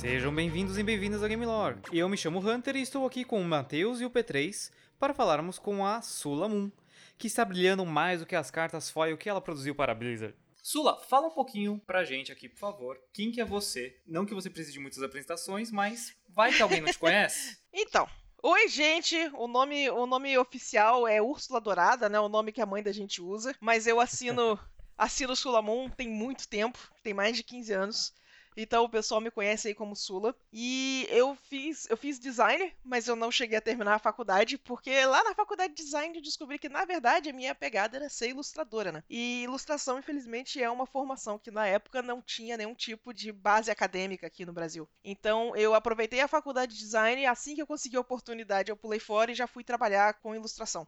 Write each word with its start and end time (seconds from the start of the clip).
Sejam 0.00 0.34
bem-vindos 0.34 0.78
e 0.78 0.82
bem-vindas 0.82 1.22
ao 1.22 1.28
Game 1.28 1.44
Lore. 1.44 1.78
Eu 1.92 2.08
me 2.08 2.16
chamo 2.16 2.38
Hunter 2.38 2.74
e 2.74 2.80
estou 2.80 3.04
aqui 3.04 3.22
com 3.22 3.38
o 3.38 3.44
Matheus 3.44 4.00
e 4.00 4.06
o 4.06 4.10
P3 4.10 4.70
para 4.98 5.12
falarmos 5.12 5.58
com 5.58 5.84
a 5.84 6.00
Sula 6.00 6.48
Moon, 6.48 6.70
que 7.18 7.26
está 7.26 7.44
brilhando 7.44 7.84
mais 7.84 8.20
do 8.20 8.26
que 8.26 8.34
as 8.34 8.50
cartas 8.50 8.88
foil 8.88 9.18
que 9.18 9.28
ela 9.28 9.42
produziu 9.42 9.74
para 9.74 9.92
a 9.92 9.94
Blizzard. 9.94 10.34
Sula, 10.62 10.98
fala 11.02 11.26
um 11.26 11.32
pouquinho 11.32 11.78
pra 11.86 12.02
gente 12.02 12.32
aqui, 12.32 12.48
por 12.48 12.58
favor. 12.58 12.98
Quem 13.12 13.30
que 13.30 13.42
é 13.42 13.44
você? 13.44 13.94
Não 14.06 14.24
que 14.24 14.32
você 14.32 14.48
precise 14.48 14.72
de 14.72 14.80
muitas 14.80 15.02
apresentações, 15.02 15.70
mas 15.70 16.16
vai 16.30 16.50
que 16.50 16.62
alguém 16.62 16.80
não 16.80 16.90
te 16.90 16.96
conhece? 16.98 17.58
Então, 17.70 18.08
Oi, 18.42 18.68
gente! 18.68 19.18
O 19.34 19.46
nome, 19.46 19.90
o 19.90 20.06
nome 20.06 20.38
oficial 20.38 21.06
é 21.06 21.20
Úrsula 21.20 21.60
Dourada, 21.60 22.08
né? 22.08 22.18
O 22.18 22.30
nome 22.30 22.52
que 22.52 22.62
a 22.62 22.66
mãe 22.66 22.82
da 22.82 22.90
gente 22.90 23.20
usa. 23.20 23.54
Mas 23.60 23.86
eu 23.86 24.00
assino, 24.00 24.58
assino 24.96 25.36
Sulamon 25.36 25.90
tem 25.90 26.08
muito 26.08 26.48
tempo, 26.48 26.78
tem 27.02 27.12
mais 27.12 27.36
de 27.36 27.42
15 27.42 27.72
anos. 27.74 28.14
Então 28.56 28.84
o 28.84 28.88
pessoal 28.88 29.20
me 29.20 29.30
conhece 29.30 29.68
aí 29.68 29.74
como 29.74 29.96
Sula. 29.96 30.34
E 30.52 31.06
eu 31.10 31.34
fiz, 31.34 31.88
eu 31.88 31.96
fiz 31.96 32.18
design, 32.18 32.72
mas 32.84 33.08
eu 33.08 33.16
não 33.16 33.30
cheguei 33.30 33.58
a 33.58 33.60
terminar 33.60 33.94
a 33.94 33.98
faculdade, 33.98 34.58
porque 34.58 35.04
lá 35.06 35.22
na 35.24 35.34
faculdade 35.34 35.74
de 35.74 35.82
design 35.82 36.14
eu 36.16 36.22
descobri 36.22 36.58
que, 36.58 36.68
na 36.68 36.84
verdade, 36.84 37.30
a 37.30 37.32
minha 37.32 37.54
pegada 37.54 37.96
era 37.96 38.08
ser 38.08 38.30
ilustradora, 38.30 38.92
né? 38.92 39.02
E 39.08 39.42
ilustração, 39.42 39.98
infelizmente, 39.98 40.62
é 40.62 40.70
uma 40.70 40.86
formação 40.86 41.38
que 41.38 41.50
na 41.50 41.66
época 41.66 42.02
não 42.02 42.20
tinha 42.20 42.56
nenhum 42.56 42.74
tipo 42.74 43.12
de 43.14 43.32
base 43.32 43.70
acadêmica 43.70 44.26
aqui 44.26 44.44
no 44.44 44.52
Brasil. 44.52 44.88
Então 45.04 45.54
eu 45.56 45.74
aproveitei 45.74 46.20
a 46.20 46.28
faculdade 46.28 46.74
de 46.74 46.78
design, 46.78 47.26
assim 47.26 47.54
que 47.54 47.62
eu 47.62 47.66
consegui 47.66 47.96
a 47.96 48.00
oportunidade, 48.00 48.70
eu 48.70 48.76
pulei 48.76 48.98
fora 49.00 49.30
e 49.30 49.34
já 49.34 49.46
fui 49.46 49.64
trabalhar 49.64 50.14
com 50.14 50.34
ilustração. 50.34 50.86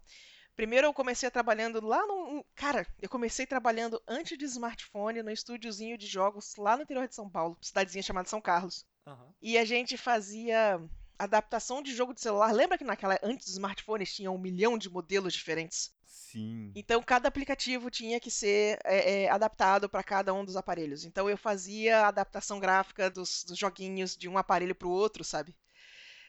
Primeiro 0.55 0.87
eu 0.87 0.95
comecei 0.95 1.31
trabalhando 1.31 1.85
lá 1.85 2.07
no. 2.07 2.45
Cara, 2.55 2.87
eu 3.01 3.09
comecei 3.09 3.47
trabalhando 3.47 4.01
antes 4.07 4.37
de 4.37 4.45
smartphone 4.45 5.23
no 5.23 5.31
estúdiozinho 5.31 5.97
de 5.97 6.07
jogos 6.07 6.55
lá 6.57 6.77
no 6.77 6.83
interior 6.83 7.09
de 7.09 7.15
São 7.15 7.29
Paulo, 7.29 7.57
cidadezinha 7.61 8.03
chamada 8.03 8.29
São 8.29 8.41
Carlos. 8.41 8.87
Uhum. 9.07 9.33
E 9.41 9.57
a 9.57 9.65
gente 9.65 9.97
fazia 9.97 10.81
adaptação 11.19 11.83
de 11.83 11.95
jogo 11.95 12.13
de 12.13 12.21
celular. 12.21 12.53
Lembra 12.53 12.77
que 12.77 12.85
naquela 12.85 13.19
antes 13.23 13.47
dos 13.47 13.55
smartphones 13.55 14.15
tinha 14.15 14.31
um 14.31 14.39
milhão 14.39 14.77
de 14.77 14.91
modelos 14.91 15.33
diferentes? 15.33 15.95
Sim. 16.05 16.73
Então 16.75 17.03
cada 17.03 17.29
aplicativo 17.29 17.91
tinha 17.91 18.21
que 18.21 18.31
ser 18.31 18.79
é, 18.85 19.25
é, 19.25 19.31
adaptado 19.31 19.89
para 19.89 20.03
cada 20.03 20.33
um 20.33 20.45
dos 20.45 20.57
aparelhos. 20.57 21.05
Então 21.05 21.29
eu 21.29 21.37
fazia 21.37 22.01
a 22.01 22.09
adaptação 22.09 22.61
gráfica 22.61 23.11
dos, 23.11 23.45
dos 23.45 23.59
joguinhos 23.59 24.17
de 24.17 24.29
um 24.29 24.39
aparelho 24.39 24.75
para 24.75 24.89
o 24.89 24.93
outro, 24.93 25.25
sabe? 25.25 25.57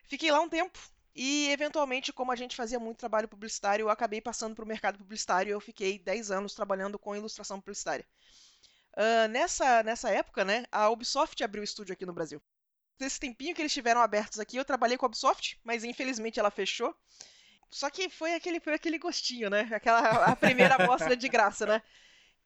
Fiquei 0.06 0.32
lá 0.32 0.42
um 0.42 0.50
tempo, 0.50 0.78
e, 1.16 1.50
eventualmente, 1.50 2.12
como 2.12 2.32
a 2.32 2.36
gente 2.36 2.56
fazia 2.56 2.80
muito 2.80 2.98
trabalho 2.98 3.28
publicitário, 3.28 3.84
eu 3.84 3.90
acabei 3.90 4.20
passando 4.20 4.56
para 4.56 4.66
o 4.66 4.68
mercado 4.68 4.98
publicitário 4.98 5.50
e 5.50 5.54
eu 5.54 5.60
fiquei 5.60 6.00
10 6.00 6.32
anos 6.32 6.54
trabalhando 6.56 6.98
com 6.98 7.16
ilustração 7.16 7.60
publicitária. 7.60 8.06
Uh, 8.96 9.28
nessa, 9.30 9.84
nessa 9.84 10.10
época, 10.10 10.44
né, 10.44 10.66
a 10.72 10.90
Ubisoft 10.90 11.44
abriu 11.44 11.64
estúdio 11.64 11.94
aqui 11.94 12.06
no 12.06 12.14
Brasil. 12.14 12.42
Nesse 13.00 13.20
tempinho 13.20 13.56
que 13.56 13.62
eles 13.62 13.74
tiveram 13.74 14.02
abertos 14.02 14.40
aqui, 14.40 14.58
eu 14.58 14.66
trabalhei 14.66 14.98
com 14.98 15.06
a 15.06 15.08
Ubisoft, 15.08 15.60
mas 15.64 15.84
infelizmente 15.84 16.40
ela 16.40 16.52
fechou. 16.52 16.96
Só 17.70 17.90
que 17.90 18.08
foi 18.08 18.36
aquele, 18.36 18.60
foi 18.60 18.74
aquele 18.76 19.00
gostinho, 19.00 19.50
né? 19.50 19.68
Aquela 19.74 20.26
a 20.26 20.36
primeira 20.36 20.76
amostra 20.76 21.16
de 21.18 21.28
graça, 21.28 21.66
né? 21.66 21.82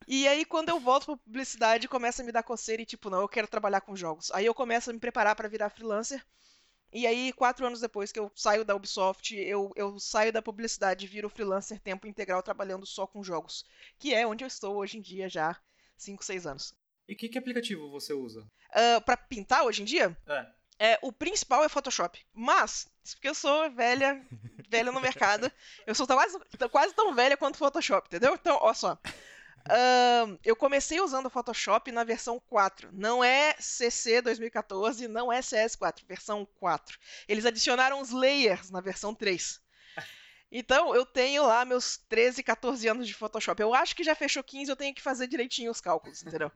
E 0.08 0.28
aí, 0.28 0.46
quando 0.46 0.70
eu 0.70 0.80
volto 0.80 1.06
pra 1.06 1.18
publicidade, 1.18 1.88
começa 1.88 2.22
a 2.22 2.26
me 2.26 2.32
dar 2.32 2.44
coceira 2.44 2.82
e 2.82 2.86
tipo, 2.86 3.10
não, 3.10 3.22
eu 3.22 3.28
quero 3.28 3.48
trabalhar 3.48 3.82
com 3.82 3.96
jogos. 3.96 4.32
Aí 4.32 4.46
eu 4.46 4.54
começo 4.54 4.90
a 4.90 4.94
me 4.94 5.00
preparar 5.00 5.36
para 5.36 5.50
virar 5.50 5.70
freelancer. 5.70 6.26
E 6.92 7.06
aí, 7.06 7.34
quatro 7.34 7.66
anos 7.66 7.82
depois 7.82 8.12
que 8.12 8.20
eu 8.20 8.32
saio 8.36 8.64
da 8.64 8.76
Ubisoft, 8.76 9.36
eu, 9.36 9.72
eu 9.76 10.00
saio 10.00 10.32
da 10.32 10.42
publicidade 10.42 11.06
e 11.06 11.08
viro 11.08 11.30
freelancer 11.30 11.80
tempo 11.80 12.08
integral 12.08 12.42
trabalhando 12.42 12.86
só 12.86 13.06
com 13.06 13.24
jogos. 13.24 13.66
Que 14.00 14.14
é 14.14 14.26
onde 14.26 14.44
eu 14.44 14.48
estou 14.48 14.78
hoje 14.78 14.98
em 14.98 15.02
dia 15.02 15.28
já, 15.28 15.60
cinco, 15.98 16.24
seis 16.24 16.48
anos. 16.48 16.74
E 17.08 17.16
que, 17.16 17.30
que 17.30 17.38
aplicativo 17.38 17.90
você 17.90 18.14
usa? 18.14 18.42
Uh, 18.70 19.02
para 19.06 19.18
pintar 19.18 19.64
hoje 19.64 19.82
em 19.82 19.86
dia? 19.86 20.18
É. 20.28 20.58
É, 20.80 21.00
o 21.02 21.12
principal 21.12 21.64
é 21.64 21.70
Photoshop. 21.70 22.24
Mas, 22.34 22.88
porque 23.14 23.28
eu 23.28 23.34
sou 23.34 23.70
velha, 23.72 24.24
velha 24.70 24.92
no 24.92 25.02
mercado, 25.02 25.52
eu 25.88 25.96
sou 25.96 26.06
quase, 26.06 26.40
quase 26.72 26.94
tão 26.94 27.14
velha 27.14 27.36
quanto 27.36 27.58
Photoshop, 27.58 28.08
entendeu? 28.08 28.36
Então, 28.36 28.60
olha 28.62 28.74
só. 28.74 28.98
Eu 30.44 30.56
comecei 30.56 31.00
usando 31.00 31.28
o 31.28 31.30
Photoshop 31.30 31.92
na 31.92 32.04
versão 32.04 32.40
4. 32.40 32.90
Não 32.94 33.24
é 33.24 33.56
CC 33.60 34.22
2014, 34.22 35.08
não 35.08 35.32
é 35.32 35.40
CS4, 35.40 36.06
versão 36.08 36.46
4. 36.60 36.98
Eles 37.28 37.46
adicionaram 37.46 38.02
os 38.02 38.12
layers 38.12 38.70
na 38.70 38.82
versão 38.82 39.14
3. 39.14 39.60
Então, 40.52 40.96
eu 40.96 41.06
tenho 41.06 41.46
lá 41.46 41.66
meus 41.66 41.98
13, 42.10 42.42
14 42.42 42.88
anos 42.88 43.08
de 43.08 43.14
Photoshop. 43.14 43.62
Eu 43.62 43.74
acho 43.74 43.96
que 43.96 44.04
já 44.04 44.16
fechou 44.16 44.44
15, 44.44 44.72
eu 44.72 44.78
tenho 44.78 44.96
que 44.96 45.02
fazer 45.02 45.28
direitinho 45.28 45.70
os 45.72 45.82
cálculos, 45.82 46.24
entendeu? 46.24 46.52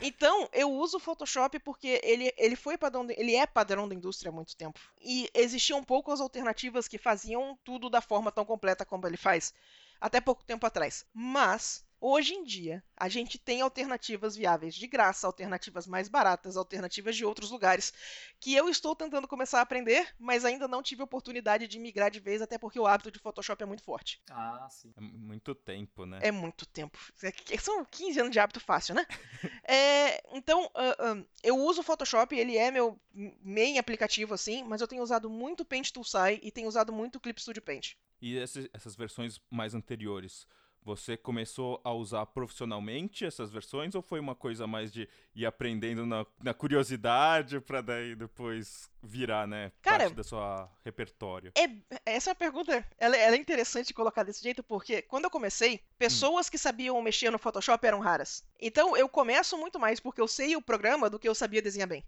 Então, 0.00 0.48
eu 0.52 0.70
uso 0.72 0.96
o 0.96 1.00
Photoshop 1.00 1.58
porque 1.60 2.00
ele, 2.02 2.32
ele 2.36 2.56
foi 2.56 2.76
padrão, 2.76 3.06
ele 3.10 3.36
é 3.36 3.46
padrão 3.46 3.88
da 3.88 3.94
indústria 3.94 4.30
há 4.30 4.32
muito 4.32 4.56
tempo. 4.56 4.80
E 5.00 5.30
existiam 5.32 5.84
poucas 5.84 6.20
alternativas 6.20 6.88
que 6.88 6.98
faziam 6.98 7.56
tudo 7.62 7.88
da 7.88 8.00
forma 8.00 8.32
tão 8.32 8.44
completa 8.44 8.84
como 8.84 9.06
ele 9.06 9.16
faz, 9.16 9.54
até 10.00 10.20
pouco 10.20 10.44
tempo 10.44 10.66
atrás. 10.66 11.06
Mas 11.14 11.83
Hoje 12.06 12.34
em 12.34 12.44
dia, 12.44 12.84
a 12.94 13.08
gente 13.08 13.38
tem 13.38 13.62
alternativas 13.62 14.36
viáveis 14.36 14.74
de 14.74 14.86
graça, 14.86 15.26
alternativas 15.26 15.86
mais 15.86 16.06
baratas, 16.06 16.54
alternativas 16.54 17.16
de 17.16 17.24
outros 17.24 17.50
lugares, 17.50 17.94
que 18.38 18.52
eu 18.54 18.68
estou 18.68 18.94
tentando 18.94 19.26
começar 19.26 19.60
a 19.60 19.62
aprender, 19.62 20.14
mas 20.18 20.44
ainda 20.44 20.68
não 20.68 20.82
tive 20.82 21.02
oportunidade 21.02 21.66
de 21.66 21.78
migrar 21.78 22.10
de 22.10 22.20
vez, 22.20 22.42
até 22.42 22.58
porque 22.58 22.78
o 22.78 22.86
hábito 22.86 23.10
de 23.10 23.18
Photoshop 23.18 23.62
é 23.62 23.64
muito 23.64 23.82
forte. 23.82 24.20
Ah, 24.28 24.68
sim. 24.70 24.92
É 24.94 25.00
muito 25.00 25.54
tempo, 25.54 26.04
né? 26.04 26.18
É 26.20 26.30
muito 26.30 26.66
tempo. 26.66 26.98
É 27.22 27.56
são 27.56 27.82
15 27.86 28.20
anos 28.20 28.32
de 28.32 28.38
hábito 28.38 28.60
fácil, 28.60 28.94
né? 28.94 29.06
é, 29.66 30.22
então, 30.36 30.66
uh, 30.66 31.20
uh, 31.20 31.26
eu 31.42 31.56
uso 31.56 31.80
o 31.80 31.84
Photoshop, 31.84 32.36
ele 32.36 32.58
é 32.58 32.70
meu 32.70 33.00
main 33.42 33.78
aplicativo, 33.78 34.34
assim, 34.34 34.62
mas 34.62 34.82
eu 34.82 34.86
tenho 34.86 35.02
usado 35.02 35.30
muito 35.30 35.64
Paint 35.64 35.90
Toolsai 35.90 36.38
e 36.42 36.52
tenho 36.52 36.68
usado 36.68 36.92
muito 36.92 37.18
Clip 37.18 37.40
Studio 37.40 37.62
Paint. 37.62 37.94
E 38.20 38.36
essas 38.38 38.94
versões 38.94 39.40
mais 39.50 39.74
anteriores? 39.74 40.46
Você 40.84 41.16
começou 41.16 41.80
a 41.82 41.92
usar 41.92 42.26
profissionalmente 42.26 43.24
essas 43.24 43.50
versões 43.50 43.94
ou 43.94 44.02
foi 44.02 44.20
uma 44.20 44.34
coisa 44.34 44.66
mais 44.66 44.92
de 44.92 45.08
ir 45.34 45.46
aprendendo 45.46 46.04
na, 46.04 46.26
na 46.42 46.52
curiosidade 46.52 47.58
para 47.58 47.80
daí 47.80 48.14
depois 48.14 48.90
virar, 49.02 49.48
né, 49.48 49.72
Cara, 49.80 50.04
parte 50.04 50.14
da 50.14 50.22
sua 50.22 50.70
repertório? 50.84 51.52
É, 51.56 51.70
essa 52.04 52.32
é 52.32 52.34
pergunta, 52.34 52.86
ela, 52.98 53.16
ela, 53.16 53.34
é 53.34 53.38
interessante 53.38 53.94
colocar 53.94 54.24
desse 54.24 54.42
jeito 54.42 54.62
porque 54.62 55.00
quando 55.00 55.24
eu 55.24 55.30
comecei, 55.30 55.80
pessoas 55.98 56.48
hum. 56.48 56.50
que 56.50 56.58
sabiam 56.58 57.00
mexer 57.00 57.30
no 57.30 57.38
Photoshop 57.38 57.86
eram 57.86 58.00
raras. 58.00 58.44
Então 58.60 58.94
eu 58.94 59.08
começo 59.08 59.56
muito 59.56 59.80
mais 59.80 60.00
porque 60.00 60.20
eu 60.20 60.28
sei 60.28 60.54
o 60.54 60.62
programa 60.62 61.08
do 61.08 61.18
que 61.18 61.28
eu 61.28 61.34
sabia 61.34 61.62
desenhar 61.62 61.88
bem 61.88 62.04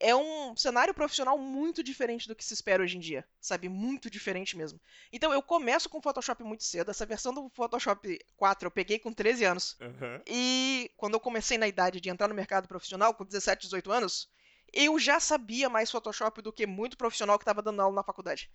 é 0.00 0.14
um 0.14 0.56
cenário 0.56 0.94
profissional 0.94 1.38
muito 1.38 1.82
diferente 1.82 2.26
do 2.26 2.34
que 2.34 2.44
se 2.44 2.54
espera 2.54 2.82
hoje 2.82 2.96
em 2.96 3.00
dia, 3.00 3.24
sabe? 3.40 3.68
Muito 3.68 4.10
diferente 4.10 4.56
mesmo. 4.56 4.80
Então 5.12 5.32
eu 5.32 5.42
começo 5.42 5.88
com 5.88 6.00
Photoshop 6.00 6.42
muito 6.42 6.64
cedo. 6.64 6.90
Essa 6.90 7.06
versão 7.06 7.32
do 7.32 7.48
Photoshop 7.50 8.18
4 8.36 8.66
eu 8.66 8.70
peguei 8.70 8.98
com 8.98 9.12
13 9.12 9.44
anos. 9.44 9.76
Uhum. 9.80 10.20
E 10.26 10.90
quando 10.96 11.14
eu 11.14 11.20
comecei 11.20 11.58
na 11.58 11.68
idade 11.68 12.00
de 12.00 12.10
entrar 12.10 12.28
no 12.28 12.34
mercado 12.34 12.66
profissional, 12.66 13.14
com 13.14 13.24
17, 13.24 13.62
18 13.62 13.92
anos, 13.92 14.28
eu 14.72 14.98
já 14.98 15.20
sabia 15.20 15.68
mais 15.68 15.90
Photoshop 15.90 16.40
do 16.40 16.52
que 16.52 16.66
muito 16.66 16.96
profissional 16.96 17.38
que 17.38 17.42
estava 17.42 17.62
dando 17.62 17.82
aula 17.82 17.96
na 17.96 18.02
faculdade. 18.02 18.50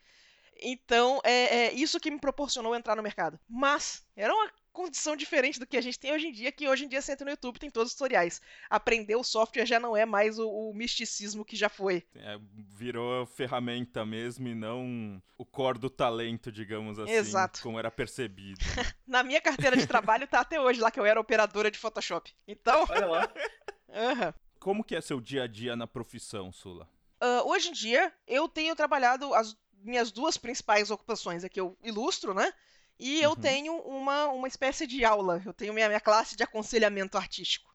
Então, 0.61 1.19
é, 1.23 1.31
é, 1.31 1.73
isso 1.73 1.99
que 1.99 2.11
me 2.11 2.19
proporcionou 2.19 2.75
entrar 2.75 2.95
no 2.95 3.03
mercado. 3.03 3.39
Mas, 3.47 4.05
era 4.15 4.33
uma 4.33 4.51
condição 4.77 5.15
diferente 5.15 5.59
do 5.59 5.65
que 5.65 5.75
a 5.75 5.81
gente 5.81 5.97
tem 5.97 6.13
hoje 6.13 6.27
em 6.27 6.31
dia, 6.31 6.51
que 6.51 6.69
hoje 6.69 6.85
em 6.85 6.87
dia 6.87 7.01
você 7.01 7.11
entra 7.11 7.25
no 7.25 7.31
YouTube 7.31 7.57
tem 7.57 7.69
todos 7.71 7.91
os 7.91 7.97
tutoriais. 7.97 8.39
Aprender 8.69 9.15
o 9.15 9.23
software 9.23 9.65
já 9.65 9.79
não 9.79 9.97
é 9.97 10.05
mais 10.05 10.37
o, 10.37 10.47
o 10.47 10.71
misticismo 10.71 11.43
que 11.43 11.55
já 11.55 11.67
foi. 11.67 12.05
É, 12.15 12.39
virou 12.53 13.25
ferramenta 13.25 14.05
mesmo 14.05 14.47
e 14.47 14.53
não 14.53 15.19
o 15.35 15.43
core 15.43 15.79
do 15.79 15.89
talento, 15.89 16.51
digamos 16.51 16.99
assim, 16.99 17.11
Exato. 17.11 17.59
como 17.63 17.79
era 17.79 17.89
percebido. 17.89 18.59
Na 19.07 19.23
minha 19.23 19.41
carteira 19.41 19.75
de 19.75 19.87
trabalho 19.87 20.27
tá 20.27 20.41
até 20.41 20.61
hoje 20.61 20.79
lá 20.79 20.91
que 20.91 20.99
eu 20.99 21.05
era 21.05 21.19
operadora 21.19 21.71
de 21.71 21.79
Photoshop. 21.79 22.31
Então... 22.47 22.85
Olha 22.87 23.07
lá. 23.07 23.33
uhum. 23.89 24.33
Como 24.59 24.83
que 24.83 24.95
é 24.95 25.01
seu 25.01 25.19
dia 25.19 25.43
a 25.43 25.47
dia 25.47 25.75
na 25.75 25.87
profissão, 25.87 26.51
Sula? 26.51 26.87
Uh, 27.19 27.49
hoje 27.49 27.69
em 27.69 27.73
dia, 27.73 28.13
eu 28.27 28.47
tenho 28.47 28.75
trabalhado 28.75 29.33
as 29.33 29.57
minhas 29.83 30.11
duas 30.11 30.37
principais 30.37 30.91
ocupações 30.91 31.43
é 31.43 31.49
que 31.49 31.59
eu 31.59 31.77
ilustro, 31.83 32.33
né? 32.33 32.51
E 32.99 33.21
eu 33.21 33.31
uhum. 33.31 33.35
tenho 33.35 33.75
uma, 33.81 34.27
uma 34.27 34.47
espécie 34.47 34.87
de 34.87 35.05
aula, 35.05 35.41
eu 35.45 35.53
tenho 35.53 35.73
minha, 35.73 35.87
minha 35.87 35.99
classe 35.99 36.35
de 36.35 36.43
aconselhamento 36.43 37.17
artístico. 37.17 37.67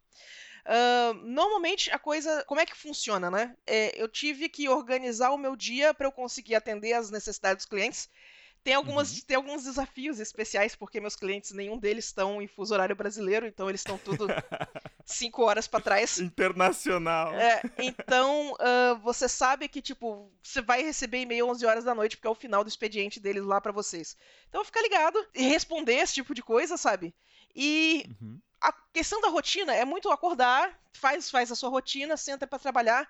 Uh, 0.65 1.15
normalmente 1.25 1.91
a 1.91 1.99
coisa, 1.99 2.45
como 2.45 2.61
é 2.61 2.67
que 2.67 2.77
funciona, 2.77 3.31
né? 3.31 3.57
É, 3.67 4.01
eu 4.01 4.09
tive 4.09 4.49
que 4.49 4.69
organizar 4.69 5.31
o 5.31 5.39
meu 5.39 5.57
dia 5.57 5.93
para 5.93 6.07
eu 6.07 6.13
conseguir 6.13 6.55
atender 6.55 6.93
às 6.93 7.11
necessidades 7.11 7.65
dos 7.65 7.71
clientes 7.71 8.09
tem, 8.65 8.75
algumas, 8.75 9.13
uhum. 9.13 9.21
tem 9.27 9.37
alguns 9.37 9.65
desafios 9.65 10.21
especiais, 10.21 10.75
porque 10.75 11.01
meus 11.01 11.17
clientes, 11.17 11.51
nenhum 11.53 11.79
deles 11.79 12.07
estão 12.07 12.41
em 12.41 12.47
fuso 12.47 12.73
horário 12.73 12.95
brasileiro, 12.95 13.47
então 13.47 13.69
eles 13.69 13.81
estão 13.81 13.99
tudo 13.99 14.27
cinco 15.05 15.43
horas 15.43 15.67
para 15.67 15.83
trás. 15.83 16.19
Internacional. 16.19 17.35
É, 17.35 17.63
então, 17.79 18.53
uh, 18.53 18.99
você 19.03 19.29
sabe 19.29 19.69
que, 19.69 19.83
tipo, 19.83 20.31
você 20.43 20.63
vai 20.63 20.83
receber 20.83 21.23
e-mail 21.23 21.49
11 21.49 21.67
horas 21.67 21.85
da 21.85 21.95
noite, 21.95 22.17
porque 22.17 22.29
é 22.29 22.31
o 22.31 22.35
final 22.35 22.63
do 22.63 22.69
expediente 22.69 23.19
deles 23.19 23.45
lá 23.45 23.61
para 23.61 23.73
vocês. 23.73 24.17
Então, 24.49 24.65
fica 24.65 24.81
ligado 24.81 25.19
e 25.35 25.43
responder 25.43 25.95
esse 25.95 26.15
tipo 26.15 26.35
de 26.35 26.43
coisa, 26.43 26.77
sabe? 26.77 27.15
E 27.55 28.07
uhum. 28.21 28.41
a 28.61 28.73
questão 28.93 29.21
da 29.21 29.29
rotina 29.29 29.75
é 29.75 29.85
muito 29.85 30.11
acordar, 30.11 30.79
faz, 30.93 31.31
faz 31.31 31.51
a 31.51 31.57
sua 31.57 31.69
rotina, 31.69 32.17
senta 32.17 32.47
para 32.47 32.59
trabalhar. 32.59 33.09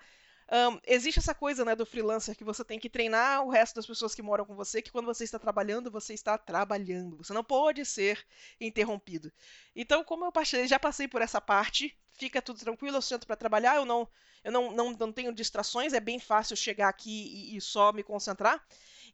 Um, 0.53 0.79
existe 0.85 1.17
essa 1.17 1.33
coisa, 1.33 1.65
né, 1.65 1.75
do 1.75 1.83
freelancer 1.83 2.37
que 2.37 2.43
você 2.43 2.63
tem 2.63 2.77
que 2.77 2.87
treinar 2.87 3.43
o 3.43 3.49
resto 3.49 3.73
das 3.73 3.87
pessoas 3.87 4.13
que 4.13 4.21
moram 4.21 4.45
com 4.45 4.53
você, 4.53 4.83
que 4.83 4.91
quando 4.91 5.07
você 5.07 5.23
está 5.23 5.39
trabalhando, 5.39 5.89
você 5.89 6.13
está 6.13 6.37
trabalhando. 6.37 7.17
Você 7.17 7.33
não 7.33 7.43
pode 7.43 7.83
ser 7.83 8.23
interrompido. 8.61 9.33
Então, 9.75 10.03
como 10.03 10.25
eu 10.25 10.31
passei, 10.31 10.67
já 10.67 10.77
passei 10.77 11.07
por 11.07 11.23
essa 11.23 11.41
parte, 11.41 11.97
fica 12.11 12.39
tudo 12.39 12.59
tranquilo, 12.59 12.97
eu 12.97 13.01
sento 13.01 13.25
para 13.25 13.35
trabalhar, 13.35 13.77
eu 13.77 13.85
não, 13.85 14.07
eu 14.43 14.51
não, 14.51 14.71
não, 14.71 14.91
não 14.91 15.11
tenho 15.11 15.33
distrações, 15.33 15.91
é 15.91 15.99
bem 15.99 16.19
fácil 16.19 16.55
chegar 16.55 16.87
aqui 16.87 17.51
e, 17.51 17.57
e 17.57 17.61
só 17.61 17.91
me 17.91 18.03
concentrar. 18.03 18.63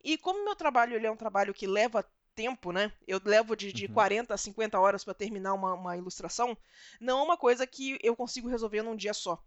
E 0.03 0.17
como 0.17 0.43
meu 0.43 0.57
trabalho 0.57 0.93
ele 0.93 1.07
é 1.07 1.11
um 1.11 1.15
trabalho 1.15 1.53
que 1.53 1.65
leva 1.65 2.05
tempo, 2.35 2.73
né? 2.73 2.91
Eu 3.07 3.21
levo 3.23 3.55
de, 3.55 3.71
de 3.71 3.85
uhum. 3.85 3.93
40 3.93 4.33
a 4.33 4.37
50 4.37 4.77
horas 4.77 5.05
para 5.05 5.13
terminar 5.13 5.53
uma, 5.53 5.73
uma 5.73 5.95
ilustração, 5.95 6.57
não 6.99 7.19
é 7.19 7.23
uma 7.23 7.37
coisa 7.37 7.65
que 7.65 7.97
eu 8.03 8.13
consigo 8.13 8.49
resolver 8.49 8.81
num 8.81 8.95
dia 8.95 9.13
só. 9.13 9.41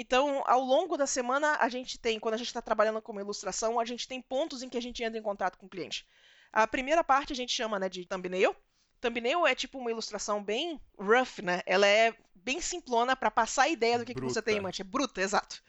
Então, 0.00 0.44
ao 0.46 0.60
longo 0.60 0.96
da 0.96 1.08
semana, 1.08 1.56
a 1.58 1.68
gente 1.68 1.98
tem, 1.98 2.20
quando 2.20 2.34
a 2.34 2.36
gente 2.36 2.46
está 2.46 2.62
trabalhando 2.62 3.02
com 3.02 3.18
ilustração, 3.18 3.80
a 3.80 3.84
gente 3.84 4.06
tem 4.06 4.22
pontos 4.22 4.62
em 4.62 4.68
que 4.68 4.78
a 4.78 4.80
gente 4.80 5.02
entra 5.02 5.18
em 5.18 5.22
contato 5.22 5.58
com 5.58 5.66
o 5.66 5.68
cliente. 5.68 6.06
A 6.52 6.68
primeira 6.68 7.02
parte 7.02 7.32
a 7.32 7.36
gente 7.36 7.52
chama 7.52 7.80
né, 7.80 7.88
de 7.88 8.06
thumbnail. 8.06 8.54
Thumbnail 9.00 9.44
é 9.44 9.56
tipo 9.56 9.76
uma 9.76 9.90
ilustração 9.90 10.40
bem 10.40 10.80
rough, 10.96 11.42
né? 11.42 11.62
Ela 11.66 11.88
é 11.88 12.14
bem 12.32 12.60
simplona 12.60 13.16
para 13.16 13.28
passar 13.28 13.64
a 13.64 13.68
ideia 13.68 13.98
do 13.98 14.04
que, 14.04 14.14
que 14.14 14.20
você 14.20 14.40
tem 14.40 14.58
em 14.58 14.60
mente. 14.60 14.82
É 14.82 14.84
bruta, 14.84 15.20
exato. 15.20 15.60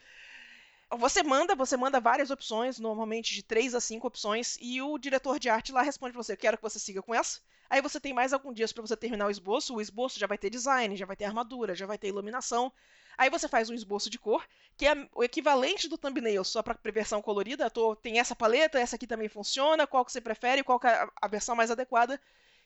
Você 0.98 1.22
manda, 1.22 1.54
você 1.54 1.76
manda 1.76 2.00
várias 2.00 2.30
opções, 2.30 2.78
normalmente 2.80 3.34
de 3.34 3.42
três 3.42 3.74
a 3.74 3.80
cinco 3.80 4.08
opções, 4.08 4.58
e 4.60 4.82
o 4.82 4.98
diretor 4.98 5.38
de 5.38 5.48
arte 5.48 5.72
lá 5.72 5.82
responde 5.82 6.12
pra 6.12 6.22
você: 6.22 6.36
quero 6.36 6.56
que 6.56 6.62
você 6.62 6.78
siga 6.78 7.00
com 7.02 7.14
essa. 7.14 7.40
Aí 7.68 7.80
você 7.80 8.00
tem 8.00 8.12
mais 8.12 8.32
alguns 8.32 8.54
dias 8.54 8.72
para 8.72 8.82
você 8.82 8.96
terminar 8.96 9.26
o 9.26 9.30
esboço. 9.30 9.74
O 9.76 9.80
esboço 9.80 10.18
já 10.18 10.26
vai 10.26 10.36
ter 10.36 10.50
design, 10.50 10.96
já 10.96 11.06
vai 11.06 11.14
ter 11.14 11.24
armadura, 11.24 11.74
já 11.74 11.86
vai 11.86 11.96
ter 11.96 12.08
iluminação. 12.08 12.72
Aí 13.16 13.30
você 13.30 13.46
faz 13.46 13.70
um 13.70 13.74
esboço 13.74 14.10
de 14.10 14.18
cor, 14.18 14.44
que 14.76 14.86
é 14.86 15.08
o 15.14 15.22
equivalente 15.22 15.88
do 15.88 15.96
thumbnail, 15.96 16.42
só 16.42 16.62
para 16.62 16.76
versão 16.92 17.22
colorida. 17.22 17.70
Tô, 17.70 17.94
tem 17.94 18.18
essa 18.18 18.34
paleta, 18.34 18.78
essa 18.80 18.96
aqui 18.96 19.06
também 19.06 19.28
funciona, 19.28 19.86
qual 19.86 20.04
que 20.04 20.10
você 20.10 20.20
prefere, 20.20 20.64
qual 20.64 20.80
que 20.80 20.88
é 20.88 21.08
a 21.22 21.28
versão 21.28 21.54
mais 21.54 21.70
adequada. 21.70 22.20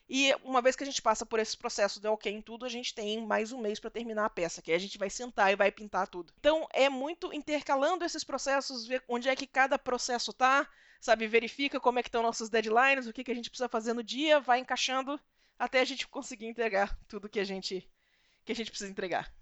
E 0.07 0.35
uma 0.43 0.61
vez 0.61 0.75
que 0.75 0.83
a 0.83 0.85
gente 0.85 1.01
passa 1.01 1.25
por 1.25 1.39
esse 1.39 1.57
processo 1.57 1.99
de 1.99 2.07
ok 2.07 2.31
em 2.31 2.41
tudo, 2.41 2.65
a 2.65 2.69
gente 2.69 2.93
tem 2.93 3.25
mais 3.25 3.51
um 3.51 3.59
mês 3.59 3.79
para 3.79 3.89
terminar 3.89 4.25
a 4.25 4.29
peça, 4.29 4.61
que 4.61 4.71
aí 4.71 4.77
a 4.77 4.79
gente 4.79 4.99
vai 4.99 5.09
sentar 5.09 5.51
e 5.51 5.55
vai 5.55 5.71
pintar 5.71 6.07
tudo. 6.07 6.31
Então 6.39 6.67
é 6.71 6.89
muito 6.89 7.33
intercalando 7.33 8.05
esses 8.05 8.23
processos, 8.23 8.85
ver 8.85 9.03
onde 9.07 9.27
é 9.27 9.35
que 9.35 9.47
cada 9.47 9.79
processo 9.79 10.31
tá, 10.31 10.67
sabe, 11.01 11.25
verifica 11.25 11.79
como 11.79 11.97
é 11.97 12.03
que 12.03 12.09
estão 12.09 12.21
nossos 12.21 12.49
deadlines, 12.49 13.07
o 13.07 13.13
que, 13.13 13.23
que 13.23 13.31
a 13.31 13.35
gente 13.35 13.49
precisa 13.49 13.67
fazer 13.67 13.93
no 13.93 14.03
dia, 14.03 14.39
vai 14.39 14.59
encaixando 14.59 15.19
até 15.57 15.79
a 15.79 15.85
gente 15.85 16.07
conseguir 16.07 16.45
entregar 16.45 16.95
tudo 17.07 17.29
que 17.29 17.39
a 17.39 17.43
gente 17.43 17.89
que 18.43 18.51
a 18.51 18.55
gente 18.55 18.69
precisa 18.69 18.91
entregar. 18.91 19.33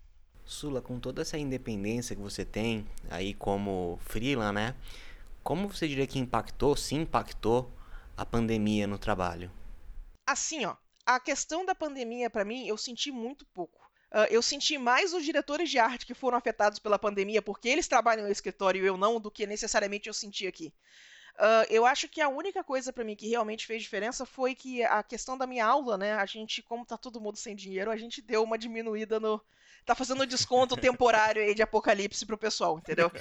Sula, 0.45 0.81
com 0.81 0.97
toda 0.97 1.21
essa 1.21 1.37
independência 1.37 2.15
que 2.15 2.21
você 2.21 2.45
tem 2.45 2.87
aí 3.09 3.33
como 3.33 3.99
freela, 4.01 4.53
né? 4.53 4.75
Como 5.43 5.67
você 5.67 5.89
diria 5.89 6.07
que 6.07 6.19
impactou, 6.19 6.73
se 6.77 6.95
impactou 6.95 7.69
a 8.15 8.25
pandemia 8.25 8.87
no 8.87 8.97
trabalho? 8.97 9.51
Assim, 10.25 10.65
ó, 10.65 10.75
a 11.05 11.19
questão 11.19 11.65
da 11.65 11.75
pandemia, 11.75 12.29
para 12.29 12.45
mim, 12.45 12.67
eu 12.67 12.77
senti 12.77 13.11
muito 13.11 13.45
pouco. 13.47 13.81
Uh, 14.11 14.29
eu 14.29 14.41
senti 14.41 14.77
mais 14.77 15.11
os 15.13 15.25
diretores 15.25 15.69
de 15.69 15.79
arte 15.79 16.05
que 16.05 16.13
foram 16.13 16.37
afetados 16.37 16.77
pela 16.77 16.99
pandemia, 16.99 17.41
porque 17.41 17.67
eles 17.67 17.87
trabalham 17.87 18.23
no 18.23 18.31
escritório 18.31 18.83
e 18.83 18.87
eu 18.87 18.95
não, 18.95 19.19
do 19.19 19.31
que 19.31 19.47
necessariamente 19.47 20.07
eu 20.07 20.13
senti 20.13 20.45
aqui. 20.45 20.71
Uh, 21.35 21.65
eu 21.71 21.83
acho 21.83 22.07
que 22.07 22.21
a 22.21 22.29
única 22.29 22.63
coisa 22.63 22.93
para 22.93 23.03
mim 23.03 23.15
que 23.15 23.27
realmente 23.27 23.65
fez 23.65 23.81
diferença 23.81 24.23
foi 24.23 24.53
que 24.53 24.83
a 24.83 25.01
questão 25.01 25.35
da 25.35 25.47
minha 25.47 25.65
aula, 25.65 25.97
né? 25.97 26.13
A 26.13 26.25
gente, 26.27 26.61
como 26.61 26.85
tá 26.85 26.95
todo 26.95 27.19
mundo 27.19 27.37
sem 27.37 27.55
dinheiro, 27.55 27.89
a 27.89 27.97
gente 27.97 28.21
deu 28.21 28.43
uma 28.43 28.57
diminuída 28.57 29.19
no. 29.19 29.41
Tá 29.85 29.95
fazendo 29.95 30.25
desconto 30.25 30.77
temporário 30.77 31.41
aí 31.41 31.53
de 31.53 31.61
apocalipse 31.61 32.25
pro 32.25 32.37
pessoal, 32.37 32.77
entendeu? 32.77 33.11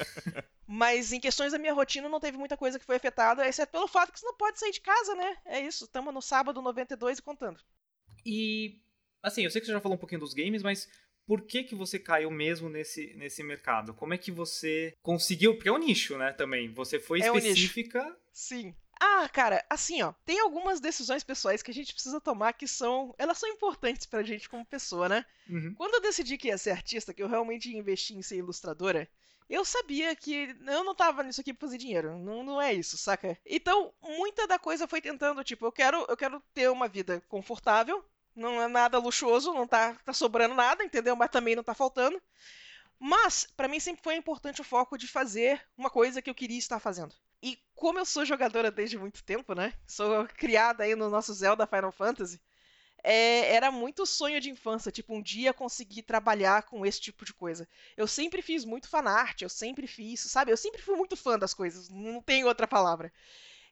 Mas 0.67 1.13
em 1.13 1.21
questões 1.21 1.53
da 1.53 1.59
minha 1.59 1.75
rotina 1.75 2.09
não 2.09 2.21
teve 2.21 2.39
muita 2.39 2.57
coisa 2.57 2.79
que 2.79 2.85
foi 2.85 2.97
afetada, 2.97 3.47
exceto 3.47 3.73
pelo 3.73 3.89
fato 3.89 4.13
que 4.13 4.21
você 4.21 4.27
não 4.27 4.37
pode 4.37 4.59
sair 4.59 4.73
de 4.73 4.81
casa, 4.81 5.15
né? 5.15 5.37
É 5.45 5.61
isso, 5.61 5.85
estamos 5.85 6.15
no 6.15 6.23
sábado 6.23 6.63
92 6.63 7.19
e 7.19 7.23
contando. 7.23 7.61
E 8.25 8.81
assim, 9.23 9.43
eu 9.43 9.51
sei 9.51 9.61
que 9.61 9.67
você 9.67 9.73
já 9.73 9.81
falou 9.81 9.97
um 9.97 10.01
pouquinho 10.01 10.21
dos 10.21 10.35
games, 10.35 10.63
mas 10.63 10.89
por 11.27 11.43
que, 11.43 11.65
que 11.65 11.75
você 11.75 11.99
caiu 11.99 12.31
mesmo 12.31 12.69
nesse, 12.69 13.15
nesse 13.15 13.43
mercado? 13.43 13.95
Como 13.95 14.15
é 14.15 14.19
que 14.19 14.31
você 14.31 14.97
conseguiu? 15.03 15.55
Porque 15.55 15.69
é 15.69 15.73
um 15.73 15.79
nicho, 15.79 16.19
né, 16.19 16.33
também. 16.33 16.73
Você 16.73 16.99
foi 16.99 17.21
é 17.21 17.27
específica. 17.27 18.05
Um 18.05 18.15
Sim. 18.33 18.75
Ah, 19.05 19.29
cara, 19.29 19.65
assim, 19.69 20.01
ó, 20.01 20.13
tem 20.25 20.39
algumas 20.39 20.79
decisões 20.79 21.25
pessoais 21.25 21.61
que 21.61 21.73
a 21.73 21.75
gente 21.75 21.93
precisa 21.93 22.21
tomar 22.21 22.53
que 22.53 22.69
são. 22.69 23.13
Elas 23.19 23.37
são 23.37 23.49
importantes 23.49 24.07
pra 24.07 24.23
gente 24.23 24.49
como 24.49 24.65
pessoa, 24.65 25.09
né? 25.09 25.27
Uhum. 25.51 25.75
Quando 25.77 25.95
eu 25.95 26.01
decidi 26.01 26.39
que 26.39 26.47
ia 26.47 26.57
ser 26.57 26.71
artista, 26.71 27.13
que 27.13 27.21
eu 27.21 27.27
realmente 27.27 27.69
ia 27.69 27.77
investir 27.77 28.17
em 28.17 28.23
ser 28.23 28.37
ilustradora, 28.37 29.09
eu 29.51 29.65
sabia 29.65 30.15
que 30.15 30.57
eu 30.65 30.85
não 30.85 30.95
tava 30.95 31.25
nisso 31.25 31.41
aqui 31.41 31.53
pra 31.53 31.67
fazer 31.67 31.79
dinheiro. 31.79 32.17
Não, 32.17 32.45
não 32.45 32.63
é 32.63 32.73
isso, 32.73 32.97
saca? 32.97 33.37
Então, 33.45 33.93
muita 34.01 34.47
da 34.47 34.57
coisa 34.57 34.87
foi 34.87 35.01
tentando, 35.01 35.43
tipo, 35.43 35.67
eu 35.67 35.73
quero, 35.73 36.07
eu 36.09 36.17
quero 36.17 36.41
ter 36.55 36.71
uma 36.71 36.87
vida 36.87 37.21
confortável, 37.29 38.05
não 38.37 38.63
é 38.63 38.69
nada 38.69 38.99
luxuoso, 38.99 39.53
não 39.53 39.67
tá, 39.67 39.97
tá 40.05 40.13
sobrando 40.13 40.55
nada, 40.55 40.85
entendeu? 40.85 41.17
Mas 41.17 41.29
também 41.29 41.57
não 41.57 41.65
tá 41.65 41.75
faltando. 41.75 42.23
Mas, 43.05 43.49
para 43.57 43.67
mim 43.67 43.81
sempre 43.81 44.01
foi 44.01 44.15
importante 44.15 44.61
o 44.61 44.65
foco 44.65 44.97
de 44.97 45.09
fazer 45.09 45.61
uma 45.77 45.91
coisa 45.91 46.23
que 46.23 46.31
eu 46.31 46.35
queria 46.35 46.57
estar 46.57 46.79
fazendo. 46.79 47.13
E 47.43 47.59
como 47.75 47.99
eu 47.99 48.05
sou 48.05 48.25
jogadora 48.25 48.71
desde 48.71 48.97
muito 48.97 49.25
tempo, 49.25 49.57
né? 49.57 49.73
Sou 49.89 50.25
criada 50.29 50.85
aí 50.85 50.95
no 50.95 51.11
nosso 51.11 51.35
Zelda 51.35 51.67
Final 51.67 51.91
Fantasy. 51.91 52.41
É, 53.03 53.53
era 53.57 53.73
muito 53.73 54.07
sonho 54.07 54.41
de 54.41 54.51
infância, 54.51 54.93
tipo, 54.93 55.13
um 55.13 55.21
dia 55.21 55.53
conseguir 55.53 56.03
trabalhar 56.03 56.63
com 56.63 56.87
esse 56.87 57.01
tipo 57.01 57.25
de 57.25 57.35
coisa. 57.35 57.69
Eu 57.97 58.07
sempre 58.07 58.41
fiz 58.41 58.65
muito 58.65 58.89
fanart, 58.89 59.43
eu 59.43 59.49
sempre 59.49 59.89
fiz, 59.89 60.21
sabe? 60.21 60.53
Eu 60.53 60.57
sempre 60.57 60.81
fui 60.81 60.95
muito 60.95 61.17
fã 61.17 61.37
das 61.37 61.53
coisas, 61.53 61.89
não 61.89 62.23
tem 62.23 62.45
outra 62.45 62.69
palavra. 62.69 63.13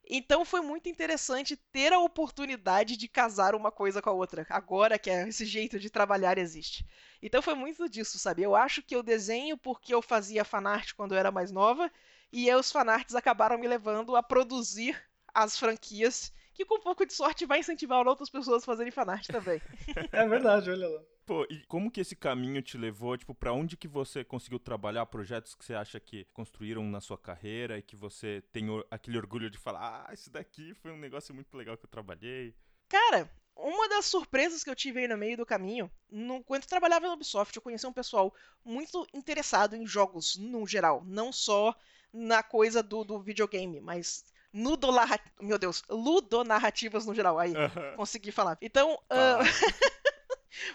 Então 0.08 0.44
foi 0.44 0.60
muito 0.60 0.88
interessante 0.88 1.56
ter 1.56 1.92
a 1.92 2.00
oportunidade 2.00 2.96
de 2.96 3.06
casar 3.06 3.54
uma 3.54 3.70
coisa 3.70 4.02
com 4.02 4.10
a 4.10 4.12
outra, 4.12 4.46
agora 4.50 4.98
que 4.98 5.10
esse 5.10 5.44
jeito 5.44 5.78
de 5.78 5.88
trabalhar 5.88 6.38
existe. 6.38 6.84
Então 7.22 7.40
foi 7.40 7.54
muito 7.54 7.88
disso, 7.88 8.18
sabe? 8.18 8.42
Eu 8.42 8.56
acho 8.56 8.82
que 8.82 8.94
eu 8.94 9.02
desenho 9.02 9.56
porque 9.56 9.94
eu 9.94 10.02
fazia 10.02 10.44
fanart 10.44 10.94
quando 10.94 11.12
eu 11.12 11.18
era 11.18 11.30
mais 11.30 11.50
nova, 11.50 11.90
e 12.32 12.52
os 12.52 12.70
fanarts 12.70 13.14
acabaram 13.14 13.58
me 13.58 13.68
levando 13.68 14.16
a 14.16 14.22
produzir 14.22 15.00
as 15.32 15.58
franquias, 15.58 16.32
que 16.54 16.64
com 16.64 16.76
um 16.76 16.80
pouco 16.80 17.06
de 17.06 17.12
sorte 17.12 17.46
vai 17.46 17.60
incentivar 17.60 18.06
outras 18.06 18.30
pessoas 18.30 18.62
a 18.62 18.66
fazerem 18.66 18.92
fanart 18.92 19.26
também. 19.26 19.60
é 20.12 20.28
verdade, 20.28 20.70
olha 20.70 20.88
lá. 20.88 21.00
Pô, 21.30 21.46
e 21.48 21.64
como 21.66 21.92
que 21.92 22.00
esse 22.00 22.16
caminho 22.16 22.60
te 22.60 22.76
levou? 22.76 23.16
Tipo, 23.16 23.32
para 23.32 23.52
onde 23.52 23.76
que 23.76 23.86
você 23.86 24.24
conseguiu 24.24 24.58
trabalhar 24.58 25.06
projetos 25.06 25.54
que 25.54 25.64
você 25.64 25.74
acha 25.74 26.00
que 26.00 26.24
construíram 26.34 26.82
na 26.82 27.00
sua 27.00 27.16
carreira 27.16 27.78
e 27.78 27.82
que 27.82 27.94
você 27.94 28.42
tem 28.52 28.66
aquele 28.90 29.16
orgulho 29.16 29.48
de 29.48 29.56
falar, 29.56 30.06
ah, 30.08 30.12
esse 30.12 30.28
daqui 30.28 30.74
foi 30.74 30.90
um 30.90 30.96
negócio 30.96 31.32
muito 31.32 31.56
legal 31.56 31.76
que 31.78 31.84
eu 31.84 31.88
trabalhei? 31.88 32.52
Cara, 32.88 33.30
uma 33.54 33.88
das 33.88 34.06
surpresas 34.06 34.64
que 34.64 34.70
eu 34.70 34.74
tive 34.74 34.98
aí 34.98 35.06
no 35.06 35.16
meio 35.16 35.36
do 35.36 35.46
caminho, 35.46 35.88
no, 36.10 36.42
quando 36.42 36.64
eu 36.64 36.68
trabalhava 36.68 37.06
na 37.06 37.14
Ubisoft, 37.14 37.54
eu 37.54 37.62
conheci 37.62 37.86
um 37.86 37.92
pessoal 37.92 38.34
muito 38.64 39.06
interessado 39.14 39.76
em 39.76 39.86
jogos 39.86 40.34
no 40.34 40.66
geral, 40.66 41.04
não 41.06 41.32
só 41.32 41.72
na 42.12 42.42
coisa 42.42 42.82
do, 42.82 43.04
do 43.04 43.20
videogame, 43.20 43.80
mas 43.80 44.24
meu 44.52 45.56
Deus, 45.60 45.84
ludonarrativas 45.88 47.06
no 47.06 47.14
geral. 47.14 47.38
Aí, 47.38 47.52
consegui 47.94 48.32
falar. 48.32 48.58
Então, 48.60 48.94
uh... 48.94 49.38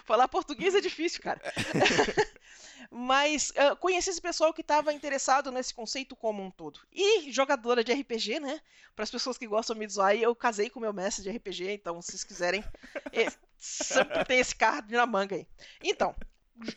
Falar 0.04 0.28
português 0.28 0.74
é 0.74 0.80
difícil, 0.80 1.22
cara. 1.22 1.40
Mas 2.90 3.50
uh, 3.50 3.76
conheci 3.76 4.10
esse 4.10 4.20
pessoal 4.20 4.52
que 4.52 4.60
estava 4.60 4.92
interessado 4.92 5.50
nesse 5.50 5.74
conceito 5.74 6.14
como 6.14 6.42
um 6.42 6.50
todo. 6.50 6.80
E 6.92 7.30
jogadora 7.32 7.82
de 7.82 7.92
RPG, 7.92 8.40
né? 8.40 8.60
Para 8.94 9.02
as 9.02 9.10
pessoas 9.10 9.36
que 9.36 9.46
gostam 9.46 9.74
de 9.74 9.80
me 9.80 9.88
zoar, 9.88 10.14
eu 10.14 10.34
casei 10.34 10.70
com 10.70 10.80
meu 10.80 10.92
mestre 10.92 11.22
de 11.22 11.30
RPG, 11.36 11.72
então 11.72 12.00
se 12.00 12.12
vocês 12.12 12.24
quiserem, 12.24 12.64
é, 13.12 13.26
sempre 13.58 14.24
tem 14.24 14.38
esse 14.38 14.54
card 14.54 14.90
na 14.92 15.04
manga 15.04 15.36
aí. 15.36 15.46
Então, 15.82 16.14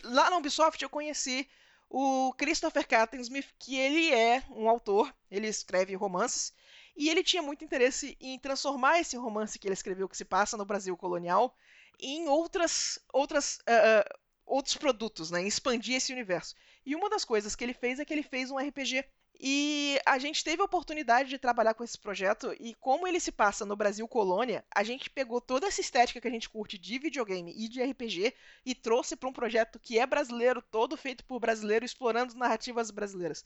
lá 0.04 0.30
na 0.30 0.38
Ubisoft 0.38 0.82
eu 0.82 0.90
conheci 0.90 1.48
o 1.90 2.34
Christopher 2.38 2.88
Cattensmith, 2.88 3.48
que 3.58 3.78
ele 3.78 4.14
é 4.14 4.44
um 4.52 4.70
autor, 4.70 5.14
ele 5.32 5.48
escreve 5.48 5.96
romances, 5.96 6.54
e 6.96 7.10
ele 7.10 7.24
tinha 7.24 7.42
muito 7.42 7.64
interesse 7.64 8.18
em 8.20 8.38
transformar 8.38 9.00
esse 9.00 9.16
romance 9.16 9.58
que 9.58 9.68
ele 9.68 9.74
escreveu, 9.74 10.10
que 10.10 10.18
se 10.18 10.26
passa 10.26 10.58
no 10.58 10.66
Brasil 10.66 10.96
colonial, 10.98 11.56
em 12.00 12.28
outras, 12.28 13.00
outras, 13.14 13.60
uh, 13.60 14.20
outros 14.46 14.76
produtos, 14.78 15.32
né? 15.32 15.42
Em 15.42 15.48
expandir 15.48 15.96
esse 15.96 16.14
universo. 16.14 16.56
E 16.86 16.96
uma 16.96 17.10
das 17.10 17.26
coisas 17.26 17.56
que 17.56 17.64
ele 17.64 17.74
fez 17.74 18.00
é 18.00 18.06
que 18.06 18.14
ele 18.14 18.24
fez 18.24 18.50
um 18.50 18.58
RPG. 18.58 19.06
E 19.42 19.98
a 20.06 20.20
gente 20.20 20.44
teve 20.44 20.62
a 20.62 20.66
oportunidade 20.66 21.30
de 21.30 21.38
trabalhar 21.38 21.74
com 21.74 21.82
esse 21.82 21.98
projeto, 21.98 22.54
e 22.60 22.76
como 22.76 23.08
ele 23.08 23.22
se 23.22 23.32
passa 23.32 23.66
no 23.66 23.76
Brasil 23.76 24.06
Colônia, 24.06 24.66
a 24.76 24.84
gente 24.84 25.10
pegou 25.10 25.40
toda 25.40 25.66
essa 25.66 25.80
estética 25.80 26.20
que 26.20 26.28
a 26.28 26.32
gente 26.32 26.50
curte 26.50 26.78
de 26.78 27.00
videogame 27.00 27.54
e 27.56 27.70
de 27.70 27.82
RPG 27.82 28.34
e 28.66 28.76
trouxe 28.76 29.16
para 29.16 29.30
um 29.30 29.34
projeto 29.34 29.80
que 29.80 29.98
é 29.98 30.06
brasileiro, 30.06 30.62
todo 30.62 30.98
feito 30.98 31.24
por 31.24 31.40
brasileiro, 31.40 31.86
explorando 31.86 32.36
narrativas 32.36 32.92
brasileiras. 32.92 33.46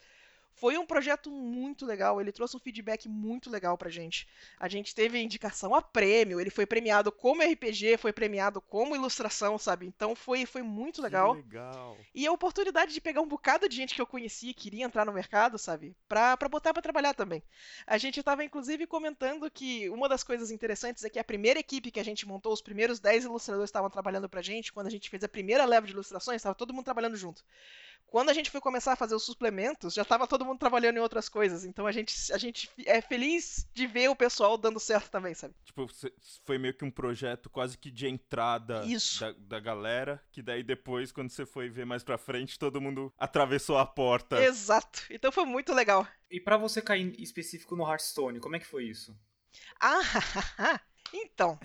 Foi 0.56 0.78
um 0.78 0.86
projeto 0.86 1.32
muito 1.32 1.86
legal, 1.86 2.22
ele 2.22 2.32
trouxe 2.32 2.56
um 2.56 2.60
feedback 2.60 3.10
muito 3.10 3.50
legal 3.50 3.78
pra 3.78 3.90
gente. 3.90 4.28
A 4.60 4.68
gente 4.70 4.94
teve 4.94 5.20
indicação 5.20 5.74
a 5.74 5.82
prêmio, 5.82 6.40
ele 6.40 6.50
foi 6.50 6.66
premiado 6.66 7.12
como 7.12 7.42
RPG, 7.42 7.98
foi 7.98 8.14
premiado 8.14 8.62
como 8.62 8.96
ilustração, 8.96 9.58
sabe? 9.58 9.86
Então 9.86 10.16
foi, 10.16 10.46
foi 10.46 10.62
muito 10.62 11.02
legal. 11.02 11.34
Legal. 11.34 11.98
E 12.14 12.28
a 12.28 12.32
oportunidade 12.32 12.94
de 12.94 13.02
pegar 13.02 13.22
um 13.22 13.28
bocado 13.28 13.68
de 13.68 13.76
gente 13.76 13.96
que 13.96 14.02
eu 14.02 14.08
conhecia 14.08 14.52
e 14.52 14.54
queria 14.54 14.86
entrar 14.86 15.06
no 15.06 15.12
mercado, 15.12 15.58
sabe? 15.58 15.96
Pra, 16.08 16.38
pra 16.38 16.48
botar 16.48 16.72
pra 16.72 16.82
trabalhar 16.82 17.14
também. 17.14 17.44
A 17.88 17.98
gente 17.98 18.22
tava 18.22 18.44
inclusive 18.44 18.86
comentando 18.86 19.50
que 19.50 19.90
uma 19.90 20.08
das 20.08 20.24
coisas 20.24 20.52
interessantes 20.52 21.04
é 21.04 21.10
que 21.10 21.20
a 21.20 21.24
primeira 21.24 21.60
equipe 21.60 21.92
que 21.92 22.00
a 22.00 22.06
gente 22.06 22.28
montou, 22.28 22.54
os 22.54 22.62
primeiros 22.62 23.00
10 23.00 23.26
ilustradores 23.26 23.70
estavam 23.70 23.90
trabalhando 23.90 24.30
pra 24.30 24.42
gente, 24.42 24.72
quando 24.72 24.88
a 24.88 24.92
gente 24.92 25.10
fez 25.10 25.24
a 25.24 25.30
primeira 25.30 25.66
leva 25.66 25.88
de 25.88 25.94
ilustrações, 25.94 26.38
estava 26.38 26.56
todo 26.56 26.74
mundo 26.74 26.86
trabalhando 26.86 27.16
junto. 27.16 27.44
Quando 28.14 28.30
a 28.30 28.34
gente 28.34 28.52
foi 28.52 28.62
começar 28.62 28.94
a 28.94 28.96
fazer 28.96 29.16
os 29.16 29.26
suplementos, 29.26 29.96
já 29.96 30.04
estava 30.04 30.28
todo 30.28 30.43
mundo 30.46 30.60
trabalhando 30.60 30.98
em 30.98 31.00
outras 31.00 31.28
coisas. 31.30 31.66
Então 31.66 31.86
a 31.88 31.92
gente, 31.92 32.14
a 32.34 32.38
gente 32.38 32.70
é 32.86 33.02
feliz 33.02 33.68
de 33.74 33.88
ver 33.88 34.10
o 34.10 34.16
pessoal 34.16 34.58
dando 34.58 34.80
certo 34.80 35.10
também, 35.10 35.34
sabe? 35.34 35.54
Tipo, 35.66 35.88
foi 36.46 36.58
meio 36.58 36.74
que 36.74 36.86
um 36.86 36.92
projeto 36.92 37.50
quase 37.50 37.78
que 37.78 37.90
de 37.92 38.08
entrada 38.08 38.84
Isso. 38.86 39.20
Da, 39.22 39.34
da 39.38 39.60
galera, 39.60 40.22
que 40.32 40.42
daí 40.42 40.64
depois, 40.64 41.12
quando 41.12 41.30
você 41.30 41.46
foi 41.46 41.70
ver 41.70 41.86
mais 41.86 42.04
pra 42.04 42.18
frente, 42.18 42.58
todo 42.60 42.82
mundo 42.82 43.14
atravessou 43.18 43.78
a 43.78 43.86
porta. 43.86 44.42
Exato. 44.44 45.02
Então 45.10 45.32
foi 45.32 45.46
muito 45.46 45.74
legal. 45.74 46.08
E 46.30 46.40
para 46.40 46.58
você 46.58 46.82
cair 46.82 47.02
em 47.20 47.22
específico 47.24 47.76
no 47.76 47.88
Hearthstone, 47.88 48.40
como 48.40 48.56
é 48.56 48.60
que 48.60 48.66
foi 48.68 48.86
isso? 48.86 49.16
Ah, 49.80 50.00
então. 51.14 51.60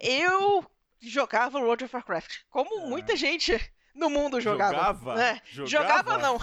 eu 0.00 0.64
jogava 1.00 1.58
World 1.58 1.84
of 1.84 1.94
Warcraft. 1.94 2.38
Como 2.50 2.84
Ah. 2.84 2.86
muita 2.86 3.16
gente 3.16 3.58
no 3.94 4.08
mundo 4.08 4.40
jogava. 4.40 4.72
Jogava? 4.76 5.14
né? 5.16 5.42
Jogava 5.50 6.18
não. 6.18 6.38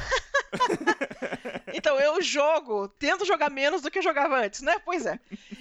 então 1.74 2.00
eu 2.00 2.22
jogo, 2.22 2.88
tento 2.88 3.26
jogar 3.26 3.50
menos 3.50 3.82
do 3.82 3.92
que 3.92 4.00
eu 4.00 4.04
jogava 4.04 4.40
antes, 4.40 4.62
né? 4.62 4.80
Pois 4.84 5.06
é. 5.06 5.20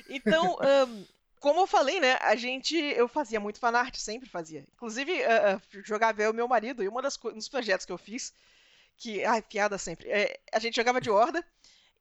Então, 0.09 0.59
ahn, 0.63 1.05
como 1.41 1.61
eu 1.61 1.67
falei, 1.67 2.01
né? 2.01 2.17
A 2.21 2.35
gente, 2.37 2.77
eu 2.77 3.07
fazia 3.07 3.39
muito 3.39 3.59
fanart, 3.59 3.97
sempre 3.97 4.29
fazia. 4.29 4.65
Inclusive, 4.75 5.23
ah, 5.25 5.61
jogava 5.85 6.23
eu 6.23 6.31
e 6.31 6.35
meu 6.35 6.49
marido, 6.49 6.83
e 6.83 6.89
uma 6.89 7.03
das 7.03 7.19
um 7.25 7.33
dos 7.33 7.49
projetos 7.49 7.85
que 7.85 7.93
eu 7.93 7.99
fiz, 7.99 8.33
que, 8.97 9.25
ai, 9.25 9.43
piada 9.43 9.77
sempre, 9.77 10.09
é, 10.11 10.39
a 10.53 10.59
gente 10.59 10.77
jogava 10.77 11.01
de 11.01 11.11
horda, 11.11 11.45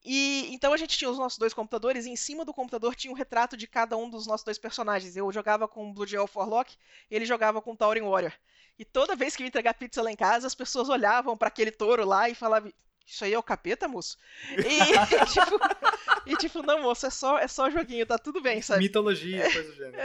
e 0.03 0.53
então 0.53 0.73
a 0.73 0.77
gente 0.77 0.97
tinha 0.97 1.09
os 1.09 1.17
nossos 1.17 1.37
dois 1.37 1.53
computadores, 1.53 2.05
e 2.05 2.09
em 2.09 2.15
cima 2.15 2.43
do 2.43 2.53
computador 2.53 2.95
tinha 2.95 3.11
um 3.11 3.15
retrato 3.15 3.55
de 3.55 3.67
cada 3.67 3.95
um 3.95 4.09
dos 4.09 4.27
nossos 4.27 4.43
dois 4.43 4.57
personagens. 4.57 5.15
Eu 5.15 5.31
jogava 5.31 5.67
com 5.67 5.93
Blue 5.93 6.05
Elf 6.11 6.35
Warlock, 6.35 6.75
e 7.09 7.15
ele 7.15 7.25
jogava 7.25 7.61
com 7.61 7.75
Tauren 7.75 8.03
Warrior. 8.03 8.33
E 8.77 8.83
toda 8.83 9.15
vez 9.15 9.35
que 9.35 9.43
eu 9.43 9.45
ia 9.45 9.49
entregar 9.49 9.73
pizza 9.75 10.01
lá 10.01 10.11
em 10.11 10.15
casa, 10.15 10.47
as 10.47 10.55
pessoas 10.55 10.89
olhavam 10.89 11.37
pra 11.37 11.47
aquele 11.47 11.71
touro 11.71 12.05
lá 12.05 12.29
e 12.29 12.35
falavam: 12.35 12.73
Isso 13.05 13.23
aí 13.23 13.33
é 13.33 13.37
o 13.37 13.43
capeta, 13.43 13.87
moço? 13.87 14.17
E 14.49 14.55
tipo, 15.31 15.59
e, 16.25 16.35
tipo, 16.37 16.63
não, 16.63 16.81
moço, 16.81 17.05
é 17.05 17.09
só, 17.09 17.37
é 17.37 17.47
só 17.47 17.69
joguinho, 17.69 18.05
tá 18.05 18.17
tudo 18.17 18.41
bem, 18.41 18.61
sabe? 18.61 18.83
Mitologia, 18.83 19.43
coisa 19.51 19.69
do 19.69 19.75
gênero. 19.75 19.97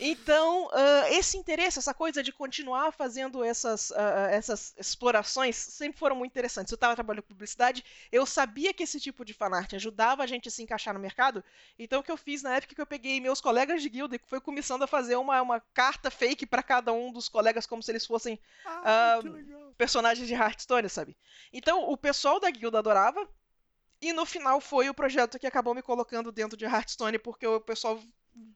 Então, 0.00 0.68
ah, 0.72 1.04
esse 1.10 1.36
interesse, 1.36 1.78
essa 1.78 1.94
coisa 1.94 2.22
de 2.22 2.32
continuar 2.32 2.92
fazendo 2.92 3.44
essas, 3.44 3.92
ah, 3.92 4.28
essas 4.30 4.74
explorações 4.76 5.56
sempre 5.56 5.98
foram 5.98 6.16
muito 6.16 6.32
interessantes. 6.32 6.72
Eu 6.72 6.76
estava 6.76 6.94
trabalhando 6.94 7.22
com 7.22 7.28
publicidade, 7.28 7.84
eu 8.10 8.26
sabia 8.26 8.72
que 8.74 8.82
esse 8.82 9.00
tipo 9.00 9.24
de 9.24 9.32
fanart 9.32 9.72
ajudava 9.74 10.22
a 10.22 10.26
gente 10.26 10.48
a 10.48 10.50
se 10.50 10.62
encaixar 10.62 10.94
no 10.94 11.00
mercado, 11.00 11.44
então 11.78 12.00
o 12.00 12.02
que 12.02 12.10
eu 12.10 12.16
fiz 12.16 12.42
na 12.42 12.56
época 12.56 12.72
é 12.72 12.74
que 12.74 12.80
eu 12.80 12.86
peguei 12.86 13.20
meus 13.20 13.40
colegas 13.40 13.82
de 13.82 13.88
guilda 13.88 14.16
e 14.16 14.20
foi 14.26 14.40
começando 14.40 14.82
a 14.82 14.86
fazer 14.86 15.16
uma, 15.16 15.40
uma 15.40 15.60
carta 15.72 16.10
fake 16.10 16.46
para 16.46 16.62
cada 16.62 16.92
um 16.92 17.12
dos 17.12 17.28
colegas, 17.28 17.66
como 17.66 17.82
se 17.82 17.90
eles 17.90 18.06
fossem 18.06 18.38
Ah, 18.64 19.18
que 19.20 19.28
personagens 19.76 20.26
de 20.26 20.34
Hearthstone, 20.34 20.88
sabe? 20.88 21.16
Então, 21.52 21.90
o 21.90 21.96
pessoal 21.96 22.40
da 22.40 22.50
guilda 22.50 22.78
adorava. 22.78 23.28
E 24.00 24.12
no 24.12 24.26
final 24.26 24.60
foi 24.60 24.88
o 24.88 24.94
projeto 24.94 25.38
que 25.38 25.46
acabou 25.46 25.74
me 25.74 25.80
colocando 25.80 26.30
dentro 26.30 26.58
de 26.58 26.64
Hearthstone, 26.64 27.18
porque 27.18 27.46
o 27.46 27.60
pessoal 27.60 27.98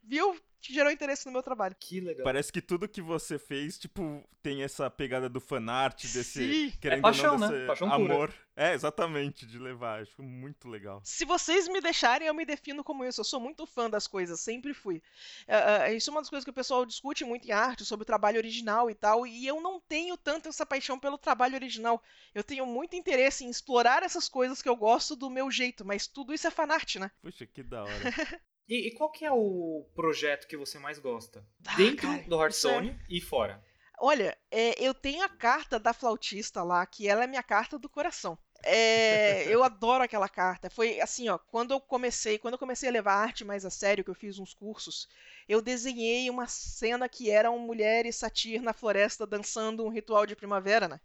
viu 0.02 0.36
que 0.60 0.72
gerou 0.72 0.90
interesse 0.90 1.24
no 1.26 1.32
meu 1.32 1.42
trabalho. 1.42 1.74
Que 1.78 2.00
legal. 2.00 2.24
Parece 2.24 2.52
que 2.52 2.60
tudo 2.60 2.88
que 2.88 3.00
você 3.00 3.38
fez, 3.38 3.78
tipo, 3.78 4.22
tem 4.42 4.62
essa 4.62 4.90
pegada 4.90 5.28
do 5.28 5.40
fanart, 5.40 6.02
desse. 6.02 6.24
Sim. 6.24 6.72
Querendo 6.80 7.02
paixão, 7.02 7.34
ou 7.34 7.38
não, 7.38 7.48
né? 7.48 7.66
Paixão 7.66 7.88
pura. 7.88 8.14
amor. 8.14 8.34
É, 8.56 8.74
exatamente, 8.74 9.46
de 9.46 9.56
levar. 9.56 10.02
Acho 10.02 10.20
muito 10.20 10.68
legal. 10.68 11.00
Se 11.04 11.24
vocês 11.24 11.68
me 11.68 11.80
deixarem, 11.80 12.26
eu 12.26 12.34
me 12.34 12.44
defino 12.44 12.82
como 12.82 13.04
isso. 13.04 13.20
Eu 13.20 13.24
sou 13.24 13.38
muito 13.38 13.64
fã 13.66 13.88
das 13.88 14.08
coisas, 14.08 14.40
sempre 14.40 14.74
fui. 14.74 15.00
Ah, 15.46 15.92
isso 15.92 16.10
é 16.10 16.12
uma 16.12 16.20
das 16.20 16.28
coisas 16.28 16.44
que 16.44 16.50
o 16.50 16.54
pessoal 16.54 16.84
discute 16.84 17.24
muito 17.24 17.46
em 17.46 17.52
arte, 17.52 17.84
sobre 17.84 18.02
o 18.02 18.06
trabalho 18.06 18.38
original 18.38 18.90
e 18.90 18.94
tal, 18.94 19.26
e 19.26 19.46
eu 19.46 19.60
não 19.60 19.80
tenho 19.80 20.16
tanto 20.16 20.48
essa 20.48 20.66
paixão 20.66 20.98
pelo 20.98 21.16
trabalho 21.16 21.54
original. 21.54 22.02
Eu 22.34 22.42
tenho 22.42 22.66
muito 22.66 22.96
interesse 22.96 23.44
em 23.44 23.50
explorar 23.50 24.02
essas 24.02 24.28
coisas 24.28 24.60
que 24.60 24.68
eu 24.68 24.76
gosto 24.76 25.14
do 25.14 25.30
meu 25.30 25.50
jeito, 25.50 25.84
mas 25.84 26.08
tudo 26.08 26.34
isso 26.34 26.46
é 26.48 26.50
fanart, 26.50 26.96
né? 26.96 27.10
Puxa, 27.22 27.46
que 27.46 27.62
da 27.62 27.84
hora. 27.84 27.92
E, 28.68 28.88
e 28.88 28.90
qual 28.90 29.10
que 29.10 29.24
é 29.24 29.32
o 29.32 29.86
projeto 29.94 30.46
que 30.46 30.56
você 30.56 30.78
mais 30.78 30.98
gosta? 30.98 31.44
Ah, 31.66 31.76
Dentro 31.76 32.06
cara, 32.06 32.22
do 32.22 32.40
Hearthstone 32.40 32.98
e 33.08 33.20
fora? 33.20 33.64
Olha, 33.98 34.36
é, 34.50 34.80
eu 34.80 34.94
tenho 34.94 35.22
a 35.24 35.28
carta 35.28 35.78
da 35.78 35.92
flautista 35.92 36.62
lá, 36.62 36.84
que 36.86 37.08
ela 37.08 37.24
é 37.24 37.26
minha 37.26 37.42
carta 37.42 37.78
do 37.78 37.88
coração. 37.88 38.38
É, 38.62 39.44
eu 39.52 39.64
adoro 39.64 40.04
aquela 40.04 40.28
carta. 40.28 40.68
Foi 40.68 41.00
assim, 41.00 41.28
ó, 41.28 41.38
quando 41.38 41.72
eu 41.72 41.80
comecei, 41.80 42.38
quando 42.38 42.54
eu 42.54 42.58
comecei 42.58 42.88
a 42.88 42.92
levar 42.92 43.14
arte 43.14 43.44
mais 43.44 43.64
a 43.64 43.70
sério, 43.70 44.04
que 44.04 44.10
eu 44.10 44.14
fiz 44.14 44.38
uns 44.38 44.52
cursos, 44.52 45.08
eu 45.48 45.62
desenhei 45.62 46.28
uma 46.28 46.46
cena 46.46 47.08
que 47.08 47.30
eram 47.30 47.58
mulher 47.58 48.04
e 48.06 48.12
satir 48.12 48.60
na 48.60 48.72
floresta 48.72 49.26
dançando 49.26 49.84
um 49.84 49.88
ritual 49.88 50.26
de 50.26 50.36
primavera, 50.36 50.86
né? 50.86 51.00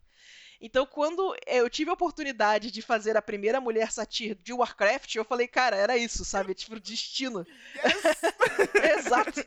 Então, 0.65 0.85
quando 0.85 1.35
eu 1.45 1.69
tive 1.69 1.89
a 1.89 1.93
oportunidade 1.93 2.71
de 2.71 2.81
fazer 2.81 3.17
a 3.17 3.21
primeira 3.21 3.59
mulher 3.59 3.91
satir 3.91 4.33
de 4.35 4.53
Warcraft, 4.53 5.13
eu 5.13 5.25
falei, 5.25 5.45
cara, 5.45 5.75
era 5.75 5.97
isso, 5.97 6.23
sabe? 6.23 6.53
Tipo, 6.53 6.79
destino. 6.79 7.45
Exato. 8.97 9.41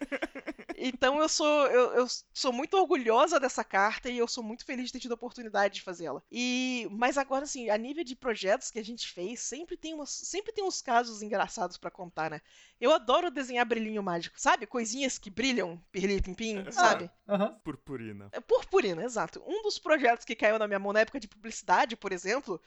Então 0.77 1.19
eu 1.19 1.29
sou 1.29 1.67
eu, 1.69 1.95
eu 1.95 2.07
sou 2.33 2.53
muito 2.53 2.77
orgulhosa 2.77 3.41
dessa 3.41 3.65
carta 3.65 4.11
e 4.11 4.19
eu 4.19 4.29
sou 4.29 4.45
muito 4.45 4.65
feliz 4.65 4.87
de 4.87 4.93
ter 4.93 5.01
tido 5.01 5.13
a 5.13 5.15
oportunidade 5.15 5.75
de 5.75 5.83
fazê-la. 5.83 6.23
E 6.31 6.87
mas 6.91 7.17
agora 7.17 7.45
assim, 7.45 7.71
a 7.71 7.79
nível 7.79 8.05
de 8.05 8.15
projetos 8.15 8.71
que 8.71 8.79
a 8.79 8.85
gente 8.85 9.11
fez, 9.11 9.41
sempre 9.41 9.77
tem 9.77 9.95
umas, 9.95 10.11
sempre 10.11 10.53
tem 10.53 10.63
uns 10.63 10.83
casos 10.83 11.23
engraçados 11.23 11.79
pra 11.79 11.91
contar, 11.91 12.31
né? 12.31 12.43
Eu 12.79 12.93
adoro 12.93 13.31
desenhar 13.31 13.65
brilhinho 13.65 14.03
mágico, 14.03 14.39
sabe? 14.39 14.67
Coisinhas 14.67 15.19
que 15.19 15.31
brilham, 15.31 15.83
pirli 15.91 16.21
pim 16.21 16.35
pim, 16.35 16.71
sabe? 16.71 17.11
Aham. 17.27 17.59
Purpurina. 17.65 18.29
É 18.33 18.41
Purpurina, 18.41 19.03
exato. 19.03 19.43
Um 19.47 19.63
dos 19.63 19.79
projetos 19.79 20.27
que 20.27 20.37
caiu 20.37 20.59
na 20.59 20.69
minha 20.69 20.79
mão 20.79 20.93
na 20.93 21.01
época 21.07 21.21
de 21.21 21.29
publicidade, 21.29 21.97
por 21.97 22.13
exemplo, 22.13 22.61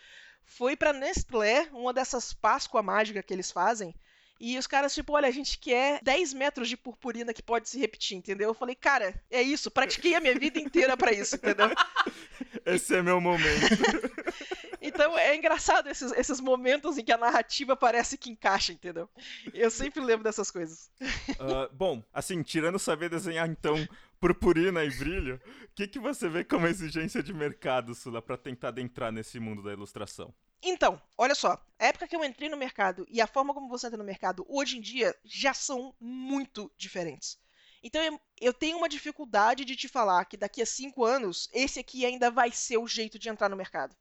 foi 0.45 0.75
pra 0.75 0.93
Nestlé, 0.93 1.67
uma 1.71 1.93
dessas 1.93 2.33
Páscoa 2.33 2.81
mágica 2.81 3.21
que 3.21 3.33
eles 3.33 3.51
fazem. 3.51 3.93
E 4.39 4.57
os 4.57 4.65
caras, 4.65 4.93
tipo, 4.93 5.13
olha, 5.13 5.27
a 5.27 5.31
gente 5.31 5.57
quer 5.57 5.99
10 6.01 6.33
metros 6.33 6.69
de 6.69 6.77
purpurina 6.77 7.33
que 7.33 7.43
pode 7.43 7.67
se 7.67 7.77
repetir, 7.77 8.17
entendeu? 8.17 8.47
Eu 8.47 8.53
falei, 8.53 8.73
cara, 8.73 9.21
é 9.29 9.41
isso, 9.41 9.69
pratiquei 9.69 10.15
a 10.15 10.21
minha 10.21 10.37
vida 10.39 10.57
inteira 10.57 10.95
pra 10.95 11.11
isso, 11.11 11.35
entendeu? 11.35 11.69
Esse 12.65 12.95
é 12.95 13.01
meu 13.01 13.19
momento. 13.19 13.43
Então 14.81 15.17
é 15.17 15.35
engraçado 15.35 15.89
esses, 15.89 16.11
esses 16.13 16.39
momentos 16.39 16.97
em 16.97 17.03
que 17.03 17.11
a 17.11 17.17
narrativa 17.17 17.75
parece 17.75 18.17
que 18.17 18.29
encaixa, 18.29 18.71
entendeu? 18.71 19.09
Eu 19.53 19.69
sempre 19.69 20.01
lembro 20.01 20.23
dessas 20.23 20.49
coisas. 20.49 20.89
Ah, 21.37 21.69
bom, 21.71 22.01
assim, 22.13 22.41
tirando 22.41 22.79
saber 22.79 23.09
desenhar, 23.09 23.47
então, 23.49 23.75
purpurina 24.19 24.83
e 24.83 24.89
brilho, 24.89 25.41
o 25.63 25.75
que, 25.75 25.87
que 25.87 25.99
você 25.99 26.27
vê 26.27 26.43
como 26.43 26.67
exigência 26.67 27.23
de 27.23 27.33
mercado, 27.33 27.95
Sula, 27.95 28.21
pra 28.21 28.37
tentar 28.37 28.69
adentrar 28.69 29.11
nesse 29.11 29.39
mundo 29.39 29.63
da 29.63 29.71
ilustração? 29.71 30.33
Então, 30.61 31.01
olha 31.17 31.33
só, 31.35 31.53
a 31.79 31.85
época 31.85 32.07
que 32.07 32.15
eu 32.15 32.23
entrei 32.23 32.49
no 32.49 32.57
mercado 32.57 33.05
e 33.09 33.21
a 33.21 33.27
forma 33.27 33.53
como 33.53 33.69
você 33.69 33.87
entra 33.87 33.97
no 33.97 34.03
mercado 34.03 34.45
hoje 34.49 34.77
em 34.77 34.81
dia 34.81 35.15
já 35.23 35.53
são 35.53 35.95
muito 35.99 36.69
diferentes. 36.77 37.37
Então 37.81 38.19
eu- 38.41 38.53
tenho 38.53 38.77
uma 38.77 38.89
dificuldade 38.89 39.63
de 39.63 39.75
te 39.75 39.87
falar 39.87 40.25
que 40.25 40.35
daqui 40.35 40.61
a 40.61 40.65
cinco 40.65 41.05
anos 41.05 41.49
esse 41.53 41.79
aqui 41.79 42.05
ainda 42.05 42.29
vai 42.29 42.51
ser 42.51 42.77
o 42.77 42.87
jeito 42.87 43.17
de 43.17 43.29
entrar 43.29 43.47
no 43.47 43.55
mercado. 43.55 43.95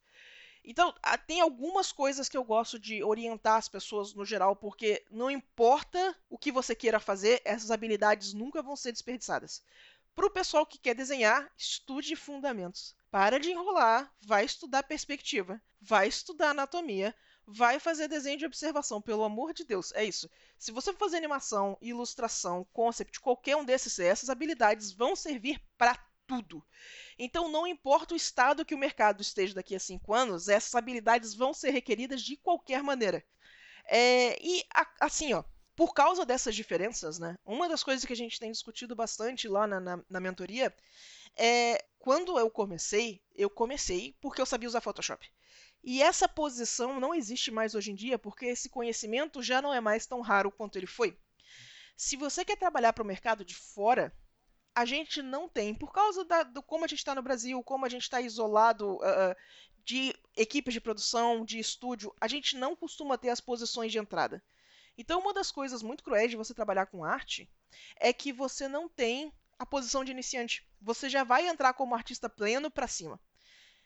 Então, 0.65 0.93
tem 1.27 1.41
algumas 1.41 1.93
coisas 1.93 2.29
que 2.29 2.37
eu 2.37 2.45
gosto 2.45 2.79
de 2.79 3.03
orientar 3.03 3.57
as 3.57 3.69
pessoas 3.69 4.13
no 4.13 4.25
geral, 4.25 4.55
porque 4.55 5.03
não 5.11 5.31
importa 5.31 6.15
o 6.29 6.37
que 6.37 6.53
você 6.53 6.75
queira 6.75 7.01
fazer, 7.01 7.41
essas 7.45 7.71
habilidades 7.71 8.35
nunca 8.35 8.61
vão 8.61 8.77
ser 8.77 8.93
desperdiçadas. 8.93 9.63
Para 10.19 10.27
o 10.27 10.31
pessoal 10.31 10.67
que 10.67 10.81
quer 10.81 10.97
desenhar, 10.97 11.49
estude 11.57 12.17
fundamentos. 12.17 12.93
Para 13.09 13.39
de 13.39 13.53
enrolar, 13.53 14.13
vai 14.21 14.45
estudar 14.45 14.83
perspectiva, 14.83 15.63
vai 15.81 16.09
estudar 16.09 16.51
anatomia, 16.51 17.15
vai 17.47 17.79
fazer 17.79 18.09
desenho 18.09 18.37
de 18.37 18.45
observação, 18.45 19.01
pelo 19.01 19.23
amor 19.23 19.55
de 19.55 19.63
Deus. 19.63 19.93
É 19.93 20.05
isso. 20.05 20.29
Se 20.59 20.73
você 20.73 20.93
for 20.93 20.99
fazer 20.99 21.19
animação, 21.19 21.79
ilustração, 21.81 22.67
concept, 22.73 23.21
qualquer 23.21 23.55
um 23.55 23.65
desses, 23.65 23.97
essas 24.01 24.29
habilidades 24.29 24.91
vão 24.91 25.15
servir 25.15 25.63
para 25.77 25.97
tudo. 26.27 26.67
Então, 27.17 27.49
não 27.49 27.65
importa 27.65 28.13
o 28.13 28.17
estado 28.17 28.65
que 28.65 28.75
o 28.75 28.79
mercado 28.79 29.23
esteja 29.23 29.55
daqui 29.55 29.77
a 29.77 29.81
cinco 29.81 30.13
anos, 30.13 30.49
essas 30.49 30.75
habilidades 30.75 31.33
vão 31.33 31.55
ser 31.55 31.71
requeridas 31.71 32.23
de 32.23 32.37
qualquer 32.37 32.83
maneira. 32.83 33.25
É, 33.85 34.37
e 34.45 34.65
a- 34.75 34.95
assim, 35.01 35.33
ó, 35.33 35.45
por 35.79 35.95
causa 35.95 36.27
dessas 36.27 36.57
diferenças, 36.57 37.21
né? 37.21 37.37
Uma 37.47 37.69
das 37.69 37.85
coisas 37.85 38.05
que 38.05 38.13
a 38.13 38.17
gente 38.17 38.41
tem 38.41 38.51
discutido 38.51 38.97
bastante 38.97 39.47
lá 39.47 39.65
na, 39.65 39.79
na, 39.79 40.05
na 40.11 40.19
mentoria 40.19 40.75
é 41.37 41.85
quando 42.01 42.37
eu 42.37 42.51
comecei, 42.51 43.23
eu 43.37 43.49
comecei 43.49 44.13
porque 44.21 44.41
eu 44.41 44.47
sabia 44.47 44.69
usar 44.69 44.81
Photoshop. 44.81 45.31
E 45.85 46.03
essa 46.03 46.29
posição 46.29 46.99
não 46.99 47.15
existe 47.15 47.53
mais 47.53 47.77
hoje 47.77 47.93
em 47.93 47.95
dia 47.95 48.19
porque 48.19 48.47
esse 48.47 48.69
conhecimento 48.69 49.41
já 49.41 49.63
não 49.63 49.73
é 49.73 49.81
mais 49.81 50.05
tão 50.05 50.21
raro 50.21 50.51
quanto 50.51 50.77
ele 50.77 50.89
foi. 50.89 51.17
Se 51.97 52.17
você 52.17 52.45
quer 52.45 52.57
trabalhar 52.57 52.93
para 52.93 53.05
o 53.05 53.07
mercado 53.07 53.45
de 53.45 53.55
fora, 53.55 54.13
a 54.75 54.85
gente 54.85 55.23
não 55.23 55.49
tem, 55.49 55.73
por 55.73 55.93
causa 55.93 56.25
da, 56.25 56.43
do 56.43 56.61
como 56.61 56.87
a 56.87 56.89
gente 56.89 56.99
está 56.99 57.15
no 57.15 57.23
Brasil, 57.23 57.63
como 57.63 57.87
a 57.87 57.89
gente 57.89 58.03
está 58.03 58.21
isolado 58.21 58.97
uh, 58.97 59.37
de 59.85 60.13
equipes 60.37 60.75
de 60.75 60.81
produção, 60.81 61.45
de 61.45 61.61
estúdio, 61.61 62.13
a 62.21 62.27
gente 62.27 62.57
não 62.57 62.75
costuma 62.75 63.17
ter 63.17 63.29
as 63.29 63.41
posições 63.41 63.93
de 63.93 63.99
entrada. 63.99 64.43
Então, 64.99 65.21
uma 65.21 65.33
das 65.33 65.53
coisas 65.53 65.81
muito 65.81 66.03
cruéis 66.03 66.31
de 66.31 66.37
você 66.37 66.53
trabalhar 66.53 66.87
com 66.87 67.05
arte 67.05 67.49
é 68.01 68.13
que 68.13 68.33
você 68.33 68.67
não 68.67 68.89
tem 68.89 69.33
a 69.57 69.65
posição 69.65 70.05
de 70.05 70.11
iniciante. 70.11 70.67
Você 70.83 71.09
já 71.09 71.23
vai 71.23 71.47
entrar 71.47 71.73
como 71.73 71.95
artista 71.95 72.29
pleno 72.29 72.69
para 72.71 72.89
cima. 72.89 73.21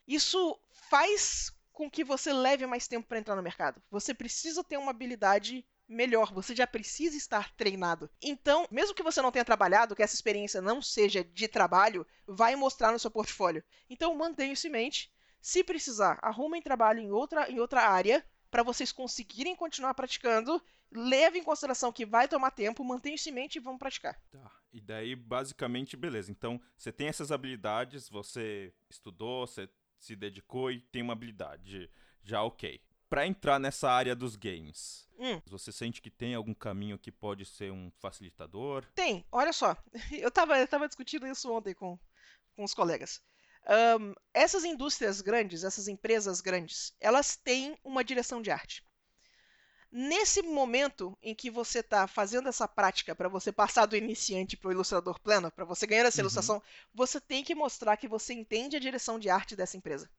Isso 0.08 0.58
faz 0.70 1.52
com 1.72 1.90
que 1.90 2.02
você 2.02 2.32
leve 2.32 2.66
mais 2.66 2.88
tempo 2.88 3.06
para 3.06 3.18
entrar 3.18 3.36
no 3.36 3.42
mercado. 3.42 3.82
Você 3.90 4.14
precisa 4.14 4.64
ter 4.64 4.78
uma 4.78 4.90
habilidade 4.90 5.64
melhor, 5.88 6.32
você 6.32 6.54
já 6.54 6.66
precisa 6.66 7.16
estar 7.16 7.54
treinado. 7.54 8.10
Então, 8.20 8.66
mesmo 8.70 8.94
que 8.94 9.02
você 9.02 9.20
não 9.20 9.30
tenha 9.30 9.44
trabalhado, 9.44 9.94
que 9.94 10.02
essa 10.02 10.14
experiência 10.14 10.62
não 10.62 10.80
seja 10.80 11.22
de 11.22 11.46
trabalho, 11.46 12.06
vai 12.26 12.56
mostrar 12.56 12.90
no 12.92 12.98
seu 12.98 13.10
portfólio. 13.10 13.62
Então, 13.90 14.14
mantenha 14.14 14.52
isso 14.52 14.66
em 14.66 14.70
mente. 14.70 15.12
Se 15.40 15.62
precisar, 15.62 16.18
arrumem 16.22 16.62
trabalho 16.62 17.00
em 17.00 17.10
outra, 17.10 17.50
em 17.50 17.60
outra 17.60 17.82
área 17.82 18.24
para 18.50 18.62
vocês 18.62 18.92
conseguirem 18.92 19.56
continuar 19.56 19.94
praticando. 19.94 20.62
Leve 20.94 21.38
em 21.38 21.44
consideração 21.44 21.92
que 21.92 22.04
vai 22.04 22.28
tomar 22.28 22.50
tempo, 22.50 22.84
mantenha 22.84 23.14
isso 23.14 23.28
em 23.28 23.32
mente 23.32 23.56
e 23.56 23.60
vamos 23.60 23.78
praticar. 23.78 24.20
Tá. 24.30 24.50
E 24.72 24.80
daí, 24.80 25.14
basicamente, 25.14 25.96
beleza. 25.96 26.30
Então, 26.30 26.60
você 26.76 26.92
tem 26.92 27.08
essas 27.08 27.32
habilidades, 27.32 28.08
você 28.08 28.72
estudou, 28.88 29.46
você 29.46 29.68
se 29.98 30.16
dedicou 30.16 30.70
e 30.70 30.80
tem 30.80 31.02
uma 31.02 31.12
habilidade. 31.12 31.90
Já 32.22 32.42
ok. 32.42 32.80
Para 33.08 33.26
entrar 33.26 33.58
nessa 33.58 33.90
área 33.90 34.16
dos 34.16 34.36
games, 34.36 35.06
hum. 35.18 35.40
você 35.46 35.70
sente 35.70 36.00
que 36.00 36.10
tem 36.10 36.34
algum 36.34 36.54
caminho 36.54 36.98
que 36.98 37.12
pode 37.12 37.44
ser 37.44 37.70
um 37.70 37.90
facilitador? 37.98 38.86
Tem, 38.94 39.24
olha 39.30 39.52
só. 39.52 39.76
Eu 40.10 40.30
tava, 40.30 40.58
eu 40.58 40.66
tava 40.66 40.88
discutindo 40.88 41.26
isso 41.26 41.52
ontem 41.52 41.74
com, 41.74 41.98
com 42.56 42.64
os 42.64 42.72
colegas. 42.72 43.22
Um, 43.64 44.14
essas 44.34 44.64
indústrias 44.64 45.20
grandes, 45.20 45.62
essas 45.62 45.86
empresas 45.86 46.40
grandes, 46.40 46.94
elas 47.00 47.36
têm 47.36 47.78
uma 47.84 48.02
direção 48.02 48.42
de 48.42 48.50
arte. 48.50 48.84
Nesse 49.94 50.40
momento 50.40 51.18
em 51.22 51.34
que 51.34 51.50
você 51.50 51.80
está 51.80 52.08
fazendo 52.08 52.48
essa 52.48 52.66
prática 52.66 53.14
para 53.14 53.28
você 53.28 53.52
passar 53.52 53.84
do 53.84 53.94
iniciante 53.94 54.56
para 54.56 54.68
o 54.68 54.72
ilustrador 54.72 55.20
pleno, 55.20 55.50
para 55.50 55.66
você 55.66 55.86
ganhar 55.86 56.06
essa 56.06 56.16
uhum. 56.16 56.22
ilustração, 56.22 56.62
você 56.94 57.20
tem 57.20 57.44
que 57.44 57.54
mostrar 57.54 57.98
que 57.98 58.08
você 58.08 58.32
entende 58.32 58.74
a 58.74 58.80
direção 58.80 59.18
de 59.18 59.28
arte 59.28 59.54
dessa 59.54 59.76
empresa. 59.76 60.10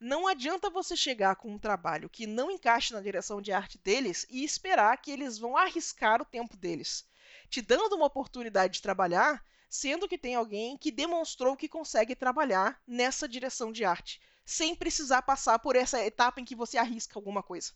Não 0.00 0.26
adianta 0.26 0.68
você 0.68 0.96
chegar 0.96 1.36
com 1.36 1.52
um 1.52 1.58
trabalho 1.58 2.10
que 2.10 2.26
não 2.26 2.50
encaixe 2.50 2.92
na 2.92 3.00
direção 3.00 3.40
de 3.40 3.52
arte 3.52 3.78
deles 3.78 4.26
e 4.28 4.42
esperar 4.42 5.00
que 5.00 5.12
eles 5.12 5.38
vão 5.38 5.56
arriscar 5.56 6.20
o 6.20 6.24
tempo 6.24 6.56
deles, 6.56 7.06
te 7.48 7.62
dando 7.62 7.94
uma 7.94 8.06
oportunidade 8.06 8.74
de 8.74 8.82
trabalhar, 8.82 9.44
sendo 9.70 10.08
que 10.08 10.18
tem 10.18 10.34
alguém 10.34 10.76
que 10.76 10.90
demonstrou 10.90 11.56
que 11.56 11.68
consegue 11.68 12.16
trabalhar 12.16 12.82
nessa 12.84 13.28
direção 13.28 13.70
de 13.70 13.84
arte, 13.84 14.20
sem 14.44 14.74
precisar 14.74 15.22
passar 15.22 15.60
por 15.60 15.76
essa 15.76 16.04
etapa 16.04 16.40
em 16.40 16.44
que 16.44 16.56
você 16.56 16.76
arrisca 16.76 17.16
alguma 17.16 17.40
coisa. 17.40 17.72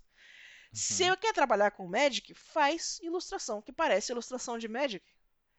Se 0.73 1.05
você 1.05 1.17
quer 1.17 1.33
trabalhar 1.33 1.71
com 1.71 1.87
Magic, 1.87 2.35
faz 2.35 2.99
ilustração 3.03 3.63
que 3.63 3.73
parece 3.73 4.13
ilustração 4.13 4.59
de 4.59 4.69
Magic. 4.69 5.05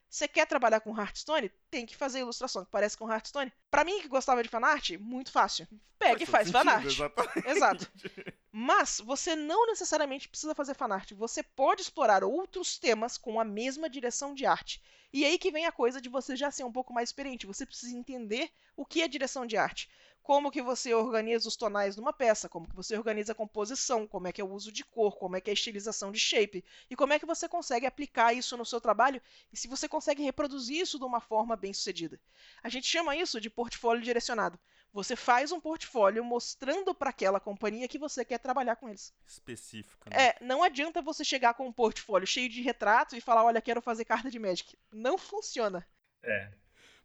Você 0.09 0.27
quer 0.27 0.45
trabalhar 0.47 0.79
com 0.79 0.97
Hearthstone? 0.97 1.51
Tem 1.69 1.85
que 1.85 1.95
fazer 1.95 2.19
ilustração 2.19 2.63
que 2.63 2.71
parece 2.71 2.97
com 2.97 3.11
Hearthstone. 3.11 3.51
Para 3.69 3.83
mim 3.83 4.01
que 4.01 4.07
gostava 4.07 4.41
de 4.41 4.49
fanart, 4.49 4.91
muito 4.99 5.31
fácil. 5.31 5.67
Pega 5.99 6.23
e 6.23 6.25
faz 6.25 6.47
sentido, 6.47 6.59
fanart. 6.59 6.85
Exatamente. 6.85 7.47
Exato. 7.47 7.91
Mas 8.51 9.01
você 9.03 9.35
não 9.35 9.67
necessariamente 9.67 10.29
precisa 10.29 10.55
fazer 10.55 10.75
fanart. 10.75 11.11
Você 11.11 11.43
pode 11.43 11.81
explorar 11.81 12.23
outros 12.23 12.77
temas 12.77 13.17
com 13.17 13.39
a 13.39 13.43
mesma 13.43 13.89
direção 13.89 14.33
de 14.33 14.45
arte. 14.45 14.81
E 15.11 15.25
aí 15.25 15.37
que 15.37 15.51
vem 15.51 15.65
a 15.65 15.71
coisa 15.71 15.99
de 15.99 16.09
você 16.09 16.35
já 16.35 16.51
ser 16.51 16.63
um 16.63 16.71
pouco 16.71 16.93
mais 16.93 17.09
experiente. 17.09 17.45
Você 17.45 17.65
precisa 17.65 17.95
entender 17.95 18.49
o 18.75 18.85
que 18.85 19.01
é 19.01 19.07
direção 19.07 19.45
de 19.45 19.57
arte 19.57 19.89
como 20.27 20.51
que 20.51 20.61
você 20.61 20.93
organiza 20.93 21.47
os 21.47 21.55
tonais 21.55 21.95
numa 21.95 22.11
peça, 22.11 22.49
como 22.49 22.67
que 22.67 22.75
você 22.75 22.97
organiza 22.97 23.31
a 23.31 23.35
composição, 23.35 24.05
como 24.05 24.27
é 24.27 24.33
que 24.33 24.41
é 24.41 24.43
o 24.43 24.51
uso 24.51 24.73
de 24.73 24.83
cor, 24.83 25.15
como 25.15 25.37
é 25.37 25.39
que 25.39 25.49
é 25.49 25.51
a 25.51 25.53
estilização 25.53 26.11
de 26.11 26.19
shape, 26.19 26.65
e 26.89 26.97
como 26.97 27.13
é 27.13 27.19
que 27.19 27.25
você 27.25 27.47
consegue 27.47 27.85
aplicar 27.85 28.33
isso 28.33 28.57
no 28.57 28.65
seu 28.65 28.81
trabalho 28.81 29.21
e 29.53 29.55
se 29.55 29.69
você 29.69 29.87
consegue 29.87 30.21
reproduzir 30.21 30.81
isso 30.81 30.99
de 30.99 31.05
uma 31.05 31.21
forma 31.21 31.55
bem 31.55 31.71
sucedida. 31.71 32.19
A 32.61 32.67
gente 32.67 32.85
chama 32.85 33.15
isso 33.15 33.39
de 33.39 33.49
portfólio 33.49 34.03
direcionado. 34.03 34.59
Você 34.91 35.15
faz 35.15 35.53
um 35.53 35.61
portfólio 35.61 36.25
mostrando 36.25 36.93
para 36.93 37.11
aquela 37.11 37.39
companhia 37.39 37.87
que 37.87 37.97
você 37.97 38.25
quer 38.25 38.39
trabalhar 38.39 38.75
com 38.75 38.89
eles. 38.89 39.13
Específico. 39.25 40.09
Né? 40.09 40.27
É, 40.27 40.37
não 40.41 40.61
adianta 40.61 41.01
você 41.01 41.23
chegar 41.23 41.53
com 41.53 41.65
um 41.65 41.71
portfólio 41.71 42.27
cheio 42.27 42.49
de 42.49 42.61
retrato 42.61 43.15
e 43.15 43.21
falar, 43.21 43.45
olha, 43.45 43.61
quero 43.61 43.81
fazer 43.81 44.03
carta 44.03 44.29
de 44.29 44.39
Magic. 44.39 44.77
Não 44.91 45.17
funciona. 45.17 45.87
É. 46.21 46.51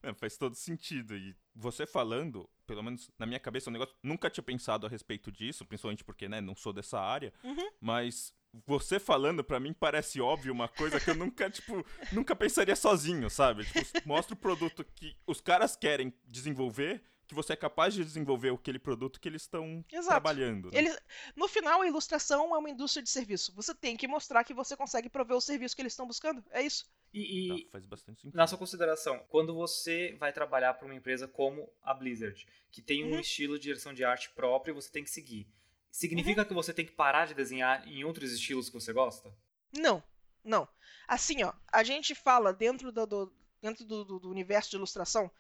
é 0.02 0.12
faz 0.14 0.36
todo 0.36 0.54
sentido. 0.54 1.16
E 1.16 1.34
você 1.54 1.86
falando, 1.86 2.48
pelo 2.66 2.82
menos 2.82 3.10
na 3.18 3.26
minha 3.26 3.40
cabeça, 3.40 3.70
um 3.70 3.72
negócio. 3.72 3.94
Nunca 4.02 4.30
tinha 4.30 4.42
pensado 4.42 4.86
a 4.86 4.90
respeito 4.90 5.30
disso, 5.30 5.64
principalmente 5.64 6.04
porque, 6.04 6.28
né, 6.28 6.40
não 6.40 6.54
sou 6.54 6.72
dessa 6.72 7.00
área. 7.00 7.32
Uhum. 7.44 7.70
Mas 7.80 8.34
você 8.66 9.00
falando 9.00 9.42
para 9.42 9.58
mim 9.58 9.72
parece 9.72 10.20
óbvio 10.20 10.52
uma 10.52 10.68
coisa 10.68 11.00
que 11.00 11.10
eu 11.10 11.14
nunca, 11.14 11.48
tipo, 11.50 11.84
nunca 12.12 12.36
pensaria 12.36 12.76
sozinho, 12.76 13.30
sabe? 13.30 13.64
Tipo, 13.64 14.08
mostra 14.08 14.34
o 14.34 14.38
produto 14.38 14.84
que 14.94 15.16
os 15.26 15.40
caras 15.40 15.74
querem 15.76 16.12
desenvolver, 16.26 17.02
que 17.32 17.36
você 17.36 17.54
é 17.54 17.56
capaz 17.56 17.94
de 17.94 18.04
desenvolver 18.04 18.52
aquele 18.52 18.78
produto 18.78 19.18
que 19.18 19.26
eles 19.26 19.42
estão 19.42 19.82
trabalhando. 20.06 20.70
Né? 20.70 20.78
Eles, 20.78 20.98
no 21.34 21.48
final, 21.48 21.80
a 21.80 21.86
ilustração 21.86 22.54
é 22.54 22.58
uma 22.58 22.68
indústria 22.68 23.02
de 23.02 23.08
serviço. 23.08 23.54
Você 23.54 23.74
tem 23.74 23.96
que 23.96 24.06
mostrar 24.06 24.44
que 24.44 24.52
você 24.52 24.76
consegue 24.76 25.08
prover 25.08 25.36
o 25.36 25.40
serviço 25.40 25.74
que 25.74 25.80
eles 25.80 25.94
estão 25.94 26.06
buscando. 26.06 26.44
É 26.50 26.62
isso. 26.62 26.86
E, 27.12 27.46
e 27.46 27.64
tá, 27.64 27.70
faz 27.72 27.86
bastante 27.86 28.20
sentido. 28.20 28.36
na 28.36 28.46
sua 28.46 28.58
consideração, 28.58 29.18
quando 29.28 29.54
você 29.54 30.14
vai 30.20 30.32
trabalhar 30.32 30.74
para 30.74 30.84
uma 30.86 30.94
empresa 30.94 31.26
como 31.26 31.68
a 31.82 31.94
Blizzard, 31.94 32.46
que 32.70 32.82
tem 32.82 33.02
um 33.04 33.12
uhum. 33.12 33.20
estilo 33.20 33.58
de 33.58 33.64
direção 33.64 33.94
de 33.94 34.04
arte 34.04 34.30
próprio, 34.30 34.74
você 34.74 34.90
tem 34.90 35.02
que 35.02 35.10
seguir. 35.10 35.48
Significa 35.90 36.42
uhum. 36.42 36.48
que 36.48 36.54
você 36.54 36.72
tem 36.72 36.84
que 36.84 36.92
parar 36.92 37.26
de 37.26 37.34
desenhar 37.34 37.86
em 37.88 38.04
outros 38.04 38.30
estilos 38.32 38.68
que 38.68 38.74
você 38.74 38.92
gosta? 38.92 39.34
Não, 39.74 40.02
não. 40.44 40.68
Assim, 41.08 41.42
ó, 41.42 41.52
a 41.70 41.82
gente 41.82 42.14
fala 42.14 42.52
dentro 42.52 42.92
do, 42.92 43.06
do 43.06 43.32
dentro 43.62 43.84
do, 43.84 44.04
do, 44.04 44.18
do 44.18 44.28
universo 44.28 44.70
de 44.70 44.76
ilustração, 44.76 45.30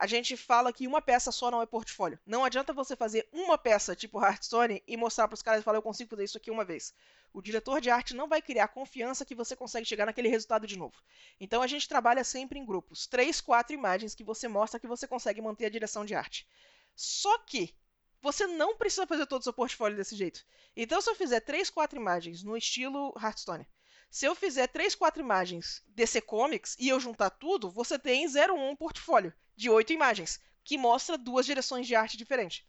a 0.00 0.06
gente 0.06 0.34
fala 0.34 0.72
que 0.72 0.86
uma 0.86 1.02
peça 1.02 1.30
só 1.30 1.50
não 1.50 1.60
é 1.60 1.66
portfólio. 1.66 2.18
Não 2.24 2.42
adianta 2.42 2.72
você 2.72 2.96
fazer 2.96 3.28
uma 3.30 3.58
peça 3.58 3.94
tipo 3.94 4.18
Hearthstone 4.18 4.82
e 4.86 4.96
mostrar 4.96 5.28
para 5.28 5.34
os 5.34 5.42
caras 5.42 5.60
e 5.60 5.62
falar 5.62 5.76
eu 5.76 5.82
consigo 5.82 6.08
fazer 6.08 6.24
isso 6.24 6.38
aqui 6.38 6.50
uma 6.50 6.64
vez. 6.64 6.94
O 7.34 7.42
diretor 7.42 7.82
de 7.82 7.90
arte 7.90 8.16
não 8.16 8.26
vai 8.26 8.40
criar 8.40 8.68
confiança 8.68 9.26
que 9.26 9.34
você 9.34 9.54
consegue 9.54 9.84
chegar 9.84 10.06
naquele 10.06 10.30
resultado 10.30 10.66
de 10.66 10.78
novo. 10.78 10.94
Então 11.38 11.60
a 11.60 11.66
gente 11.66 11.86
trabalha 11.86 12.24
sempre 12.24 12.58
em 12.58 12.64
grupos, 12.64 13.06
três, 13.06 13.42
quatro 13.42 13.74
imagens 13.74 14.14
que 14.14 14.24
você 14.24 14.48
mostra 14.48 14.80
que 14.80 14.86
você 14.86 15.06
consegue 15.06 15.42
manter 15.42 15.66
a 15.66 15.70
direção 15.70 16.02
de 16.02 16.14
arte. 16.14 16.48
Só 16.96 17.36
que 17.40 17.76
você 18.22 18.46
não 18.46 18.78
precisa 18.78 19.06
fazer 19.06 19.26
todo 19.26 19.42
o 19.42 19.44
seu 19.44 19.52
portfólio 19.52 19.98
desse 19.98 20.16
jeito. 20.16 20.46
Então 20.74 21.02
se 21.02 21.10
eu 21.10 21.14
fizer 21.14 21.40
três, 21.40 21.68
quatro 21.68 22.00
imagens 22.00 22.42
no 22.42 22.56
estilo 22.56 23.12
Hearthstone, 23.22 23.66
se 24.10 24.24
eu 24.24 24.34
fizer 24.34 24.66
três, 24.66 24.94
quatro 24.94 25.20
imagens 25.20 25.82
DC 25.88 26.22
Comics 26.22 26.74
e 26.78 26.88
eu 26.88 26.98
juntar 26.98 27.28
tudo, 27.28 27.70
você 27.70 27.98
tem 27.98 28.24
01 28.26 28.74
portfólio 28.76 29.30
de 29.60 29.68
oito 29.68 29.92
imagens, 29.92 30.40
que 30.64 30.78
mostra 30.78 31.18
duas 31.18 31.44
direções 31.44 31.86
de 31.86 31.94
arte 31.94 32.16
diferentes. 32.16 32.64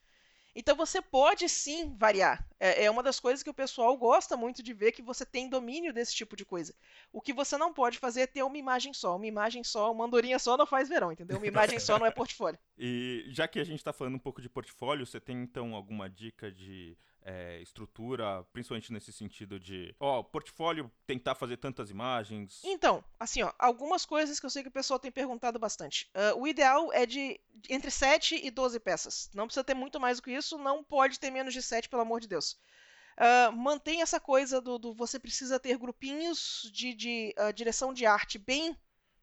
Então 0.54 0.76
você 0.76 1.02
pode 1.02 1.48
sim 1.48 1.96
variar. 1.98 2.46
É, 2.60 2.84
é, 2.84 2.92
uma 2.92 3.02
das 3.02 3.22
coisas 3.22 3.42
que 3.42 3.50
o 3.50 3.54
pessoal 3.54 3.96
gosta 3.96 4.36
muito 4.36 4.62
de 4.62 4.74
ver 4.74 4.92
que 4.92 5.02
você 5.02 5.26
tem 5.26 5.48
domínio 5.48 5.94
desse 5.94 6.14
tipo 6.14 6.36
de 6.36 6.44
coisa. 6.44 6.76
O 7.14 7.22
que 7.22 7.32
você 7.32 7.58
não 7.58 7.74
pode 7.74 7.98
fazer 7.98 8.22
é 8.22 8.28
ter 8.28 8.44
uma 8.44 8.58
imagem 8.58 8.94
só. 8.94 9.16
Uma 9.16 9.26
imagem 9.26 9.64
só, 9.64 9.90
uma 9.90 10.06
andorinha 10.06 10.38
só 10.38 10.58
não 10.58 10.66
faz 10.66 10.90
verão, 10.90 11.14
entendeu? 11.14 11.38
Uma 11.38 11.48
imagem 11.48 11.80
só 11.80 11.98
não 11.98 12.06
é 12.06 12.12
portfólio. 12.12 12.60
E 12.78 13.24
já 13.30 13.48
que 13.48 13.62
a 13.62 13.64
gente 13.64 13.80
está 13.80 13.94
falando 13.94 14.16
um 14.16 14.20
pouco 14.20 14.42
de 14.42 14.50
portfólio, 14.50 15.06
você 15.06 15.22
tem 15.22 15.42
então 15.42 15.74
alguma 15.74 16.10
dica 16.10 16.52
de 16.52 16.98
é, 17.24 17.62
estrutura, 17.62 18.44
principalmente 18.52 18.92
nesse 18.92 19.12
sentido 19.14 19.60
de, 19.60 19.96
ó, 20.00 20.24
portfólio 20.24 20.92
tentar 21.06 21.36
fazer 21.36 21.58
tantas 21.58 21.90
imagens? 21.90 22.62
Então, 22.64 23.04
assim, 23.20 23.44
ó, 23.44 23.54
algumas 23.60 24.06
coisas 24.06 24.40
que 24.40 24.46
eu 24.46 24.50
sei 24.50 24.64
que 24.64 24.70
o 24.70 24.72
pessoal 24.72 25.00
tem 25.00 25.12
perguntado 25.12 25.60
bastante. 25.60 26.10
Uh, 26.16 26.40
o 26.42 26.48
ideal 26.48 26.92
é 26.94 27.06
de 27.06 27.40
entre 27.70 27.92
7 27.92 28.40
e 28.44 28.50
12 28.50 28.80
peças. 28.80 29.30
Não 29.34 29.46
precisa 29.46 29.64
ter 29.64 29.74
muito 29.74 30.00
mais 30.00 30.18
do 30.18 30.24
que 30.24 30.32
isso, 30.32 30.58
não 30.58 30.84
pode 30.84 31.20
ter 31.20 31.32
menos 31.32 31.54
de 31.54 31.62
7, 31.62 31.90
pelo 31.90 32.02
amor 32.02 32.20
de 32.20 32.28
Deus. 32.28 32.58
Uh, 33.18 33.52
mantém 33.52 34.02
essa 34.02 34.20
coisa 34.20 34.60
do, 34.60 34.80
do, 34.80 34.94
você 34.94 35.20
precisa 35.20 35.60
ter 35.60 35.78
grupinhos 35.78 36.70
de, 36.74 36.94
de 36.94 37.36
uh, 37.38 37.54
direção 37.54 37.94
de 37.94 38.06
arte 38.06 38.40
bem, 38.40 38.76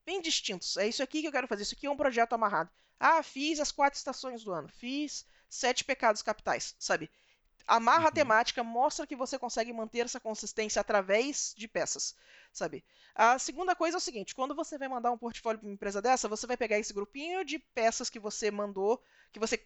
bem 0.04 0.20
distintos. 0.20 0.76
É 0.76 0.86
isso 0.86 1.02
aqui 1.02 1.20
que 1.20 1.26
eu 1.26 1.32
quero 1.32 1.48
fazer. 1.48 1.62
Isso 1.62 1.74
aqui 1.74 1.86
é 1.86 1.90
um 1.90 1.96
projeto 1.96 2.34
amarrado. 2.34 2.70
Ah, 3.00 3.22
fiz 3.22 3.60
as 3.60 3.72
quatro 3.72 3.96
estações 3.96 4.44
do 4.44 4.52
ano. 4.52 4.68
Fiz 4.68 5.26
sete 5.48 5.84
pecados 5.84 6.22
capitais, 6.22 6.74
sabe? 6.78 7.10
Amarra 7.68 8.02
Uhum. 8.02 8.08
a 8.08 8.12
temática, 8.12 8.64
mostra 8.64 9.06
que 9.06 9.14
você 9.16 9.38
consegue 9.38 9.72
manter 9.72 10.00
essa 10.06 10.18
consistência 10.20 10.80
através 10.80 11.54
de 11.56 11.68
peças, 11.68 12.16
sabe? 12.52 12.84
A 13.14 13.38
segunda 13.38 13.76
coisa 13.76 13.96
é 13.96 13.98
o 13.98 14.00
seguinte, 14.00 14.34
quando 14.34 14.54
você 14.54 14.78
vai 14.78 14.88
mandar 14.88 15.12
um 15.12 15.18
portfólio 15.18 15.58
para 15.60 15.66
uma 15.68 15.74
empresa 15.74 16.00
dessa, 16.02 16.28
você 16.28 16.46
vai 16.46 16.56
pegar 16.56 16.78
esse 16.78 16.92
grupinho 16.94 17.44
de 17.44 17.58
peças 17.58 18.08
que 18.10 18.18
você 18.18 18.50
mandou, 18.50 19.02
que 19.32 19.38
você 19.38 19.58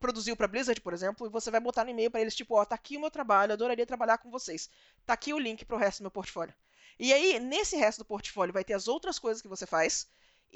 produziu 0.00 0.36
para 0.36 0.48
Blizzard, 0.48 0.80
por 0.80 0.92
exemplo, 0.92 1.26
e 1.26 1.30
você 1.30 1.50
vai 1.50 1.60
botar 1.60 1.84
no 1.84 1.90
e-mail 1.90 2.10
para 2.10 2.20
eles 2.20 2.34
tipo, 2.34 2.54
ó, 2.56 2.64
tá 2.64 2.74
aqui 2.74 2.96
o 2.96 3.00
meu 3.00 3.10
trabalho, 3.10 3.52
adoraria 3.52 3.86
trabalhar 3.86 4.18
com 4.18 4.30
vocês. 4.30 4.68
Tá 5.06 5.14
aqui 5.14 5.32
o 5.32 5.38
link 5.38 5.64
pro 5.64 5.76
resto 5.76 6.00
do 6.00 6.04
meu 6.04 6.10
portfólio. 6.10 6.54
E 6.98 7.12
aí, 7.12 7.38
nesse 7.40 7.76
resto 7.76 7.98
do 7.98 8.04
portfólio 8.04 8.52
vai 8.52 8.64
ter 8.64 8.74
as 8.74 8.88
outras 8.88 9.18
coisas 9.18 9.42
que 9.42 9.48
você 9.48 9.66
faz. 9.66 10.06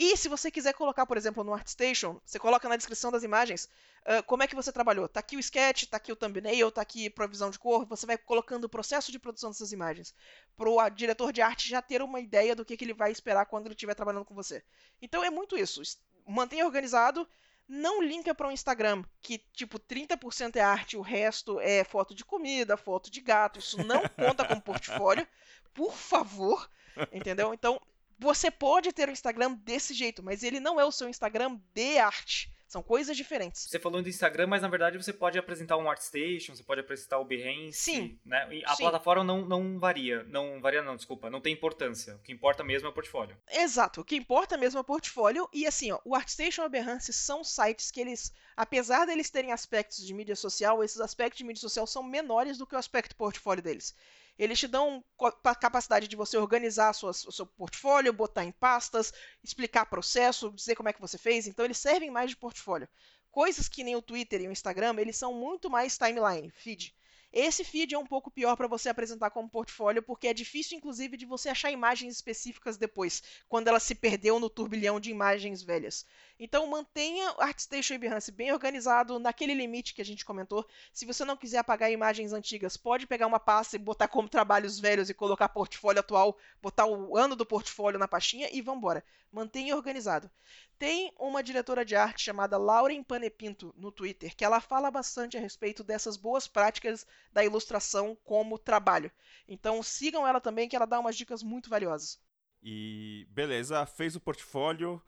E 0.00 0.16
se 0.16 0.28
você 0.28 0.48
quiser 0.48 0.74
colocar, 0.74 1.04
por 1.06 1.16
exemplo, 1.16 1.42
no 1.42 1.52
ArtStation, 1.52 2.20
você 2.24 2.38
coloca 2.38 2.68
na 2.68 2.76
descrição 2.76 3.11
das 3.11 3.24
imagens 3.24 3.68
ah, 4.06 4.22
como 4.22 4.44
é 4.44 4.46
que 4.46 4.54
você 4.54 4.70
trabalhou. 4.70 5.08
Tá 5.08 5.18
aqui 5.18 5.37
o 5.37 5.40
sketch, 5.40 5.87
tá 5.87 5.96
aqui 5.96 6.12
o 6.12 6.16
thumbnail, 6.16 6.70
tá 6.70 6.80
aqui 6.80 7.11
provisão 7.11 7.50
de 7.50 7.58
cor. 7.58 7.84
Você 7.87 8.06
vai 8.06 8.16
colocando 8.16 8.64
o 8.64 8.68
processo 8.68 9.11
de 9.11 9.18
produção 9.18 9.50
dessas 9.50 9.72
imagens 9.72 10.14
pro 10.56 10.88
diretor 10.90 11.32
de 11.32 11.42
arte 11.42 11.68
já 11.68 11.82
ter 11.82 12.00
uma 12.00 12.20
ideia 12.20 12.54
do 12.54 12.64
que, 12.64 12.76
que 12.76 12.84
ele 12.84 12.94
vai 12.94 13.11
esperar 13.11 13.46
quando 13.46 13.66
ele 13.66 13.74
estiver 13.74 13.94
trabalhando 13.94 14.24
com 14.24 14.37
você. 14.37 14.62
Então 15.02 15.24
é 15.24 15.30
muito 15.30 15.58
isso. 15.58 15.82
Mantenha 16.24 16.64
organizado. 16.64 17.28
Não 17.66 18.00
linka 18.00 18.34
para 18.34 18.48
um 18.48 18.52
Instagram 18.52 19.04
que, 19.20 19.37
tipo, 19.52 19.78
30% 19.78 20.56
é 20.56 20.61
arte, 20.61 20.96
o 20.96 21.02
resto 21.02 21.61
é 21.61 21.84
foto 21.84 22.14
de 22.14 22.24
comida, 22.24 22.78
foto 22.78 23.11
de 23.11 23.20
gato. 23.20 23.58
Isso 23.58 23.84
não 23.84 24.00
conta 24.08 24.46
como 24.46 24.62
portfólio. 24.62 25.26
Por 25.74 25.92
favor. 25.92 26.70
Entendeu? 27.12 27.52
Então, 27.52 27.78
você 28.18 28.50
pode 28.50 28.92
ter 28.92 29.09
um 29.09 29.12
Instagram 29.12 29.54
desse 29.54 29.94
jeito, 29.94 30.22
mas 30.22 30.42
ele 30.42 30.61
não 30.61 30.81
é 30.81 30.85
o 30.85 30.92
seu 30.92 31.09
Instagram 31.09 31.59
de 31.72 31.98
arte. 31.98 32.52
São 32.68 32.83
coisas 32.83 33.16
diferentes. 33.16 33.66
Você 33.66 33.78
falou 33.78 34.02
do 34.02 34.11
Instagram, 34.11 34.46
mas 34.46 34.61
na 34.61 34.68
verdade 34.68 34.98
você 34.98 35.11
pode 35.11 35.38
apresentar 35.38 35.78
um 35.78 35.88
ArtStation, 35.88 36.54
você 36.54 36.62
pode 36.62 36.83
apresentar 36.83 37.18
o 37.18 37.24
Behance. 37.24 37.72
Sim. 37.72 38.18
Né? 38.26 38.46
E 38.57 38.64
a 38.66 38.74
Sim. 38.74 38.83
plataforma 38.83 39.24
não, 39.24 39.46
não 39.46 39.78
varia. 39.78 40.22
Não 40.24 40.61
varia, 40.61 40.83
não, 40.83 40.94
desculpa. 40.94 41.31
Não 41.31 41.40
tem 41.40 41.54
importância. 41.54 42.16
O 42.16 42.18
que 42.18 42.31
importa 42.31 42.62
mesmo 42.62 42.87
é 42.87 42.90
o 42.90 42.92
portfólio. 42.92 43.38
Exato. 43.50 44.02
O 44.02 44.04
que 44.04 44.16
importa 44.16 44.59
mesmo 44.59 44.76
é 44.76 44.81
o 44.83 44.85
portfólio. 44.85 45.48
E 45.50 45.66
assim, 45.66 45.92
ó, 45.92 45.98
o 46.04 46.14
ArtStation 46.14 46.62
e 46.62 46.66
o 46.66 46.68
Behance 46.68 47.11
são 47.11 47.42
sites 47.42 47.90
que 47.90 48.02
eles, 48.02 48.35
apesar 48.54 49.07
deles 49.07 49.31
terem 49.31 49.50
aspectos 49.50 50.07
de 50.07 50.12
mídia 50.12 50.37
social, 50.37 50.85
esses 50.85 51.00
aspectos 51.00 51.38
de 51.38 51.44
mídia 51.44 51.62
social 51.62 51.87
são 51.87 52.02
menores 52.02 52.59
do 52.59 52.66
que 52.66 52.74
o 52.74 52.78
aspecto 52.78 53.16
portfólio 53.16 53.62
deles. 53.62 53.96
Eles 54.38 54.59
te 54.59 54.66
dão 54.68 55.05
pa- 55.42 55.55
capacidade 55.55 56.07
de 56.09 56.16
você 56.16 56.37
organizar 56.37 56.90
a 56.90 56.92
sua- 56.92 57.11
o 57.11 57.33
seu 57.33 57.46
portfólio, 57.46 58.12
botar 58.12 58.44
em 58.44 58.53
pastas, 58.53 59.12
explicar 59.42 59.87
processo, 59.87 60.53
dizer 60.53 60.74
como 60.77 60.88
é 60.88 60.92
que 60.92 61.01
você 61.01 61.18
fez. 61.18 61.46
Então, 61.46 61.64
eles 61.64 61.79
servem 61.79 62.11
mais 62.11 62.31
de 62.31 62.37
portfólio. 62.37 62.88
Coisas 63.31 63.68
que 63.68 63.85
nem 63.85 63.96
o 63.96 64.03
Twitter 64.03 64.40
e 64.42 64.48
o 64.48 64.53
Instagram, 64.53 64.94
eles 64.98 65.16
são 65.16 65.33
muito 65.35 65.68
mais 65.70 65.96
timeline, 65.98 66.51
feed. 66.51 66.94
Esse 67.33 67.62
feed 67.62 67.94
é 67.94 67.98
um 67.98 68.07
pouco 68.07 68.31
pior 68.31 68.57
para 68.57 68.66
você 68.66 68.88
apresentar 68.88 69.31
como 69.31 69.48
portfólio, 69.51 70.03
porque 70.03 70.29
é 70.29 70.35
difícil, 70.35 70.79
inclusive, 70.79 71.16
de 71.16 71.27
você 71.27 71.48
achar 71.51 71.70
imagens 71.70 72.14
específicas 72.14 72.77
depois, 72.79 73.22
quando 73.48 73.68
ela 73.68 73.81
se 73.81 73.94
perdeu 73.94 74.40
no 74.40 74.48
turbilhão 74.48 74.98
de 74.98 75.11
imagens 75.11 75.62
velhas. 75.62 76.07
Então, 76.38 76.66
mantenha 76.66 77.33
o 77.33 77.40
ArtStation 77.40 77.94
e 77.94 77.98
Behance 77.98 78.31
bem 78.31 78.53
organizado, 78.53 79.18
naquele 79.18 79.55
limite 79.55 79.92
que 79.92 80.01
a 80.01 80.05
gente 80.05 80.24
comentou. 80.24 80.64
Se 80.92 81.05
você 81.05 81.24
não 81.24 81.37
quiser 81.37 81.59
apagar 81.59 81.90
imagens 81.90 82.33
antigas, 82.33 82.77
pode 82.77 83.07
pegar 83.07 83.27
uma 83.27 83.40
pasta 83.40 83.74
e 83.74 83.79
botar 83.79 84.07
como 84.07 84.29
trabalhos 84.29 84.79
velhos 84.79 85.11
e 85.11 85.14
colocar 85.14 85.48
portfólio 85.48 86.01
atual, 86.01 86.38
botar 86.62 86.87
o 86.87 87.16
ano 87.16 87.35
do 87.35 87.44
portfólio 87.44 87.98
na 87.98 88.07
pastinha 88.07 88.48
e 88.53 88.62
vambora. 88.62 89.05
Mantenha 89.33 89.77
organizado. 89.77 90.31
Tem 90.79 91.12
uma 91.18 91.42
diretora 91.42 91.85
de 91.85 91.96
arte 91.96 92.22
chamada 92.22 92.57
Lauren 92.57 93.03
Panepinto 93.03 93.74
no 93.77 93.90
Twitter, 93.90 94.35
que 94.37 94.44
ela 94.44 94.61
fala 94.61 94.90
bastante 94.90 95.37
a 95.37 95.40
respeito 95.40 95.83
dessas 95.83 96.16
boas 96.16 96.46
práticas 96.46 97.07
da 97.33 97.44
ilustração 97.44 98.16
como 98.24 98.59
trabalho. 98.59 99.11
Então 99.48 99.83
sigam 99.83 100.27
ela 100.27 100.40
também, 100.40 100.68
que 100.68 100.77
ela 100.77 100.87
dá 100.87 101.01
umas 101.01 101.16
dicas 101.16 101.42
muito 101.42 101.68
valiosas. 101.68 102.20
E 102.62 103.27
beleza, 103.31 103.85
fez 103.87 104.16
o 104.16 104.20
portfólio, 104.20 105.03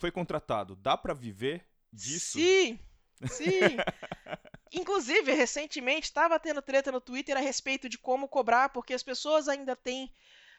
foi 0.00 0.10
contratado. 0.10 0.74
Dá 0.76 0.96
pra 0.96 1.14
viver 1.14 1.66
disso? 1.92 2.38
Sim, 2.38 2.78
sim. 3.28 3.50
Inclusive, 4.72 5.32
recentemente 5.32 6.06
estava 6.06 6.38
tendo 6.38 6.62
treta 6.62 6.90
no 6.90 7.00
Twitter 7.00 7.36
a 7.36 7.40
respeito 7.40 7.88
de 7.88 7.98
como 7.98 8.28
cobrar, 8.28 8.70
porque 8.70 8.94
as 8.94 9.02
pessoas 9.02 9.48
ainda 9.48 9.76
têm. 9.76 10.12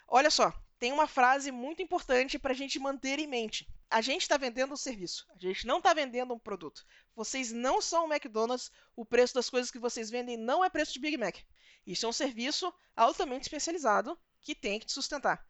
Olha 0.07 0.29
só, 0.29 0.53
tem 0.77 0.91
uma 0.91 1.07
frase 1.07 1.51
muito 1.51 1.81
importante 1.81 2.37
para 2.37 2.51
a 2.51 2.55
gente 2.55 2.79
manter 2.79 3.19
em 3.19 3.27
mente. 3.27 3.67
A 3.89 4.01
gente 4.01 4.21
está 4.21 4.37
vendendo 4.37 4.73
um 4.73 4.77
serviço, 4.77 5.25
a 5.29 5.37
gente 5.37 5.65
não 5.65 5.77
está 5.77 5.93
vendendo 5.93 6.33
um 6.33 6.39
produto. 6.39 6.85
Vocês 7.15 7.51
não 7.51 7.81
são 7.81 8.05
o 8.05 8.13
McDonald's, 8.13 8.71
o 8.95 9.05
preço 9.05 9.33
das 9.33 9.49
coisas 9.49 9.71
que 9.71 9.79
vocês 9.79 10.09
vendem 10.09 10.37
não 10.37 10.63
é 10.63 10.69
preço 10.69 10.93
de 10.93 10.99
Big 10.99 11.17
Mac. 11.17 11.37
Isso 11.85 12.05
é 12.05 12.09
um 12.09 12.13
serviço 12.13 12.73
altamente 12.95 13.43
especializado 13.43 14.17
que 14.41 14.55
tem 14.55 14.79
que 14.79 14.85
te 14.85 14.93
sustentar. 14.93 15.45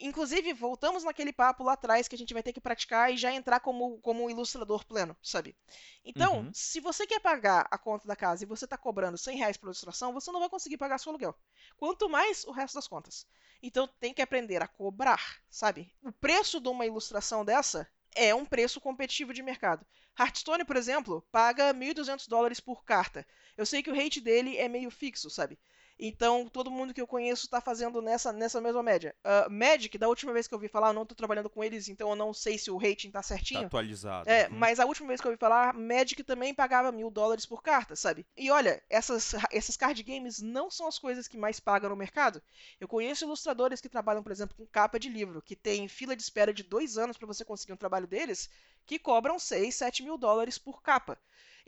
Inclusive, 0.00 0.52
voltamos 0.52 1.04
naquele 1.04 1.32
papo 1.32 1.62
lá 1.64 1.72
atrás 1.74 2.08
que 2.08 2.14
a 2.14 2.18
gente 2.18 2.32
vai 2.34 2.42
ter 2.42 2.52
que 2.52 2.60
praticar 2.60 3.12
e 3.12 3.16
já 3.16 3.32
entrar 3.32 3.60
como, 3.60 3.98
como 4.00 4.24
um 4.24 4.30
ilustrador 4.30 4.84
pleno, 4.86 5.16
sabe? 5.22 5.56
Então, 6.04 6.46
Uhum. 6.46 6.52
se 6.52 6.80
você 6.80 7.06
quer 7.06 7.20
pagar 7.20 7.66
a 7.70 7.78
conta 7.78 8.06
da 8.06 8.16
casa 8.16 8.44
e 8.44 8.46
você 8.46 8.64
está 8.64 8.76
cobrando 8.78 9.18
100 9.18 9.36
reais 9.38 9.56
por 9.56 9.66
ilustração, 9.66 10.12
você 10.12 10.30
não 10.32 10.40
vai 10.40 10.48
conseguir 10.48 10.76
pagar 10.76 10.98
seu 10.98 11.10
aluguel. 11.10 11.34
Quanto 11.76 12.08
mais 12.08 12.44
o 12.44 12.52
resto 12.52 12.74
das 12.74 12.88
contas. 12.88 13.26
Então, 13.62 13.88
tem 14.00 14.14
que 14.14 14.22
aprender 14.22 14.62
a 14.62 14.68
cobrar, 14.68 15.40
sabe? 15.50 15.92
O 16.02 16.12
preço 16.12 16.60
de 16.60 16.68
uma 16.68 16.86
ilustração 16.86 17.44
dessa 17.44 17.88
é 18.14 18.34
um 18.34 18.44
preço 18.44 18.80
competitivo 18.80 19.32
de 19.32 19.42
mercado. 19.42 19.86
Hearthstone, 20.18 20.64
por 20.64 20.76
exemplo, 20.76 21.26
paga 21.30 21.72
1.200 21.72 22.26
dólares 22.26 22.60
por 22.60 22.84
carta. 22.84 23.26
Eu 23.56 23.66
sei 23.66 23.82
que 23.82 23.90
o 23.90 23.94
rate 23.96 24.20
dele 24.20 24.56
é 24.56 24.68
meio 24.68 24.90
fixo, 24.90 25.30
sabe? 25.30 25.58
Então, 26.00 26.48
todo 26.48 26.70
mundo 26.70 26.94
que 26.94 27.00
eu 27.00 27.06
conheço 27.06 27.46
está 27.46 27.60
fazendo 27.60 28.00
nessa, 28.00 28.32
nessa 28.32 28.60
mesma 28.60 28.82
média. 28.82 29.14
Ah, 29.24 29.48
Magic, 29.50 29.98
da 29.98 30.08
última 30.08 30.32
vez 30.32 30.46
que 30.46 30.54
eu 30.54 30.56
ouvi 30.56 30.68
falar, 30.68 30.88
eu 30.88 30.92
não 30.92 31.02
estou 31.02 31.16
trabalhando 31.16 31.50
com 31.50 31.64
eles, 31.64 31.88
então 31.88 32.10
eu 32.10 32.14
não 32.16 32.32
sei 32.32 32.56
se 32.56 32.70
o 32.70 32.76
rating 32.76 33.08
está 33.08 33.18
Tá 33.18 33.22
certinho. 33.24 33.66
atualizado. 33.66 34.30
É, 34.30 34.46
Uhum. 34.48 34.54
mas 34.56 34.78
a 34.78 34.86
última 34.86 35.08
vez 35.08 35.20
que 35.20 35.26
eu 35.26 35.30
ouvi 35.30 35.40
falar, 35.40 35.74
Magic 35.74 36.22
também 36.22 36.54
pagava 36.54 36.92
mil 36.92 37.10
dólares 37.10 37.44
por 37.44 37.62
carta, 37.62 37.96
sabe? 37.96 38.24
E 38.36 38.50
olha, 38.50 38.80
essas, 38.88 39.34
essas 39.50 39.76
card 39.76 40.00
games 40.04 40.40
não 40.40 40.70
são 40.70 40.86
as 40.86 40.98
coisas 40.98 41.26
que 41.26 41.36
mais 41.36 41.58
pagam 41.58 41.90
no 41.90 41.96
mercado. 41.96 42.40
Eu 42.80 42.86
conheço 42.86 43.24
ilustradores 43.24 43.80
que 43.80 43.88
trabalham, 43.88 44.22
por 44.22 44.30
exemplo, 44.30 44.56
com 44.56 44.66
capa 44.66 44.98
de 45.00 45.08
livro, 45.08 45.42
que 45.42 45.56
tem 45.56 45.88
fila 45.88 46.14
de 46.14 46.22
espera 46.22 46.52
de 46.54 46.62
dois 46.62 46.96
anos 46.96 47.16
para 47.16 47.26
você 47.26 47.44
conseguir 47.44 47.72
um 47.72 47.76
trabalho 47.76 48.06
deles, 48.06 48.48
que 48.86 48.98
cobram 48.98 49.38
6, 49.38 49.74
7 49.74 50.02
mil 50.02 50.16
dólares 50.16 50.56
por 50.58 50.80
capa. 50.80 51.18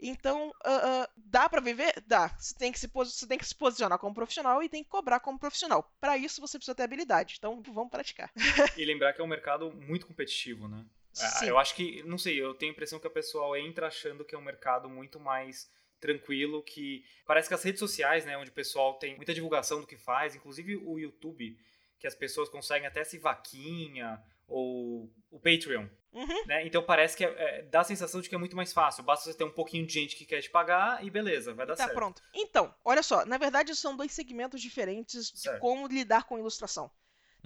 Então, 0.01 0.51
ah, 0.65 1.03
ah, 1.03 1.09
dá 1.15 1.47
pra 1.47 1.61
viver? 1.61 1.93
Dá. 2.07 2.27
Você 2.29 2.55
tem, 2.55 2.71
que 2.71 2.79
se, 2.79 2.87
você 2.87 3.27
tem 3.27 3.37
que 3.37 3.45
se 3.45 3.53
posicionar 3.53 3.99
como 3.99 4.15
profissional 4.15 4.63
e 4.63 4.69
tem 4.69 4.83
que 4.83 4.89
cobrar 4.89 5.19
como 5.19 5.37
profissional. 5.37 5.89
Para 5.99 6.17
isso, 6.17 6.41
você 6.41 6.57
precisa 6.57 6.73
ter 6.73 6.83
habilidade. 6.83 7.35
Então, 7.37 7.61
vamos 7.61 7.91
praticar. 7.91 8.31
E 8.77 8.85
lembrar 8.85 9.13
que 9.13 9.21
é 9.21 9.23
um 9.23 9.27
mercado 9.27 9.71
muito 9.71 10.07
competitivo, 10.07 10.67
né? 10.67 10.83
Ah, 11.19 11.27
Sim. 11.27 11.47
Eu 11.47 11.59
acho 11.59 11.75
que, 11.75 12.01
não 12.03 12.17
sei, 12.17 12.41
eu 12.41 12.53
tenho 12.53 12.71
a 12.71 12.73
impressão 12.73 12.99
que 12.99 13.07
o 13.07 13.11
pessoal 13.11 13.55
entra 13.55 13.87
achando 13.87 14.25
que 14.25 14.33
é 14.33 14.37
um 14.37 14.43
mercado 14.43 14.89
muito 14.89 15.19
mais 15.19 15.69
tranquilo, 15.99 16.63
que 16.63 17.05
parece 17.25 17.47
que 17.47 17.53
as 17.53 17.63
redes 17.63 17.79
sociais, 17.79 18.25
né, 18.25 18.35
onde 18.37 18.49
o 18.49 18.53
pessoal 18.53 18.95
tem 18.95 19.15
muita 19.15 19.33
divulgação 19.33 19.79
do 19.81 19.87
que 19.87 19.97
faz, 19.97 20.35
inclusive 20.35 20.77
o 20.77 20.97
YouTube, 20.97 21.55
que 21.99 22.07
as 22.07 22.15
pessoas 22.15 22.49
conseguem 22.49 22.87
até 22.87 23.03
se 23.03 23.19
vaquinha, 23.19 24.21
ou 24.51 25.09
o 25.31 25.39
Patreon, 25.39 25.87
Uhum. 26.13 26.45
né? 26.45 26.65
Então 26.67 26.83
parece 26.83 27.15
que 27.15 27.23
é- 27.25 27.29
é- 27.37 27.61
dá 27.63 27.79
a 27.81 27.83
sensação 27.85 28.19
de 28.21 28.27
que 28.27 28.35
é 28.35 28.37
muito 28.37 28.55
mais 28.55 28.73
fácil, 28.73 29.03
basta 29.03 29.29
você 29.31 29.37
ter 29.37 29.43
um 29.45 29.51
pouquinho 29.51 29.85
de 29.87 29.93
gente 29.93 30.15
que 30.15 30.25
quer 30.25 30.41
te 30.41 30.49
pagar 30.49 31.03
e 31.05 31.09
beleza, 31.09 31.53
vai 31.53 31.65
dar 31.65 31.75
Tá 31.75 31.83
certo. 31.85 31.95
pronto. 31.95 32.21
Então, 32.33 32.73
olha 32.83 33.01
só, 33.01 33.25
na 33.25 33.37
verdade 33.37 33.73
são 33.75 33.95
dois 33.95 34.11
segmentos 34.11 34.61
diferentes 34.61 35.31
de 35.31 35.39
Certo. 35.39 35.59
como 35.61 35.87
lidar 35.87 36.25
com 36.25 36.37
ilustração. 36.37 36.91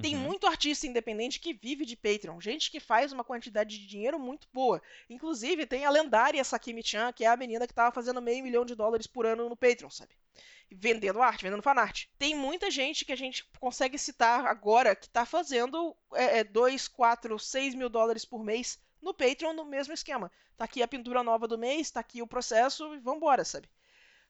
Tem 0.01 0.13
Uhum. 0.15 0.21
muito 0.23 0.45
artista 0.45 0.85
independente 0.85 1.39
que 1.39 1.53
vive 1.53 1.85
de 1.85 1.95
Patreon, 1.95 2.41
gente 2.41 2.69
que 2.69 2.81
faz 2.81 3.13
uma 3.13 3.23
quantidade 3.23 3.79
de 3.79 3.87
dinheiro 3.87 4.19
muito 4.19 4.45
boa. 4.51 4.81
Inclusive, 5.09 5.65
tem 5.65 5.85
a 5.85 5.89
lendária 5.89 6.43
Sakimi-chan, 6.43 7.13
que 7.13 7.23
é 7.23 7.27
a 7.27 7.37
menina 7.37 7.65
que 7.65 7.73
tava 7.73 7.93
fazendo 7.93 8.21
meio 8.21 8.43
milhão 8.43 8.65
de 8.65 8.75
dólares 8.75 9.07
por 9.07 9.25
ano 9.25 9.47
no 9.47 9.55
Patreon, 9.55 9.89
sabe? 9.89 10.13
Vendendo 10.71 11.21
arte, 11.21 11.43
vendendo 11.43 11.61
fanart. 11.61 12.05
Tem 12.17 12.35
muita 12.35 12.71
gente 12.71 13.05
que 13.05 13.11
a 13.13 13.15
gente 13.15 13.45
consegue 13.59 13.97
citar 13.97 14.45
agora 14.45 14.95
que 14.95 15.09
tá 15.09 15.25
fazendo 15.25 15.95
2, 16.51 16.87
4, 16.87 17.37
6 17.39 17.75
mil 17.75 17.89
dólares 17.89 18.25
por 18.25 18.43
mês 18.43 18.79
no 19.01 19.13
Patreon 19.13 19.53
no 19.53 19.65
mesmo 19.65 19.93
esquema. 19.93 20.31
Tá 20.57 20.65
aqui 20.65 20.81
a 20.81 20.87
pintura 20.87 21.21
nova 21.21 21.47
do 21.47 21.57
mês, 21.57 21.91
tá 21.91 21.99
aqui 21.99 22.21
o 22.21 22.27
processo 22.27 22.95
e 22.95 22.99
vambora, 22.99 23.45
sabe? 23.45 23.69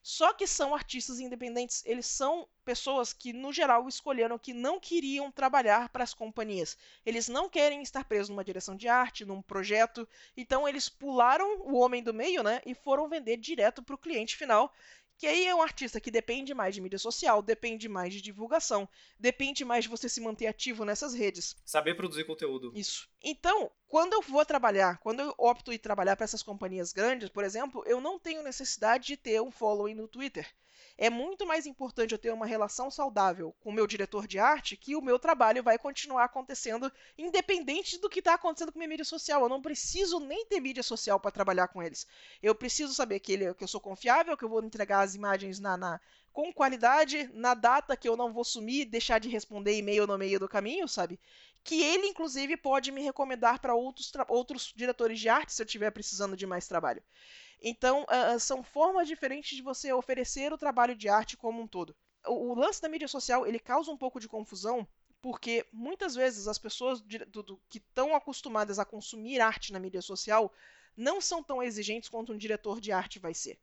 Só 0.02 0.32
que 0.32 0.46
são 0.46 0.72
artistas 0.72 1.18
independentes, 1.18 1.82
eles 1.84 2.06
são 2.06 2.48
pessoas 2.64 3.12
que, 3.12 3.32
no 3.32 3.52
geral, 3.52 3.88
escolheram 3.88 4.38
que 4.38 4.52
não 4.52 4.78
queriam 4.78 5.32
trabalhar 5.32 5.88
para 5.88 6.04
as 6.04 6.14
companhias. 6.14 6.76
Eles 7.04 7.26
não 7.26 7.48
querem 7.48 7.82
estar 7.82 8.04
presos 8.04 8.28
numa 8.28 8.44
direção 8.44 8.76
de 8.76 8.86
arte, 8.86 9.24
num 9.24 9.42
projeto. 9.42 10.08
Então, 10.36 10.68
eles 10.68 10.88
pularam 10.88 11.60
o 11.62 11.76
homem 11.76 12.04
do 12.04 12.14
meio, 12.14 12.44
né? 12.44 12.60
E 12.64 12.72
foram 12.72 13.08
vender 13.08 13.36
direto 13.36 13.82
para 13.82 13.96
o 13.96 13.98
cliente 13.98 14.36
final. 14.36 14.72
Que 15.18 15.26
aí 15.26 15.46
é 15.46 15.54
um 15.54 15.62
artista 15.62 16.00
que 16.00 16.10
depende 16.10 16.52
mais 16.52 16.74
de 16.74 16.80
mídia 16.80 16.98
social, 16.98 17.40
depende 17.40 17.88
mais 17.88 18.12
de 18.12 18.20
divulgação, 18.20 18.88
depende 19.18 19.64
mais 19.64 19.84
de 19.84 19.90
você 19.90 20.08
se 20.08 20.20
manter 20.20 20.46
ativo 20.46 20.84
nessas 20.84 21.14
redes. 21.14 21.56
Saber 21.64 21.94
produzir 21.94 22.24
conteúdo. 22.24 22.70
Isso. 22.74 23.08
Então, 23.28 23.68
quando 23.88 24.12
eu 24.12 24.22
vou 24.22 24.46
trabalhar, 24.46 24.98
quando 24.98 25.18
eu 25.18 25.34
opto 25.36 25.72
em 25.72 25.78
trabalhar 25.78 26.14
para 26.14 26.22
essas 26.22 26.44
companhias 26.44 26.92
grandes, 26.92 27.28
por 27.28 27.42
exemplo, 27.42 27.82
eu 27.84 28.00
não 28.00 28.20
tenho 28.20 28.40
necessidade 28.40 29.08
de 29.08 29.16
ter 29.16 29.42
um 29.42 29.50
following 29.50 29.94
no 29.94 30.06
Twitter. 30.06 30.48
É 30.96 31.10
muito 31.10 31.44
mais 31.44 31.66
importante 31.66 32.12
eu 32.12 32.18
ter 32.18 32.32
uma 32.32 32.46
relação 32.46 32.88
saudável 32.88 33.52
com 33.58 33.70
o 33.70 33.72
meu 33.72 33.84
diretor 33.84 34.28
de 34.28 34.38
arte 34.38 34.76
que 34.76 34.94
o 34.94 35.02
meu 35.02 35.18
trabalho 35.18 35.60
vai 35.60 35.76
continuar 35.76 36.22
acontecendo 36.22 36.90
independente 37.18 37.98
do 37.98 38.08
que 38.08 38.20
está 38.20 38.34
acontecendo 38.34 38.70
com 38.70 38.78
minha 38.78 38.88
mídia 38.88 39.04
social. 39.04 39.42
Eu 39.42 39.48
não 39.48 39.60
preciso 39.60 40.20
nem 40.20 40.46
ter 40.46 40.60
mídia 40.60 40.84
social 40.84 41.18
para 41.18 41.32
trabalhar 41.32 41.66
com 41.66 41.82
eles. 41.82 42.06
Eu 42.40 42.54
preciso 42.54 42.94
saber 42.94 43.18
que, 43.18 43.32
ele, 43.32 43.52
que 43.54 43.64
eu 43.64 43.68
sou 43.68 43.80
confiável, 43.80 44.36
que 44.36 44.44
eu 44.44 44.48
vou 44.48 44.62
entregar 44.62 45.00
as 45.00 45.16
imagens 45.16 45.58
na, 45.58 45.76
na 45.76 46.00
com 46.36 46.52
qualidade, 46.52 47.30
na 47.32 47.54
data 47.54 47.96
que 47.96 48.06
eu 48.06 48.14
não 48.14 48.30
vou 48.30 48.44
sumir, 48.44 48.84
deixar 48.84 49.18
de 49.18 49.26
responder 49.26 49.74
e-mail 49.74 50.06
no 50.06 50.18
meio 50.18 50.38
do 50.38 50.46
caminho, 50.46 50.86
sabe? 50.86 51.18
Que 51.64 51.82
ele, 51.82 52.08
inclusive, 52.08 52.58
pode 52.58 52.92
me 52.92 53.00
recomendar 53.00 53.58
para 53.58 53.74
outros, 53.74 54.12
outros 54.28 54.70
diretores 54.76 55.18
de 55.18 55.30
arte 55.30 55.54
se 55.54 55.62
eu 55.62 55.64
estiver 55.64 55.90
precisando 55.92 56.36
de 56.36 56.46
mais 56.46 56.68
trabalho. 56.68 57.02
Então, 57.62 58.02
uh, 58.02 58.38
são 58.38 58.62
formas 58.62 59.08
diferentes 59.08 59.56
de 59.56 59.62
você 59.62 59.90
oferecer 59.94 60.52
o 60.52 60.58
trabalho 60.58 60.94
de 60.94 61.08
arte 61.08 61.38
como 61.38 61.62
um 61.62 61.66
todo. 61.66 61.96
O, 62.26 62.50
o, 62.50 62.54
lance 62.54 62.82
da 62.82 62.88
mídia 62.90 63.08
social, 63.08 63.46
ele 63.46 63.58
causa 63.58 63.90
um 63.90 63.96
pouco 63.96 64.20
de 64.20 64.28
confusão, 64.28 64.86
porque 65.22 65.64
muitas 65.72 66.14
vezes 66.14 66.46
as 66.46 66.58
pessoas 66.58 67.00
do, 67.00 67.42
do, 67.42 67.62
que 67.66 67.78
estão 67.78 68.14
acostumadas 68.14 68.78
a 68.78 68.84
consumir 68.84 69.40
arte 69.40 69.72
na 69.72 69.80
mídia 69.80 70.02
social 70.02 70.52
não 70.94 71.18
são 71.18 71.42
tão 71.42 71.62
exigentes 71.62 72.10
quanto 72.10 72.34
um 72.34 72.36
diretor 72.36 72.78
de 72.78 72.92
arte 72.92 73.18
vai 73.18 73.32
ser. 73.32 73.58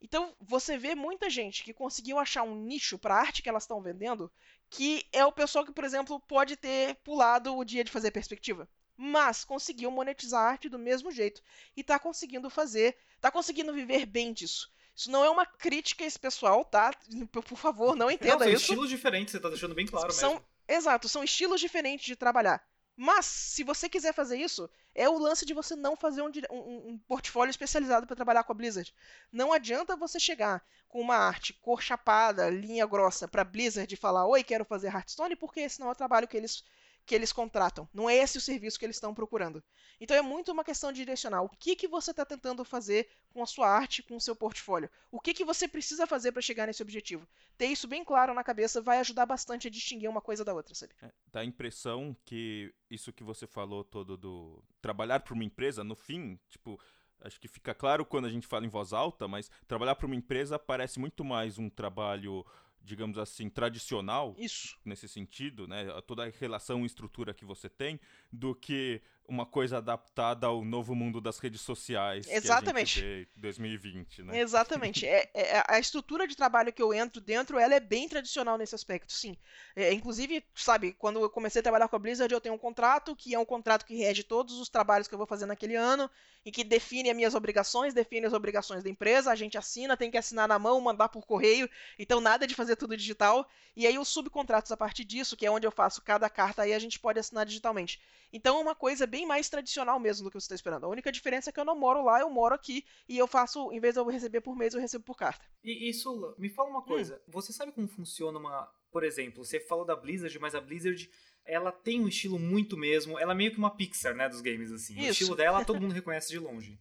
Então, 0.00 0.34
você 0.40 0.76
vê 0.76 0.94
muita 0.94 1.30
gente 1.30 1.64
que 1.64 1.72
conseguiu 1.72 2.18
achar 2.18 2.42
um 2.42 2.54
nicho 2.54 2.98
para 2.98 3.14
a 3.14 3.18
arte 3.18 3.42
que 3.42 3.48
elas 3.48 3.64
estão 3.64 3.80
vendendo, 3.80 4.30
que 4.68 5.06
é 5.12 5.24
o 5.24 5.32
pessoal 5.32 5.64
que, 5.64 5.72
por 5.72 5.84
exemplo, 5.84 6.20
pode 6.20 6.56
ter 6.56 6.94
pulado 6.96 7.56
o 7.56 7.64
dia 7.64 7.82
de 7.82 7.90
fazer 7.90 8.10
perspectiva, 8.10 8.68
mas 8.96 9.44
conseguiu 9.44 9.90
monetizar 9.90 10.42
a 10.42 10.48
arte 10.50 10.68
do 10.68 10.78
mesmo 10.78 11.10
jeito 11.10 11.42
e 11.76 11.80
está 11.80 11.98
conseguindo 11.98 12.50
fazer, 12.50 12.96
está 13.16 13.30
conseguindo 13.30 13.72
viver 13.72 14.06
bem 14.06 14.32
disso. 14.32 14.70
Isso 14.94 15.10
não 15.10 15.24
é 15.24 15.28
uma 15.28 15.44
crítica 15.44 16.04
a 16.04 16.06
esse 16.06 16.18
pessoal, 16.18 16.64
tá? 16.64 16.90
Por 17.30 17.56
favor, 17.56 17.94
não 17.94 18.10
entenda 18.10 18.36
não, 18.36 18.38
são 18.44 18.48
isso. 18.48 18.66
São 18.66 18.74
estilos 18.74 18.88
diferentes, 18.88 19.32
você 19.32 19.36
está 19.36 19.48
deixando 19.50 19.74
bem 19.74 19.86
claro 19.86 20.10
são, 20.10 20.32
mesmo. 20.32 20.46
Exato, 20.66 21.08
são 21.08 21.22
estilos 21.22 21.60
diferentes 21.60 22.06
de 22.06 22.16
trabalhar. 22.16 22.66
Mas, 22.96 23.26
se 23.26 23.62
você 23.62 23.90
quiser 23.90 24.14
fazer 24.14 24.38
isso, 24.38 24.70
é 24.96 25.08
o 25.08 25.18
lance 25.18 25.44
de 25.44 25.52
você 25.52 25.76
não 25.76 25.94
fazer 25.94 26.22
um, 26.22 26.30
um, 26.50 26.90
um 26.90 26.98
portfólio 27.06 27.50
especializado 27.50 28.06
para 28.06 28.16
trabalhar 28.16 28.42
com 28.42 28.52
a 28.52 28.54
Blizzard. 28.54 28.92
Não 29.30 29.52
adianta 29.52 29.94
você 29.94 30.18
chegar 30.18 30.64
com 30.88 31.00
uma 31.00 31.16
arte 31.16 31.52
cor 31.52 31.82
chapada, 31.82 32.48
linha 32.48 32.86
grossa, 32.86 33.28
para 33.28 33.44
Blizzard 33.44 33.92
e 33.92 33.96
falar: 33.96 34.26
Oi, 34.26 34.42
quero 34.42 34.64
fazer 34.64 34.88
Hearthstone, 34.88 35.36
porque 35.36 35.60
esse 35.60 35.78
não 35.78 35.88
é 35.88 35.92
o 35.92 35.94
trabalho 35.94 36.26
que 36.26 36.36
eles 36.36 36.64
que 37.06 37.14
eles 37.14 37.32
contratam. 37.32 37.88
Não 37.94 38.10
é 38.10 38.16
esse 38.16 38.36
o 38.36 38.40
serviço 38.40 38.78
que 38.78 38.84
eles 38.84 38.96
estão 38.96 39.14
procurando. 39.14 39.62
Então 40.00 40.16
é 40.16 40.20
muito 40.20 40.50
uma 40.50 40.64
questão 40.64 40.90
de 40.90 40.98
direcionar. 40.98 41.42
O 41.42 41.48
que, 41.48 41.76
que 41.76 41.86
você 41.86 42.10
está 42.10 42.24
tentando 42.24 42.64
fazer 42.64 43.08
com 43.32 43.42
a 43.42 43.46
sua 43.46 43.68
arte, 43.68 44.02
com 44.02 44.16
o 44.16 44.20
seu 44.20 44.34
portfólio? 44.34 44.90
O 45.10 45.20
que, 45.20 45.32
que 45.32 45.44
você 45.44 45.68
precisa 45.68 46.06
fazer 46.06 46.32
para 46.32 46.42
chegar 46.42 46.66
nesse 46.66 46.82
objetivo? 46.82 47.26
Ter 47.56 47.66
isso 47.66 47.86
bem 47.86 48.04
claro 48.04 48.34
na 48.34 48.42
cabeça 48.42 48.82
vai 48.82 48.98
ajudar 48.98 49.24
bastante 49.24 49.68
a 49.68 49.70
distinguir 49.70 50.10
uma 50.10 50.20
coisa 50.20 50.44
da 50.44 50.52
outra, 50.52 50.74
sabe? 50.74 50.94
É, 51.00 51.12
dá 51.32 51.40
a 51.40 51.44
impressão 51.44 52.16
que 52.24 52.74
isso 52.90 53.12
que 53.12 53.22
você 53.22 53.46
falou 53.46 53.84
todo 53.84 54.16
do 54.16 54.62
trabalhar 54.82 55.20
para 55.20 55.34
uma 55.34 55.44
empresa, 55.44 55.84
no 55.84 55.94
fim, 55.94 56.38
tipo, 56.48 56.80
acho 57.20 57.40
que 57.40 57.46
fica 57.46 57.72
claro 57.72 58.04
quando 58.04 58.26
a 58.26 58.30
gente 58.30 58.46
fala 58.46 58.66
em 58.66 58.68
voz 58.68 58.92
alta, 58.92 59.28
mas 59.28 59.50
trabalhar 59.68 59.94
para 59.94 60.06
uma 60.06 60.16
empresa 60.16 60.58
parece 60.58 60.98
muito 60.98 61.24
mais 61.24 61.56
um 61.56 61.70
trabalho 61.70 62.44
digamos 62.86 63.18
assim, 63.18 63.50
tradicional 63.50 64.34
Isso. 64.38 64.78
nesse 64.84 65.08
sentido, 65.08 65.66
né? 65.66 65.86
Toda 66.06 66.24
a 66.24 66.30
relação 66.30 66.82
e 66.82 66.86
estrutura 66.86 67.34
que 67.34 67.44
você 67.44 67.68
tem, 67.68 68.00
do 68.32 68.54
que 68.54 69.02
uma 69.28 69.46
coisa 69.46 69.78
adaptada 69.78 70.46
ao 70.46 70.64
novo 70.64 70.94
mundo 70.94 71.20
das 71.20 71.38
redes 71.38 71.60
sociais. 71.60 72.26
Exatamente. 72.28 73.00
Que 73.00 73.06
a 73.06 73.18
gente 73.18 73.28
vê 73.34 73.40
2020, 73.40 74.22
né? 74.22 74.38
Exatamente. 74.40 75.06
é, 75.06 75.30
é, 75.34 75.64
a 75.66 75.78
estrutura 75.78 76.26
de 76.26 76.36
trabalho 76.36 76.72
que 76.72 76.82
eu 76.82 76.92
entro 76.92 77.20
dentro, 77.20 77.58
ela 77.58 77.74
é 77.74 77.80
bem 77.80 78.08
tradicional 78.08 78.56
nesse 78.56 78.74
aspecto, 78.74 79.12
sim. 79.12 79.36
É, 79.74 79.92
inclusive, 79.92 80.44
sabe, 80.54 80.92
quando 80.92 81.20
eu 81.20 81.30
comecei 81.30 81.60
a 81.60 81.62
trabalhar 81.62 81.88
com 81.88 81.96
a 81.96 81.98
Blizzard, 81.98 82.32
eu 82.32 82.40
tenho 82.40 82.54
um 82.54 82.58
contrato, 82.58 83.14
que 83.16 83.34
é 83.34 83.38
um 83.38 83.44
contrato 83.44 83.84
que 83.84 83.96
rege 83.96 84.22
todos 84.22 84.58
os 84.58 84.68
trabalhos 84.68 85.08
que 85.08 85.14
eu 85.14 85.18
vou 85.18 85.26
fazer 85.26 85.46
naquele 85.46 85.76
ano, 85.76 86.10
e 86.46 86.52
que 86.52 86.62
define 86.62 87.10
as 87.10 87.16
minhas 87.16 87.34
obrigações, 87.34 87.92
define 87.92 88.24
as 88.24 88.32
obrigações 88.32 88.84
da 88.84 88.88
empresa, 88.88 89.32
a 89.32 89.34
gente 89.34 89.58
assina, 89.58 89.96
tem 89.96 90.12
que 90.12 90.16
assinar 90.16 90.46
na 90.46 90.60
mão, 90.60 90.80
mandar 90.80 91.08
por 91.08 91.26
correio, 91.26 91.68
então 91.98 92.20
nada 92.20 92.46
de 92.46 92.54
fazer 92.54 92.76
tudo 92.76 92.96
digital. 92.96 93.48
E 93.74 93.84
aí 93.84 93.98
os 93.98 94.06
subcontratos 94.08 94.70
a 94.70 94.76
partir 94.76 95.04
disso, 95.04 95.36
que 95.36 95.44
é 95.44 95.50
onde 95.50 95.66
eu 95.66 95.72
faço 95.72 96.00
cada 96.00 96.30
carta, 96.30 96.62
aí 96.62 96.72
a 96.72 96.78
gente 96.78 97.00
pode 97.00 97.18
assinar 97.18 97.44
digitalmente. 97.44 98.00
Então 98.32 98.58
é 98.58 98.62
uma 98.62 98.74
coisa 98.76 99.06
bem 99.06 99.15
mais 99.24 99.48
tradicional 99.48 99.98
mesmo 100.00 100.24
do 100.24 100.30
que 100.30 100.38
você 100.38 100.44
está 100.44 100.54
esperando. 100.54 100.84
A 100.84 100.88
única 100.88 101.12
diferença 101.12 101.50
é 101.50 101.52
que 101.52 101.60
eu 101.60 101.64
não 101.64 101.78
moro 101.78 102.02
lá, 102.02 102.20
eu 102.20 102.28
moro 102.28 102.54
aqui 102.54 102.84
e 103.08 103.16
eu 103.16 103.26
faço, 103.26 103.72
em 103.72 103.80
vez 103.80 103.94
de 103.94 104.00
eu 104.00 104.06
receber 104.06 104.40
por 104.40 104.56
mês, 104.56 104.74
eu 104.74 104.80
recebo 104.80 105.04
por 105.04 105.16
carta. 105.16 105.44
E, 105.62 105.88
isso, 105.88 106.34
me 106.36 106.48
fala 106.48 106.68
uma 106.68 106.82
coisa. 106.82 107.22
Hum. 107.28 107.30
Você 107.32 107.52
sabe 107.52 107.72
como 107.72 107.88
funciona 107.88 108.38
uma. 108.38 108.70
Por 108.90 109.04
exemplo, 109.04 109.44
você 109.44 109.60
falou 109.60 109.84
da 109.84 109.94
Blizzard, 109.94 110.36
mas 110.38 110.54
a 110.54 110.60
Blizzard 110.60 111.08
ela 111.44 111.70
tem 111.70 112.00
um 112.00 112.08
estilo 112.08 112.38
muito 112.38 112.76
mesmo. 112.76 113.18
Ela 113.18 113.32
é 113.32 113.34
meio 113.36 113.52
que 113.52 113.58
uma 113.58 113.70
Pixar, 113.70 114.14
né, 114.14 114.28
dos 114.28 114.40
games, 114.40 114.72
assim. 114.72 114.94
Isso. 114.94 115.06
O 115.06 115.10
estilo 115.10 115.36
dela 115.36 115.64
todo 115.64 115.78
mundo 115.80 115.92
reconhece 115.92 116.28
de 116.28 116.38
longe. 116.38 116.78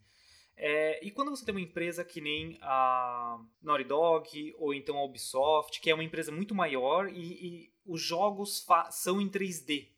É, 0.57 1.05
e 1.05 1.11
quando 1.11 1.29
você 1.29 1.43
tem 1.43 1.53
uma 1.53 1.61
empresa 1.61 2.03
que 2.03 2.21
nem 2.21 2.57
a 2.61 3.37
Naughty 3.61 3.83
Dog 3.83 4.55
ou 4.57 4.73
então 4.73 4.97
a 4.97 5.03
Ubisoft, 5.03 5.81
que 5.81 5.89
é 5.89 5.93
uma 5.93 6.03
empresa 6.03 6.31
muito 6.31 6.55
maior 6.55 7.09
e, 7.09 7.19
e 7.19 7.71
os 7.85 8.01
jogos 8.01 8.65
são 8.91 9.19
em 9.19 9.29
3D, 9.29 9.89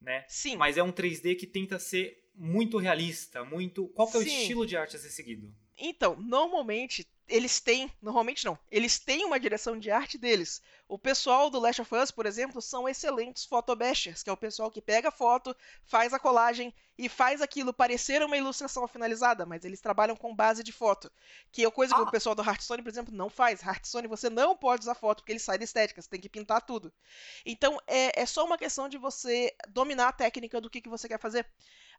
né? 0.00 0.24
Sim. 0.28 0.56
Mas 0.56 0.76
é 0.76 0.82
um 0.82 0.92
3D 0.92 1.36
que 1.36 1.46
tenta 1.46 1.78
ser 1.78 2.16
muito 2.34 2.78
realista, 2.78 3.44
muito. 3.44 3.88
Qual 3.88 4.10
que 4.10 4.16
é 4.16 4.20
o 4.20 4.22
Sim. 4.22 4.40
estilo 4.40 4.66
de 4.66 4.76
arte 4.76 4.96
a 4.96 4.98
ser 4.98 5.10
seguido? 5.10 5.54
Então, 5.76 6.16
normalmente 6.16 7.06
eles 7.28 7.58
têm, 7.58 7.92
normalmente 8.00 8.44
não, 8.44 8.56
eles 8.70 8.98
têm 8.98 9.24
uma 9.24 9.40
direção 9.40 9.78
de 9.78 9.90
arte 9.90 10.16
deles. 10.16 10.62
O 10.88 10.96
pessoal 10.96 11.50
do 11.50 11.58
Last 11.58 11.82
of 11.82 11.94
Us, 11.94 12.10
por 12.12 12.24
exemplo, 12.24 12.62
são 12.62 12.88
excelentes 12.88 13.44
photobashers, 13.44 14.22
que 14.22 14.30
é 14.30 14.32
o 14.32 14.36
pessoal 14.36 14.70
que 14.70 14.80
pega 14.80 15.08
a 15.08 15.12
foto, 15.12 15.54
faz 15.84 16.14
a 16.14 16.20
colagem 16.20 16.72
e 16.96 17.08
faz 17.08 17.42
aquilo 17.42 17.72
parecer 17.72 18.22
uma 18.22 18.36
ilustração 18.36 18.86
finalizada, 18.86 19.44
mas 19.44 19.64
eles 19.64 19.80
trabalham 19.80 20.14
com 20.14 20.34
base 20.34 20.62
de 20.62 20.72
foto, 20.72 21.10
que 21.50 21.64
é 21.64 21.70
coisa 21.70 21.94
ah. 21.94 21.96
que 21.96 22.04
o 22.04 22.08
ah. 22.08 22.10
pessoal 22.12 22.34
do 22.34 22.42
Hearthstone, 22.42 22.82
por 22.82 22.88
exemplo, 22.88 23.14
não 23.14 23.28
faz. 23.28 23.60
Hearthstone 23.60 24.06
você 24.06 24.30
não 24.30 24.56
pode 24.56 24.82
usar 24.82 24.94
foto 24.94 25.18
porque 25.18 25.32
ele 25.32 25.40
sai 25.40 25.58
da 25.58 25.64
estética, 25.64 26.00
você 26.00 26.08
tem 26.08 26.20
que 26.20 26.28
pintar 26.28 26.62
tudo. 26.62 26.92
Então 27.44 27.78
é, 27.88 28.22
é 28.22 28.24
só 28.24 28.44
uma 28.44 28.56
questão 28.56 28.88
de 28.88 28.98
você 28.98 29.52
dominar 29.68 30.08
a 30.08 30.12
técnica 30.12 30.60
do 30.60 30.70
que, 30.70 30.80
que 30.80 30.88
você 30.88 31.08
quer 31.08 31.18
fazer. 31.18 31.44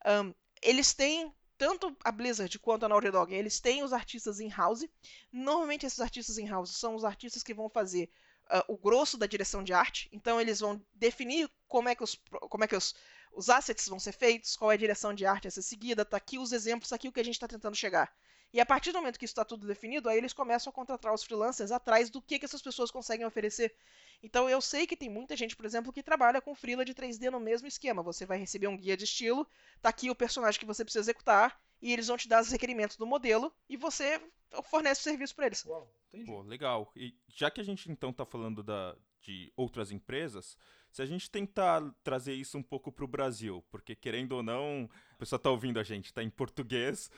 Um, 0.06 0.34
eles 0.62 0.94
têm 0.94 1.34
tanto 1.58 1.96
a 2.04 2.12
Blizzard 2.12 2.58
quanto 2.60 2.86
a 2.86 2.90
Naughty 2.90 3.12
Dog, 3.12 3.34
eles 3.34 3.60
têm 3.60 3.84
os 3.84 3.94
artistas 3.94 4.40
in-house. 4.40 4.88
Normalmente 5.32 5.86
esses 5.86 6.00
artistas 6.00 6.38
in-house 6.38 6.78
são 6.78 6.96
os 6.96 7.04
artistas 7.04 7.44
que 7.44 7.54
vão 7.54 7.70
fazer 7.70 8.10
uh, 8.52 8.74
o 8.74 8.78
grosso 8.78 9.18
da 9.18 9.26
direção 9.26 9.64
de 9.64 9.74
arte. 9.74 10.10
Então 10.12 10.40
eles 10.40 10.60
vão 10.60 10.84
definir 10.94 11.50
como 11.68 11.90
é 11.90 11.96
que 11.96 12.04
os, 12.04 12.16
como 12.50 12.64
é 12.64 12.68
que 12.68 12.76
os, 12.76 12.96
os 13.34 13.50
assets 13.50 13.88
vão 13.88 14.00
ser 14.00 14.14
feitos, 14.14 14.56
qual 14.56 14.72
é 14.72 14.76
a 14.76 14.78
direção 14.78 15.14
de 15.14 15.26
arte 15.26 15.48
a 15.48 15.52
ser 15.52 15.62
seguida, 15.62 16.06
tá 16.06 16.18
aqui 16.18 16.38
os 16.38 16.52
exemplos, 16.52 16.90
tá 16.90 16.96
aqui 16.96 17.08
o 17.08 17.12
que 17.12 17.20
a 17.20 17.26
gente 17.26 17.36
está 17.36 17.48
tentando 17.48 17.76
chegar. 17.76 18.14
E 18.54 18.60
a 18.60 18.66
partir 18.66 18.92
do 18.92 19.00
momento 19.00 19.20
que 19.20 19.26
isso 19.26 19.34
está 19.34 19.44
tudo 19.44 19.68
definido, 19.68 20.08
aí 20.08 20.18
eles 20.18 20.34
começam 20.34 20.72
a 20.72 20.74
contratar 20.74 21.14
os 21.14 21.24
freelancers 21.24 21.72
atrás 21.72 22.10
do 22.10 22.22
que, 22.22 22.40
que 22.40 22.46
essas 22.46 22.62
pessoas 22.62 22.90
conseguem 22.90 23.26
oferecer. 23.26 23.76
Então 24.24 24.50
eu 24.50 24.62
sei 24.62 24.88
que 24.88 24.96
tem 24.96 25.10
muita 25.10 25.36
gente, 25.36 25.56
por 25.56 25.66
exemplo, 25.66 25.92
que 25.92 26.02
trabalha 26.02 26.42
com 26.42 26.56
freela 26.56 26.86
de 26.86 26.94
3D 26.94 27.30
no 27.30 27.40
mesmo 27.40 27.68
esquema. 27.68 28.02
Você 28.02 28.26
vai 28.26 28.38
receber 28.38 28.68
um 28.68 28.78
guia 28.78 28.96
de 28.96 29.04
estilo, 29.04 29.48
tá 29.82 29.90
aqui 29.90 30.10
o 30.10 30.16
personagem 30.16 30.60
que 30.60 30.66
você 30.66 30.84
precisa 30.84 31.04
executar, 31.04 31.60
e 31.82 31.92
eles 31.94 32.08
vão 32.08 32.18
te 32.18 32.28
dar 32.28 32.42
os 32.42 32.50
requerimentos 32.50 32.98
do 32.98 33.06
modelo, 33.06 33.54
e 33.70 33.78
você 33.78 34.20
fornece 34.64 35.02
o 35.02 35.04
serviço 35.04 35.36
para 35.36 35.48
eles. 35.48 35.64
Uau, 35.66 35.92
Pô, 36.26 36.42
legal. 36.42 36.92
E 36.96 37.14
já 37.28 37.52
que 37.52 37.62
a 37.62 37.64
gente 37.64 37.92
então 37.92 38.10
está 38.10 38.26
falando 38.26 38.64
da, 38.64 38.96
de 39.22 39.52
outras 39.56 39.92
empresas, 39.92 40.58
se 40.98 41.02
a 41.04 41.06
gente 41.06 41.30
tentar 41.30 41.94
trazer 42.04 42.34
isso 42.34 42.58
um 42.58 42.64
pouco 42.64 42.92
para 42.92 43.06
o 43.06 43.08
Brasil, 43.08 43.64
porque 43.70 43.96
querendo 43.96 44.32
ou 44.32 44.42
não, 44.42 44.90
a 45.12 45.16
pessoa 45.16 45.38
está 45.38 45.52
ouvindo 45.52 45.80
a 45.80 45.84
gente, 45.84 46.06
está 46.06 46.24
em 46.24 46.30
português, 46.30 47.12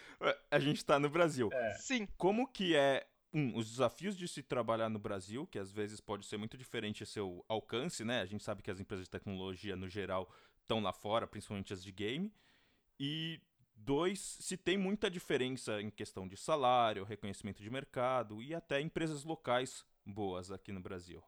a 0.52 0.60
gente 0.60 0.80
está 0.80 1.00
no 1.00 1.10
Brasil. 1.10 1.48
É. 1.54 1.74
Sim. 1.76 2.06
Como 2.18 2.46
que 2.46 2.76
é 2.76 3.08
um, 3.34 3.56
os 3.56 3.70
desafios 3.70 4.18
de 4.18 4.28
se 4.28 4.44
trabalhar 4.44 4.90
no 4.90 5.00
Brasil, 5.00 5.48
que 5.48 5.58
às 5.58 5.72
vezes 5.72 6.02
pode 6.02 6.26
ser 6.26 6.36
muito 6.36 6.58
diferente 6.58 7.06
seu 7.06 7.46
alcance, 7.48 8.04
né? 8.04 8.20
A 8.20 8.26
gente 8.26 8.44
sabe 8.44 8.62
que 8.62 8.70
as 8.70 8.82
empresas 8.82 9.06
de 9.06 9.12
tecnologia, 9.12 9.78
no 9.78 9.88
geral, 9.88 10.30
estão 10.62 10.82
lá 10.82 10.92
fora, 10.92 11.26
principalmente 11.26 11.72
as 11.72 11.82
de 11.82 11.94
game. 11.94 12.34
E 13.00 13.40
dois, 13.74 14.20
se 14.42 14.58
tem 14.58 14.78
muita 14.78 15.10
diferença 15.10 15.82
em 15.82 15.90
questão 15.90 16.28
de 16.28 16.36
salário, 16.36 17.06
reconhecimento 17.06 17.64
de 17.64 17.70
mercado 17.70 18.44
e 18.44 18.54
até 18.54 18.82
empresas 18.82 19.24
locais 19.24 19.86
boas 20.06 20.52
aqui 20.52 20.74
no 20.74 20.82
Brasil. 20.82 21.24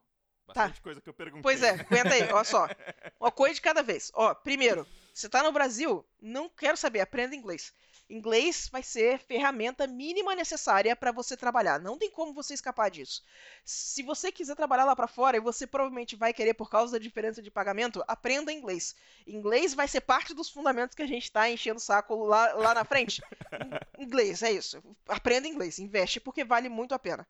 Tá. 0.54 0.62
Bastante 0.62 0.78
tá. 0.78 0.84
coisa 0.84 1.02
que 1.02 1.10
eu 1.10 1.14
perguntei. 1.14 1.42
Pois 1.42 1.64
é, 1.64 1.72
aguenta 1.72 2.14
aí, 2.14 2.24
olha 2.32 2.44
só. 2.44 2.68
Uma 3.20 3.32
coisa 3.32 3.56
de 3.56 3.62
cada 3.62 3.82
vez. 3.82 4.12
Ó, 4.14 4.34
primeiro, 4.34 4.88
você 5.14 5.28
tá 5.28 5.44
no 5.44 5.52
Brasil, 5.52 6.06
não 6.22 6.50
quero 6.50 6.78
saber, 6.78 7.02
aprenda 7.02 7.36
inglês. 7.36 7.74
Inglês 8.12 8.68
vai 8.70 8.84
ser 8.84 9.20
ferramenta 9.20 9.88
mínima 9.88 10.36
necessária 10.36 10.94
para 10.98 11.14
você 11.14 11.38
trabalhar. 11.38 11.80
Não 11.80 11.98
tem 11.98 12.12
como 12.12 12.34
você 12.34 12.54
escapar 12.54 12.92
disso. 12.92 13.24
Se 13.64 14.04
você 14.04 14.32
quiser 14.34 14.54
trabalhar 14.56 14.84
lá 14.84 14.94
para 14.94 15.08
fora 15.08 15.38
e 15.38 15.40
você 15.40 15.66
provavelmente 15.66 16.18
vai 16.18 16.34
querer 16.34 16.54
por 16.54 16.70
causa 16.70 16.92
da 16.92 17.00
diferença 17.00 17.42
de 17.42 17.50
pagamento, 17.50 18.04
aprenda 18.06 18.52
inglês. 18.52 18.96
Inglês 19.26 19.74
vai 19.74 19.88
ser 19.88 20.02
parte 20.02 20.34
dos 20.34 20.50
fundamentos 20.50 20.94
que 20.94 21.02
a 21.02 21.08
gente 21.08 21.24
está 21.24 21.50
enchendo 21.50 21.78
o 21.78 21.82
saco 21.82 22.26
lá, 22.26 22.52
lá 22.54 22.74
na 22.74 22.84
frente. 22.84 23.22
inglês, 23.98 24.44
é 24.44 24.52
isso. 24.52 24.84
Aprenda 25.08 25.48
inglês, 25.48 25.80
investe 25.80 26.20
porque 26.20 26.44
vale 26.44 26.68
muito 26.68 26.94
a 26.94 27.00
pena. 27.00 27.26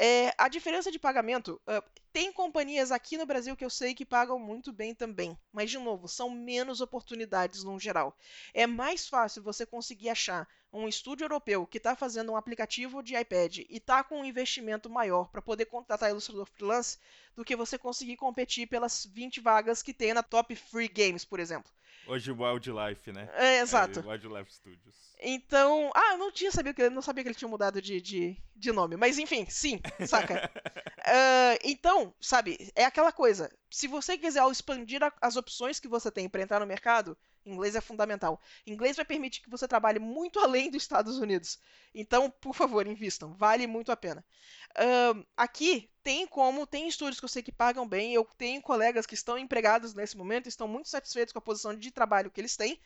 É, 0.00 0.32
a 0.38 0.46
diferença 0.46 0.92
de 0.92 0.98
pagamento, 0.98 1.60
uh, 1.66 1.82
tem 2.12 2.32
companhias 2.32 2.92
aqui 2.92 3.16
no 3.16 3.26
Brasil 3.26 3.56
que 3.56 3.64
eu 3.64 3.70
sei 3.70 3.96
que 3.96 4.04
pagam 4.04 4.38
muito 4.38 4.72
bem 4.72 4.94
também, 4.94 5.36
mas 5.52 5.72
de 5.72 5.78
novo, 5.78 6.06
são 6.06 6.30
menos 6.30 6.80
oportunidades 6.80 7.64
no 7.64 7.80
geral. 7.80 8.16
É 8.54 8.64
mais 8.64 9.08
fácil 9.08 9.42
você 9.42 9.66
conseguir 9.66 10.10
achar 10.10 10.48
um 10.72 10.86
estúdio 10.86 11.24
europeu 11.24 11.66
que 11.66 11.78
está 11.78 11.96
fazendo 11.96 12.30
um 12.30 12.36
aplicativo 12.36 13.02
de 13.02 13.16
iPad 13.16 13.58
e 13.58 13.66
está 13.70 14.04
com 14.04 14.20
um 14.20 14.24
investimento 14.24 14.88
maior 14.88 15.30
para 15.30 15.42
poder 15.42 15.66
contratar 15.66 16.10
ilustrador 16.10 16.46
freelance 16.46 16.96
do 17.34 17.44
que 17.44 17.56
você 17.56 17.76
conseguir 17.76 18.16
competir 18.16 18.68
pelas 18.68 19.04
20 19.04 19.40
vagas 19.40 19.82
que 19.82 19.92
tem 19.92 20.14
na 20.14 20.22
Top 20.22 20.54
Free 20.54 20.86
Games, 20.86 21.24
por 21.24 21.40
exemplo. 21.40 21.72
Hoje 22.08 22.32
Wildlife, 22.32 23.12
né? 23.12 23.28
É, 23.34 23.60
exato. 23.60 24.00
É, 24.00 24.02
Wildlife 24.02 24.52
Studios. 24.52 24.96
Então. 25.20 25.90
Ah, 25.94 26.12
eu 26.12 26.18
não 26.18 26.32
tinha 26.32 26.50
sabido 26.50 26.74
que 26.74 26.88
não 26.88 27.02
sabia 27.02 27.22
que 27.22 27.28
ele 27.28 27.38
tinha 27.38 27.48
mudado 27.48 27.82
de, 27.82 28.00
de, 28.00 28.36
de 28.56 28.72
nome. 28.72 28.96
Mas 28.96 29.18
enfim, 29.18 29.46
sim, 29.48 29.80
saca? 30.06 30.50
uh, 30.56 31.58
então, 31.62 32.14
sabe, 32.20 32.72
é 32.74 32.84
aquela 32.84 33.12
coisa. 33.12 33.50
Se 33.70 33.86
você 33.86 34.16
quiser 34.16 34.42
expandir 34.50 35.02
a, 35.02 35.12
as 35.20 35.36
opções 35.36 35.78
que 35.78 35.88
você 35.88 36.10
tem 36.10 36.28
para 36.28 36.42
entrar 36.42 36.60
no 36.60 36.66
mercado, 36.66 37.16
Inglês 37.48 37.74
é 37.74 37.80
fundamental. 37.80 38.40
Inglês 38.66 38.96
vai 38.96 39.04
permitir 39.04 39.42
que 39.42 39.50
você 39.50 39.66
trabalhe 39.66 39.98
muito 39.98 40.38
além 40.40 40.70
dos 40.70 40.82
Estados 40.82 41.18
Unidos. 41.18 41.58
Então, 41.94 42.30
por 42.30 42.54
favor, 42.54 42.86
invistam. 42.86 43.34
Vale 43.34 43.66
muito 43.66 43.90
a 43.90 43.96
pena. 43.96 44.24
Uh, 44.70 45.26
aqui 45.36 45.90
tem 46.02 46.26
como, 46.26 46.66
tem 46.66 46.88
estúdios 46.88 47.18
que 47.18 47.24
eu 47.24 47.28
sei 47.28 47.42
que 47.42 47.52
pagam 47.52 47.88
bem. 47.88 48.12
Eu 48.14 48.24
tenho 48.36 48.60
colegas 48.62 49.06
que 49.06 49.14
estão 49.14 49.38
empregados 49.38 49.94
nesse 49.94 50.16
momento 50.16 50.48
estão 50.48 50.68
muito 50.68 50.88
satisfeitos 50.88 51.32
com 51.32 51.38
a 51.38 51.42
posição 51.42 51.74
de 51.74 51.90
trabalho 51.90 52.30
que 52.30 52.40
eles 52.40 52.56
têm. 52.56 52.80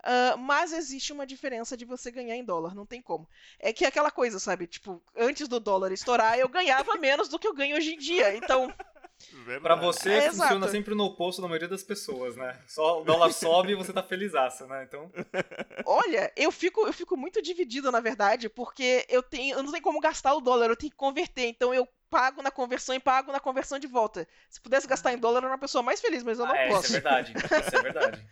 Uh, 0.00 0.38
mas 0.38 0.72
existe 0.72 1.12
uma 1.12 1.26
diferença 1.26 1.76
de 1.76 1.84
você 1.84 2.10
ganhar 2.10 2.36
em 2.36 2.44
dólar, 2.44 2.74
não 2.74 2.86
tem 2.86 3.02
como. 3.02 3.28
É 3.58 3.72
que 3.72 3.84
é 3.84 3.88
aquela 3.88 4.10
coisa, 4.10 4.38
sabe? 4.38 4.66
Tipo, 4.66 5.02
antes 5.16 5.48
do 5.48 5.58
dólar 5.58 5.90
estourar, 5.90 6.38
eu 6.38 6.48
ganhava 6.48 6.96
menos 6.96 7.28
do 7.28 7.38
que 7.38 7.48
eu 7.48 7.54
ganho 7.54 7.76
hoje 7.76 7.94
em 7.94 7.98
dia. 7.98 8.36
Então, 8.36 8.72
Pra 9.62 9.74
você, 9.74 10.12
é, 10.12 10.30
funciona 10.30 10.56
exato. 10.56 10.72
sempre 10.72 10.94
no 10.94 11.04
oposto 11.04 11.40
da 11.40 11.48
maioria 11.48 11.68
das 11.68 11.82
pessoas, 11.82 12.36
né? 12.36 12.58
Só 12.66 13.00
o 13.00 13.04
dólar 13.04 13.32
sobe 13.32 13.72
e 13.72 13.74
você 13.74 13.92
tá 13.92 14.02
felizaça, 14.02 14.66
né? 14.66 14.84
Então. 14.84 15.10
Olha, 15.86 16.32
eu 16.36 16.52
fico, 16.52 16.86
eu 16.86 16.92
fico 16.92 17.16
muito 17.16 17.40
dividido, 17.40 17.90
na 17.90 18.00
verdade, 18.00 18.48
porque 18.48 19.06
eu 19.08 19.22
tenho. 19.22 19.56
Eu 19.56 19.62
não 19.62 19.70
tenho 19.70 19.82
como 19.82 20.00
gastar 20.00 20.34
o 20.34 20.40
dólar, 20.40 20.68
eu 20.68 20.76
tenho 20.76 20.90
que 20.90 20.96
converter. 20.96 21.46
Então 21.46 21.72
eu 21.72 21.88
pago 22.10 22.42
na 22.42 22.50
conversão 22.50 22.94
e 22.94 23.00
pago 23.00 23.32
na 23.32 23.40
conversão 23.40 23.78
de 23.78 23.86
volta. 23.86 24.28
Se 24.48 24.60
pudesse 24.60 24.86
gastar 24.86 25.12
em 25.12 25.18
dólar, 25.18 25.38
eu 25.38 25.46
era 25.46 25.52
uma 25.54 25.58
pessoa 25.58 25.82
mais 25.82 26.00
feliz, 26.00 26.22
mas 26.22 26.38
eu 26.38 26.46
não 26.46 26.54
ah, 26.54 26.58
é, 26.58 26.68
posso. 26.68 26.86
Isso 26.86 26.96
é 26.96 27.00
verdade. 27.00 27.32
Isso 27.36 27.76
é 27.76 27.82
verdade. 27.82 28.26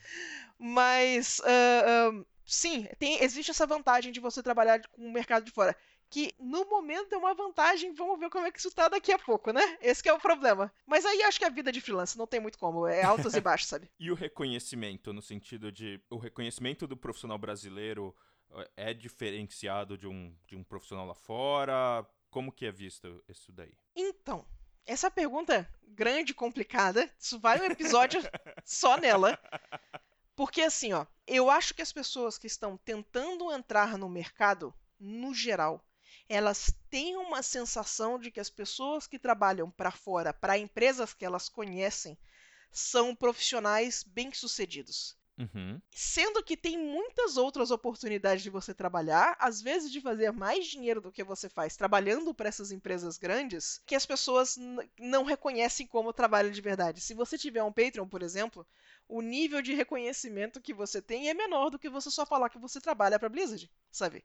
mas. 0.59 1.41
Uh, 1.41 2.19
uh, 2.19 2.27
sim, 2.45 2.87
tem, 2.99 3.23
existe 3.23 3.51
essa 3.51 3.67
vantagem 3.67 4.13
de 4.13 4.21
você 4.21 4.43
trabalhar 4.43 4.81
com 4.89 5.03
o 5.03 5.13
mercado 5.13 5.45
de 5.45 5.51
fora 5.51 5.77
que 6.15 6.33
no 6.39 6.65
momento 6.67 7.13
é 7.13 7.19
uma 7.19 7.35
vantagem, 7.35 7.93
vamos 7.93 8.21
ver 8.21 8.31
como 8.31 8.47
é 8.47 8.53
que 8.53 8.61
isso 8.61 8.71
tá 8.71 8.87
daqui 8.87 9.11
a 9.11 9.19
pouco, 9.19 9.53
né? 9.53 9.77
Esse 9.81 10.09
é 10.09 10.13
o 10.13 10.21
problema. 10.21 10.73
Mas 10.87 11.05
aí 11.05 11.25
acho 11.25 11.41
que 11.41 11.45
a 11.45 11.49
vida 11.49 11.73
de 11.73 11.81
freelance 11.81 12.17
não 12.17 12.25
tem 12.25 12.39
muito 12.39 12.57
como, 12.57 12.87
é 12.87 13.03
altos 13.03 13.35
e 13.35 13.41
baixos, 13.43 13.69
sabe? 13.69 13.91
e 13.99 14.13
o 14.13 14.15
reconhecimento, 14.15 15.13
no 15.13 15.21
sentido 15.21 15.73
de 15.73 16.01
o 16.09 16.17
reconhecimento 16.17 16.87
do 16.87 16.97
profissional 16.97 17.37
brasileiro 17.37 18.15
é, 18.77 18.91
é 18.91 18.95
diferenciado 18.95 19.99
de 19.99 20.07
um, 20.07 20.33
de 20.47 20.55
um 20.55 20.63
profissional 20.63 21.05
lá 21.05 21.17
fora? 21.17 22.07
Como 22.31 22.53
que 22.53 22.65
é 22.65 22.71
visto 22.71 23.21
isso 23.29 23.51
daí? 23.51 23.77
Então, 23.97 24.47
essa 24.87 25.11
pergunta 25.11 25.69
grande, 25.83 26.33
complicada, 26.33 27.13
isso 27.19 27.41
vai 27.41 27.61
um 27.61 27.65
episódio 27.65 28.21
só 28.65 28.97
nela. 28.99 29.37
Porque 30.37 30.61
assim, 30.61 30.93
ó, 30.93 31.07
eu 31.27 31.51
acho 31.51 31.75
que 31.75 31.83
as 31.83 31.93
pessoas 31.93 32.39
que 32.39 32.47
estão 32.47 32.77
tentando 32.77 33.51
entrar 33.51 33.99
no 33.99 34.09
mercado, 34.09 34.73
no 34.97 35.35
geral, 35.35 35.85
elas 36.29 36.75
têm 36.91 37.17
uma 37.17 37.43
sensação 37.43 38.19
de 38.19 38.31
que 38.31 38.41
as 38.41 38.51
pessoas 38.51 39.07
que 39.07 39.19
trabalham 39.19 39.71
para 39.71 39.91
fora, 39.91 40.33
para 40.33 40.59
empresas 40.59 41.13
que 41.13 41.25
elas 41.25 41.49
conhecem, 41.49 42.19
são 42.71 43.15
profissionais 43.15 44.03
bem-sucedidos. 44.03 45.17
Uhum. 45.37 45.81
Sendo 45.91 46.45
que 46.45 46.57
tem 46.57 46.79
muitas 46.79 47.37
outras 47.37 47.73
oportunidades 47.73 48.43
de 48.43 48.51
você 48.51 48.73
trabalhar, 48.73 49.37
às 49.41 49.61
vezes 49.61 49.91
de 49.91 50.01
fazer 50.01 50.33
mais 50.33 50.67
dinheiro 50.67 51.01
do 51.01 51.11
que 51.11 51.25
você 51.25 51.49
faz 51.49 51.77
trabalhando 51.77 52.33
para 52.33 52.49
essas 52.49 52.71
empresas 52.71 53.19
grandes, 53.19 53.81
que 53.85 53.97
as 53.97 54.07
pessoas 54.07 54.57
não 54.99 55.25
reconhecem 55.25 55.87
como 55.87 56.13
trabalho 56.13 56.53
de 56.53 56.61
verdade. 56.61 57.01
Se 57.01 57.15
você 57.15 57.37
tiver 57.37 57.65
um 57.65 57.73
Patreon, 57.73 58.07
por 58.07 58.23
exemplo, 58.23 58.67
o 59.09 59.21
nível 59.21 59.61
de 59.61 59.75
reconhecimento 59.75 60.61
que 60.61 60.73
você 60.73 61.03
tem 61.03 61.29
é 61.29 61.35
menor 61.35 61.69
do 61.69 61.79
que 61.79 61.91
você 61.91 62.11
só 62.11 62.25
falar 62.25 62.49
que 62.49 62.59
você 62.59 62.81
trabalha 62.81 63.19
para 63.19 63.29
Blizzard, 63.29 63.69
sabe? 63.91 64.25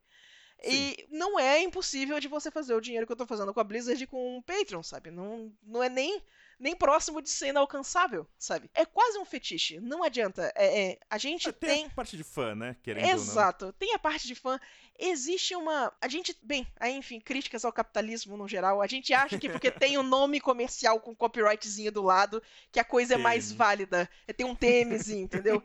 E 0.63 1.07
não 1.09 1.39
é 1.39 1.61
impossível 1.61 2.19
de 2.19 2.27
você 2.27 2.51
fazer 2.51 2.73
o 2.73 2.81
dinheiro 2.81 3.05
que 3.05 3.11
eu 3.11 3.17
tô 3.17 3.25
fazendo 3.25 3.53
com 3.53 3.59
a 3.59 3.63
Blizzard 3.63 4.05
com 4.07 4.37
um 4.37 4.41
Patreon, 4.41 4.83
sabe? 4.83 5.09
Não, 5.09 5.51
não 5.63 5.81
é 5.81 5.87
nem, 5.87 6.21
nem 6.59 6.75
próximo 6.75 7.21
de 7.21 7.29
ser 7.29 7.47
inalcançável, 7.47 8.27
sabe? 8.37 8.69
É 8.73 8.85
quase 8.85 9.17
um 9.17 9.23
fetiche. 9.23 9.79
Não 9.79 10.03
adianta. 10.03 10.51
É, 10.55 10.81
é 10.81 10.99
a 11.09 11.17
gente 11.17 11.51
tem. 11.53 11.69
Tem 11.69 11.85
a 11.85 11.89
parte 11.91 12.17
de 12.17 12.25
fã, 12.25 12.55
né? 12.55 12.75
Querendo 12.83 13.07
Exato. 13.07 13.71
Tem 13.79 13.93
a 13.93 13.99
parte 13.99 14.27
de 14.27 14.35
fã. 14.35 14.59
Existe 14.99 15.55
uma. 15.55 15.93
A 16.01 16.09
gente. 16.09 16.37
Bem, 16.43 16.67
aí, 16.77 16.93
enfim, 16.93 17.21
críticas 17.21 17.63
ao 17.63 17.71
capitalismo 17.71 18.35
no 18.35 18.47
geral. 18.47 18.81
A 18.81 18.87
gente 18.87 19.13
acha 19.13 19.39
que 19.39 19.47
porque 19.47 19.71
tem 19.71 19.97
um 19.97 20.03
nome 20.03 20.41
comercial 20.41 20.99
com 20.99 21.15
copyrightzinho 21.15 21.91
do 21.91 22.03
lado, 22.03 22.43
que 22.69 22.81
a 22.81 22.83
coisa 22.83 23.13
é 23.13 23.17
mais 23.17 23.49
válida. 23.49 24.09
É, 24.27 24.33
tem 24.33 24.45
um 24.45 24.55
TMzinho, 24.55 25.23
entendeu? 25.23 25.63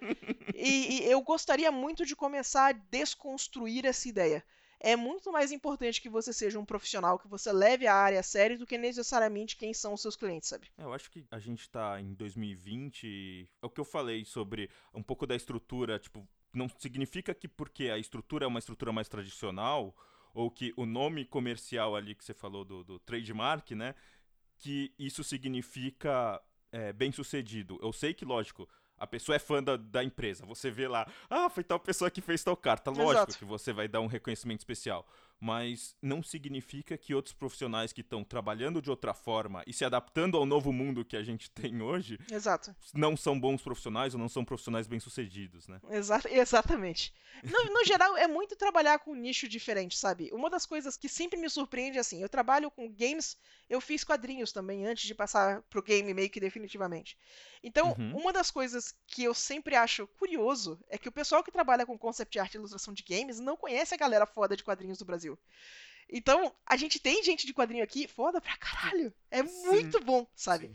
E, 0.54 1.02
e 1.02 1.10
eu 1.10 1.20
gostaria 1.20 1.72
muito 1.72 2.06
de 2.06 2.14
começar 2.14 2.68
a 2.68 2.72
desconstruir 2.72 3.84
essa 3.86 4.08
ideia 4.08 4.44
é 4.84 4.96
muito 4.96 5.32
mais 5.32 5.50
importante 5.50 6.00
que 6.00 6.10
você 6.10 6.30
seja 6.30 6.60
um 6.60 6.64
profissional, 6.64 7.18
que 7.18 7.26
você 7.26 7.50
leve 7.50 7.86
a 7.86 7.94
área 7.94 8.20
a 8.20 8.22
sério 8.22 8.58
do 8.58 8.66
que 8.66 8.76
necessariamente 8.76 9.56
quem 9.56 9.72
são 9.72 9.94
os 9.94 10.02
seus 10.02 10.14
clientes, 10.14 10.50
sabe? 10.50 10.70
É, 10.76 10.84
eu 10.84 10.92
acho 10.92 11.10
que 11.10 11.24
a 11.30 11.38
gente 11.38 11.70
tá 11.70 11.98
em 11.98 12.12
2020. 12.12 13.48
É 13.62 13.66
o 13.66 13.70
que 13.70 13.80
eu 13.80 13.84
falei 13.84 14.26
sobre 14.26 14.68
um 14.92 15.02
pouco 15.02 15.26
da 15.26 15.34
estrutura, 15.34 15.98
tipo, 15.98 16.28
não 16.52 16.68
significa 16.78 17.34
que 17.34 17.48
porque 17.48 17.84
a 17.88 17.96
estrutura 17.96 18.44
é 18.44 18.46
uma 18.46 18.58
estrutura 18.58 18.92
mais 18.92 19.08
tradicional, 19.08 19.96
ou 20.34 20.50
que 20.50 20.74
o 20.76 20.84
nome 20.84 21.24
comercial 21.24 21.96
ali 21.96 22.14
que 22.14 22.22
você 22.22 22.34
falou 22.34 22.62
do, 22.62 22.84
do 22.84 22.98
trademark, 22.98 23.70
né? 23.70 23.94
Que 24.58 24.92
isso 24.98 25.24
significa 25.24 26.38
é, 26.70 26.92
bem 26.92 27.10
sucedido. 27.10 27.78
Eu 27.80 27.92
sei 27.92 28.12
que, 28.12 28.26
lógico, 28.26 28.68
a 29.04 29.06
pessoa 29.06 29.36
é 29.36 29.38
fã 29.38 29.62
da, 29.62 29.76
da, 29.76 30.02
empresa. 30.02 30.44
Você 30.46 30.70
vê 30.70 30.88
lá, 30.88 31.06
ah, 31.30 31.48
foi 31.48 31.62
tal 31.62 31.78
pessoa 31.78 32.10
que 32.10 32.20
fez 32.20 32.42
tal 32.42 32.56
carta. 32.56 32.90
Lógico 32.90 33.12
Exato. 33.12 33.38
que 33.38 33.44
você 33.44 33.72
vai 33.72 33.86
dar 33.86 34.00
um 34.00 34.06
reconhecimento 34.06 34.60
especial 34.60 35.06
mas 35.44 35.94
não 36.00 36.22
significa 36.22 36.96
que 36.96 37.14
outros 37.14 37.34
profissionais 37.34 37.92
que 37.92 38.00
estão 38.00 38.24
trabalhando 38.24 38.80
de 38.80 38.88
outra 38.88 39.12
forma 39.12 39.62
e 39.66 39.74
se 39.74 39.84
adaptando 39.84 40.38
ao 40.38 40.46
novo 40.46 40.72
mundo 40.72 41.04
que 41.04 41.18
a 41.18 41.22
gente 41.22 41.50
tem 41.52 41.82
hoje 41.82 42.18
Exato. 42.32 42.74
não 42.94 43.14
são 43.14 43.38
bons 43.38 43.60
profissionais 43.60 44.14
ou 44.14 44.20
não 44.20 44.28
são 44.28 44.42
profissionais 44.42 44.86
bem-sucedidos, 44.86 45.68
né? 45.68 45.80
Exa 45.90 46.18
exatamente. 46.30 47.12
No, 47.42 47.64
no, 47.74 47.84
geral, 47.84 48.16
é 48.16 48.26
muito 48.26 48.56
trabalhar 48.56 49.00
com 49.00 49.10
um 49.10 49.14
nicho 49.14 49.46
diferente, 49.46 49.98
sabe? 49.98 50.30
Uma 50.32 50.48
das 50.48 50.64
coisas 50.64 50.96
que 50.96 51.10
sempre 51.10 51.38
me 51.38 51.50
surpreende 51.50 51.98
é 51.98 52.00
assim, 52.00 52.22
eu 52.22 52.28
trabalho 52.28 52.70
com 52.70 52.90
games, 52.90 53.36
eu 53.68 53.82
fiz 53.82 54.02
quadrinhos 54.02 54.50
também 54.50 54.86
antes 54.86 55.04
de 55.04 55.14
passar 55.14 55.60
pro 55.68 55.82
game 55.82 56.14
make 56.14 56.40
definitivamente. 56.40 57.18
Então, 57.62 57.94
uhum. 57.98 58.18
uma 58.18 58.32
das 58.32 58.50
coisas 58.50 58.94
que 59.06 59.24
eu 59.24 59.34
sempre 59.34 59.74
acho 59.74 60.06
curioso 60.06 60.78
é 60.88 60.96
que 60.96 61.08
o 61.08 61.12
pessoal 61.12 61.42
que 61.42 61.50
trabalha 61.50 61.84
com 61.84 61.98
concept 61.98 62.38
art 62.38 62.54
e 62.54 62.56
ilustração 62.56 62.94
de 62.94 63.02
games 63.02 63.40
não 63.40 63.56
conhece 63.56 63.94
a 63.94 63.98
galera 63.98 64.26
foda 64.26 64.56
de 64.56 64.64
quadrinhos 64.64 64.98
do 64.98 65.04
Brasil. 65.04 65.33
Brasil. 65.34 65.38
Então, 66.08 66.54
a 66.66 66.76
gente 66.76 66.98
tem 66.98 67.22
gente 67.22 67.46
de 67.46 67.54
quadrinho 67.54 67.82
aqui 67.82 68.06
foda 68.06 68.40
pra 68.40 68.56
caralho. 68.56 69.12
É 69.30 69.44
Sim. 69.44 69.66
muito 69.66 70.00
bom, 70.00 70.26
sabe? 70.34 70.68
Sim. 70.68 70.74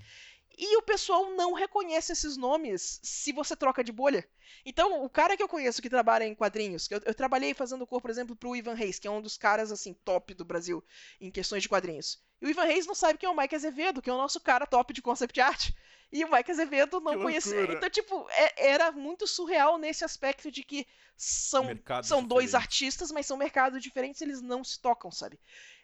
E 0.62 0.76
o 0.76 0.82
pessoal 0.82 1.32
não 1.36 1.54
reconhece 1.54 2.12
esses 2.12 2.36
nomes 2.36 3.00
se 3.02 3.32
você 3.32 3.56
troca 3.56 3.82
de 3.82 3.94
bolha. 3.94 4.28
Então, 4.66 5.06
o 5.06 5.10
cara 5.10 5.38
que 5.38 5.44
eu 5.44 5.48
conheço 5.48 5.82
que 5.82 5.90
trabalha 5.90 6.26
em 6.26 6.36
quadrinhos, 6.36 6.92
eu, 6.92 7.00
eu 7.06 7.14
trabalhei 7.14 7.54
fazendo 7.54 7.88
cor, 7.88 8.02
por 8.02 8.10
exemplo, 8.10 8.36
pro 8.36 8.56
Ivan 8.56 8.74
Reis, 8.74 9.00
que 9.00 9.08
é 9.08 9.12
um 9.12 9.22
dos 9.22 9.38
caras, 9.38 9.72
assim, 9.72 9.94
top 9.94 10.34
do 10.34 10.44
Brasil 10.44 10.84
em 11.22 11.32
questões 11.32 11.64
de 11.64 11.70
quadrinhos. 11.70 12.22
E 12.42 12.46
o 12.46 12.50
Ivan 12.50 12.66
Reis 12.66 12.86
não 12.86 12.96
sabe 12.96 13.18
quem 13.18 13.28
é 13.28 13.32
o 13.32 13.38
Mike 13.38 13.56
Azevedo, 13.56 14.02
que 14.02 14.10
é 14.10 14.14
o 14.14 14.18
nosso 14.18 14.42
cara 14.42 14.68
top 14.68 14.92
de 14.92 15.02
concept 15.02 15.40
art. 15.40 15.72
E 16.12 16.26
o 16.26 16.32
Mike 16.32 16.52
Azevedo 16.52 17.00
não 17.00 17.22
conhecia. 17.22 17.72
Então, 17.72 17.90
tipo, 17.90 18.28
é, 18.32 18.70
era 18.72 18.92
muito 18.92 19.28
surreal 19.28 19.78
nesse 19.78 20.04
aspecto 20.04 20.52
de 20.52 20.64
que 20.64 20.88
são, 21.16 21.66
são 22.02 22.24
dois 22.24 22.56
artistas, 22.56 23.12
mas 23.12 23.26
são 23.26 23.38
mercados 23.38 23.82
diferentes, 23.82 24.22
eles 24.22 24.42
não 24.42 24.64
se 24.64 24.80
tocam, 24.80 25.12
sabe? 25.12 25.40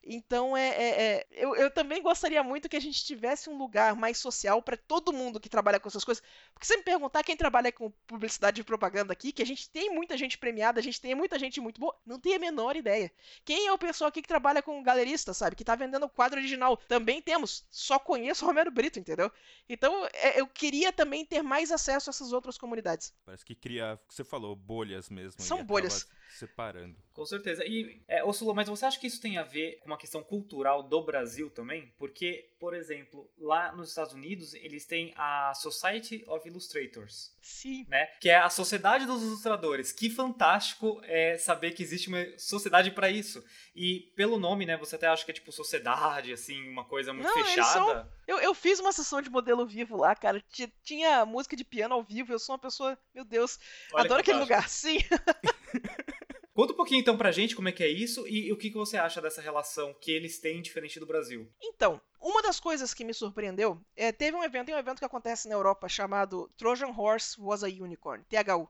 Então, 0.06 0.56
é, 0.56 0.68
é, 0.68 0.90
é 0.90 1.28
eu, 1.32 1.56
eu, 1.56 1.72
também 1.72 2.02
gostaria 2.02 2.44
muito 2.44 2.70
que 2.70 2.78
a 2.78 2.82
gente 2.82 3.04
tivesse 3.04 3.50
um 3.50 3.58
lugar 3.58 3.96
mais 3.96 4.20
social 4.20 4.62
para 4.62 4.78
todo 4.78 5.12
mundo 5.12 5.40
que 5.40 5.50
trabalha 5.50 5.80
com 5.80 5.90
essas 5.90 6.04
coisas. 6.04 6.24
Porque 6.54 6.68
se 6.68 6.78
me 6.78 6.84
perguntar 6.84 7.24
quem 7.24 7.36
trabalha 7.36 7.72
com 7.72 7.90
publicidade 8.06 8.62
e 8.62 8.64
propaganda 8.64 9.12
aqui, 9.12 9.32
que 9.32 9.42
a 9.42 9.46
gente 9.46 9.68
tem 9.70 9.90
muita 9.90 10.16
gente 10.16 10.38
premiada, 10.38 10.80
a 10.80 10.84
gente 10.84 11.02
tem 11.02 11.16
muita 11.16 11.40
gente 11.40 11.60
muito 11.60 11.82
boa, 11.82 11.96
não 12.06 12.20
tem 12.20 12.36
a 12.36 12.40
menor 12.40 12.76
ideia. 12.76 13.12
Quem 13.44 13.66
é 13.66 13.74
o 13.74 13.78
pessoal 13.78 14.10
aqui 14.10 14.22
que 14.22 14.28
trabalha 14.28 14.62
com 14.62 14.84
galerista, 14.84 15.34
sabe? 15.34 15.56
Que 15.56 15.66
tá 15.66 15.76
vendendo 15.76 16.08
quadro 16.08 16.40
original? 16.40 16.78
Também 16.78 17.20
temos. 17.20 17.66
Só 17.72 17.98
conheço 17.98 18.46
o 18.46 18.48
Romero 18.48 18.70
Brito, 18.70 19.00
entendeu? 19.00 19.32
Então, 19.68 20.08
é, 20.14 20.40
eu 20.40 20.46
queria 20.46 20.94
também 20.94 21.26
ter 21.26 21.42
mais 21.42 21.72
acesso 21.72 22.10
a 22.10 22.12
essas 22.12 22.32
outras 22.32 22.60
comunidades. 22.60 23.12
Parece 23.26 23.44
que 23.44 23.56
cria, 23.56 24.00
você 24.08 24.24
falou, 24.24 24.56
bolhas 24.56 25.10
mesmo. 25.10 25.42
São 25.42 25.64
bolhas. 25.64 26.08
Separando. 26.30 26.98
Com 27.14 27.26
certeza. 27.26 27.64
E, 27.66 28.02
é, 28.08 28.22
Sulu, 28.34 28.54
mas 28.54 28.68
você 28.68 28.86
acha 28.86 29.00
que 29.00 29.08
isso 29.08 29.22
tem 29.22 29.38
a 29.38 29.44
ver 29.44 29.80
com 29.80 29.88
uma 29.88 29.95
uma 29.96 30.00
questão 30.00 30.22
cultural 30.22 30.84
do 30.84 31.02
Brasil 31.02 31.50
também? 31.50 31.94
Porque, 31.98 32.52
por 32.60 32.74
exemplo, 32.76 33.32
lá 33.38 33.72
nos 33.72 33.90
Estados 33.90 34.14
Unidos, 34.14 34.54
eles 34.54 34.86
têm 34.86 35.14
a 35.16 35.54
Society 35.56 36.24
of 36.28 36.48
Illustrators. 36.48 37.34
Sim. 37.42 37.86
Né? 37.88 38.06
Que 38.20 38.30
é 38.30 38.36
a 38.36 38.50
Sociedade 38.50 39.06
dos 39.06 39.24
Ilustradores. 39.24 39.92
Que 39.92 40.10
fantástico 40.10 41.00
é 41.04 41.38
saber 41.38 41.72
que 41.72 41.82
existe 41.82 42.10
uma 42.10 42.26
sociedade 42.38 42.92
para 42.92 43.10
isso. 43.10 43.44
E 43.74 44.12
pelo 44.16 44.38
nome, 44.38 44.66
né, 44.66 44.78
você 44.78 44.96
até 44.96 45.08
acha 45.08 45.24
que 45.24 45.32
é 45.32 45.34
tipo 45.34 45.52
sociedade, 45.52 46.34
assim, 46.34 46.68
uma 46.68 46.84
coisa 46.84 47.14
muito 47.14 47.28
Não, 47.28 47.44
fechada. 47.46 47.70
São... 47.72 48.10
Eu, 48.28 48.40
eu 48.40 48.54
fiz 48.54 48.80
uma 48.80 48.92
sessão 48.92 49.22
de 49.22 49.30
modelo 49.30 49.66
vivo 49.66 49.96
lá, 49.96 50.14
cara. 50.16 50.44
Tinha 50.84 51.26
música 51.26 51.56
de 51.56 51.64
piano 51.64 51.94
ao 51.94 52.04
vivo. 52.04 52.34
Eu 52.34 52.40
sou 52.40 52.54
uma 52.54 52.60
pessoa, 52.60 52.98
meu 53.14 53.24
Deus, 53.24 53.60
Olha 53.94 54.06
adoro 54.06 54.22
aquele 54.22 54.40
lugar. 54.40 54.68
Sim. 54.68 54.98
Conta 56.56 56.72
um 56.72 56.76
pouquinho 56.78 57.02
então 57.02 57.18
pra 57.18 57.34
gente 57.34 57.54
como 57.54 57.68
é 57.68 57.72
que 57.74 57.84
é 57.84 57.88
isso 57.90 58.26
e, 58.26 58.48
e 58.48 58.52
o 58.54 58.56
que, 58.58 58.70
que 58.70 58.78
você 58.78 58.96
acha 58.96 59.22
dessa 59.22 59.42
relação 59.42 59.94
que 59.94 60.10
eles 60.10 60.40
têm 60.40 60.62
diferente 60.62 61.02
do 61.02 61.06
Brasil. 61.06 61.52
Então, 61.62 62.00
uma 62.18 62.42
das 62.42 62.62
coisas 62.62 62.94
que 62.94 63.04
me 63.04 63.14
surpreendeu 63.14 63.78
é 63.94 64.14
teve 64.14 64.38
um 64.38 64.44
evento, 64.44 64.68
tem 64.68 64.76
um 64.76 64.80
evento 64.80 65.00
que 65.00 65.06
acontece 65.06 65.50
na 65.50 65.54
Europa 65.54 65.90
chamado 65.90 66.50
Trojan 66.56 66.94
Horse 66.98 67.36
Was 67.42 67.62
a 67.62 67.68
Unicorn, 67.68 68.24
THU. 68.24 68.70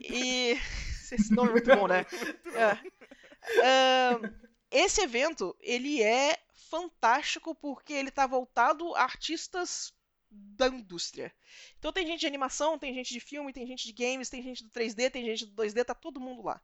E 0.00 0.58
esse 1.12 1.32
nome 1.32 1.50
é 1.50 1.52
muito 1.52 1.76
bom, 1.76 1.86
né? 1.86 2.04
É. 2.52 2.72
Uh, 3.60 4.48
esse 4.68 5.00
evento 5.00 5.56
ele 5.60 6.02
é 6.02 6.36
fantástico 6.68 7.54
porque 7.54 7.92
ele 7.92 8.10
tá 8.10 8.26
voltado 8.26 8.92
a 8.96 9.04
artistas 9.04 9.94
da 10.30 10.68
indústria. 10.68 11.32
Então 11.78 11.92
tem 11.92 12.06
gente 12.06 12.20
de 12.20 12.26
animação, 12.26 12.78
tem 12.78 12.92
gente 12.94 13.12
de 13.12 13.20
filme, 13.20 13.52
tem 13.52 13.66
gente 13.66 13.86
de 13.86 13.92
games, 13.92 14.28
tem 14.28 14.42
gente 14.42 14.64
do 14.64 14.70
3D, 14.70 15.10
tem 15.10 15.24
gente 15.24 15.46
do 15.46 15.62
2D, 15.62 15.84
tá 15.84 15.94
todo 15.94 16.20
mundo 16.20 16.42
lá. 16.42 16.60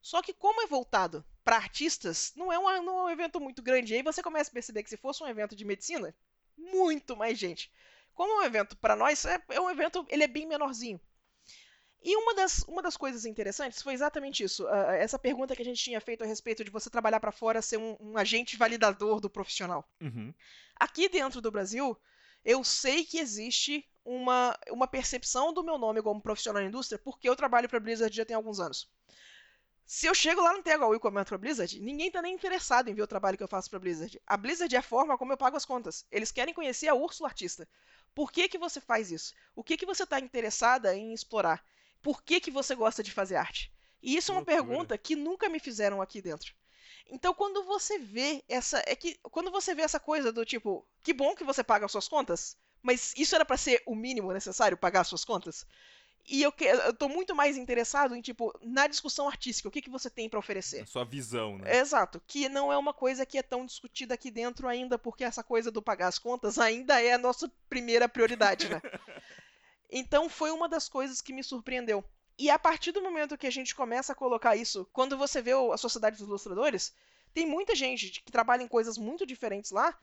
Só 0.00 0.22
que 0.22 0.32
como 0.32 0.62
é 0.62 0.66
voltado 0.66 1.24
para 1.44 1.56
artistas, 1.56 2.32
não 2.34 2.52
é, 2.52 2.58
um, 2.58 2.82
não 2.82 2.98
é 3.00 3.02
um 3.04 3.10
evento 3.10 3.40
muito 3.40 3.62
grande. 3.62 3.92
E 3.92 3.96
aí 3.96 4.02
você 4.02 4.22
começa 4.22 4.50
a 4.50 4.52
perceber 4.52 4.82
que 4.82 4.90
se 4.90 4.96
fosse 4.96 5.22
um 5.22 5.26
evento 5.26 5.54
de 5.54 5.64
medicina, 5.64 6.14
muito 6.56 7.16
mais 7.16 7.38
gente. 7.38 7.70
Como 8.14 8.32
é 8.32 8.44
um 8.44 8.46
evento 8.46 8.76
para 8.76 8.96
nós, 8.96 9.24
é, 9.24 9.42
é, 9.50 9.60
um 9.60 9.70
evento, 9.70 10.06
ele 10.08 10.24
é 10.24 10.28
bem 10.28 10.46
menorzinho. 10.46 11.00
E 12.02 12.16
uma 12.16 12.34
das, 12.34 12.62
uma 12.62 12.80
das 12.80 12.96
coisas 12.96 13.26
interessantes 13.26 13.82
foi 13.82 13.92
exatamente 13.92 14.42
isso. 14.42 14.64
Uh, 14.64 14.90
essa 14.92 15.18
pergunta 15.18 15.54
que 15.54 15.60
a 15.60 15.64
gente 15.64 15.82
tinha 15.82 16.00
feito 16.00 16.24
a 16.24 16.26
respeito 16.26 16.64
de 16.64 16.70
você 16.70 16.88
trabalhar 16.88 17.20
para 17.20 17.30
fora, 17.30 17.60
ser 17.60 17.76
um, 17.76 17.96
um, 18.00 18.16
agente 18.16 18.56
validador 18.56 19.20
do 19.20 19.28
profissional. 19.28 19.86
Uhum. 20.00 20.32
Aqui 20.76 21.10
dentro 21.10 21.42
do 21.42 21.50
Brasil, 21.50 21.94
eu 22.44 22.64
sei 22.64 23.04
que 23.04 23.18
existe 23.18 23.86
uma, 24.04 24.58
uma 24.70 24.86
percepção 24.86 25.52
do 25.52 25.62
meu 25.62 25.78
nome 25.78 26.02
como 26.02 26.20
profissional 26.20 26.62
na 26.62 26.68
indústria 26.68 26.98
porque 26.98 27.28
eu 27.28 27.36
trabalho 27.36 27.68
para 27.68 27.78
a 27.78 27.80
Blizzard 27.80 28.14
já 28.14 28.24
tem 28.24 28.36
alguns 28.36 28.60
anos. 28.60 28.90
Se 29.84 30.06
eu 30.06 30.14
chego 30.14 30.40
lá 30.40 30.52
no 30.52 30.62
THU 30.62 30.94
e 30.94 31.00
comento 31.00 31.30
pra 31.30 31.38
Blizzard, 31.38 31.80
ninguém 31.80 32.12
tá 32.12 32.22
nem 32.22 32.32
interessado 32.32 32.88
em 32.88 32.94
ver 32.94 33.02
o 33.02 33.08
trabalho 33.08 33.36
que 33.36 33.42
eu 33.42 33.48
faço 33.48 33.68
pra 33.68 33.78
Blizzard. 33.78 34.20
A 34.24 34.36
Blizzard 34.36 34.72
é 34.74 34.78
a 34.78 34.82
forma 34.82 35.18
como 35.18 35.32
eu 35.32 35.36
pago 35.36 35.56
as 35.56 35.64
contas. 35.64 36.06
Eles 36.12 36.30
querem 36.30 36.54
conhecer 36.54 36.86
a 36.86 36.94
Úrsula 36.94 37.28
Artista. 37.28 37.68
Por 38.14 38.30
que, 38.30 38.48
que 38.48 38.56
você 38.56 38.80
faz 38.80 39.10
isso? 39.10 39.34
O 39.54 39.64
que, 39.64 39.76
que 39.76 39.84
você 39.84 40.06
tá 40.06 40.20
interessada 40.20 40.94
em 40.94 41.12
explorar? 41.12 41.64
Por 42.00 42.22
que, 42.22 42.40
que 42.40 42.52
você 42.52 42.74
gosta 42.74 43.02
de 43.02 43.10
fazer 43.10 43.34
arte? 43.34 43.72
E 44.00 44.16
isso 44.16 44.30
é 44.30 44.34
uma 44.36 44.44
pergunta 44.44 44.96
que 44.96 45.16
nunca 45.16 45.48
me 45.48 45.58
fizeram 45.58 46.00
aqui 46.00 46.22
dentro. 46.22 46.54
Então, 47.08 47.34
quando 47.34 47.64
você 47.64 47.98
vê 47.98 48.42
essa. 48.48 48.82
É 48.86 48.94
que. 48.94 49.18
Quando 49.22 49.50
você 49.50 49.74
vê 49.74 49.82
essa 49.82 50.00
coisa 50.00 50.32
do 50.32 50.44
tipo, 50.44 50.86
que 51.02 51.12
bom 51.12 51.34
que 51.34 51.44
você 51.44 51.62
paga 51.64 51.86
as 51.86 51.92
suas 51.92 52.08
contas, 52.08 52.56
mas 52.82 53.12
isso 53.16 53.34
era 53.34 53.44
para 53.44 53.56
ser 53.56 53.82
o 53.86 53.94
mínimo 53.94 54.32
necessário, 54.32 54.76
pagar 54.76 55.00
as 55.00 55.08
suas 55.08 55.24
contas? 55.24 55.66
E 56.28 56.42
eu, 56.42 56.52
que, 56.52 56.64
eu 56.64 56.94
tô 56.94 57.08
muito 57.08 57.34
mais 57.34 57.56
interessado 57.56 58.14
em, 58.14 58.20
tipo, 58.20 58.56
na 58.62 58.86
discussão 58.86 59.26
artística, 59.26 59.68
o 59.68 59.70
que, 59.70 59.82
que 59.82 59.90
você 59.90 60.08
tem 60.08 60.28
para 60.28 60.38
oferecer. 60.38 60.82
A 60.82 60.86
sua 60.86 61.04
visão, 61.04 61.58
né? 61.58 61.78
Exato, 61.78 62.22
que 62.26 62.48
não 62.48 62.72
é 62.72 62.78
uma 62.78 62.92
coisa 62.92 63.26
que 63.26 63.38
é 63.38 63.42
tão 63.42 63.66
discutida 63.66 64.14
aqui 64.14 64.30
dentro 64.30 64.68
ainda, 64.68 64.98
porque 64.98 65.24
essa 65.24 65.42
coisa 65.42 65.70
do 65.70 65.82
pagar 65.82 66.08
as 66.08 66.18
contas 66.18 66.58
ainda 66.58 67.02
é 67.02 67.14
a 67.14 67.18
nossa 67.18 67.50
primeira 67.68 68.08
prioridade, 68.08 68.68
né? 68.68 68.80
então 69.90 70.28
foi 70.28 70.50
uma 70.50 70.68
das 70.68 70.88
coisas 70.88 71.20
que 71.20 71.32
me 71.32 71.42
surpreendeu. 71.42 72.04
E 72.40 72.48
a 72.48 72.58
partir 72.58 72.90
do 72.90 73.02
momento 73.02 73.36
que 73.36 73.46
a 73.46 73.50
gente 73.50 73.74
começa 73.74 74.14
a 74.14 74.16
colocar 74.16 74.56
isso, 74.56 74.88
quando 74.94 75.14
você 75.14 75.42
vê 75.42 75.52
a 75.52 75.76
Sociedade 75.76 76.16
dos 76.16 76.26
Ilustradores, 76.26 76.94
tem 77.34 77.46
muita 77.46 77.74
gente 77.74 78.22
que 78.22 78.32
trabalha 78.32 78.62
em 78.62 78.66
coisas 78.66 78.96
muito 78.96 79.26
diferentes 79.26 79.70
lá, 79.70 79.94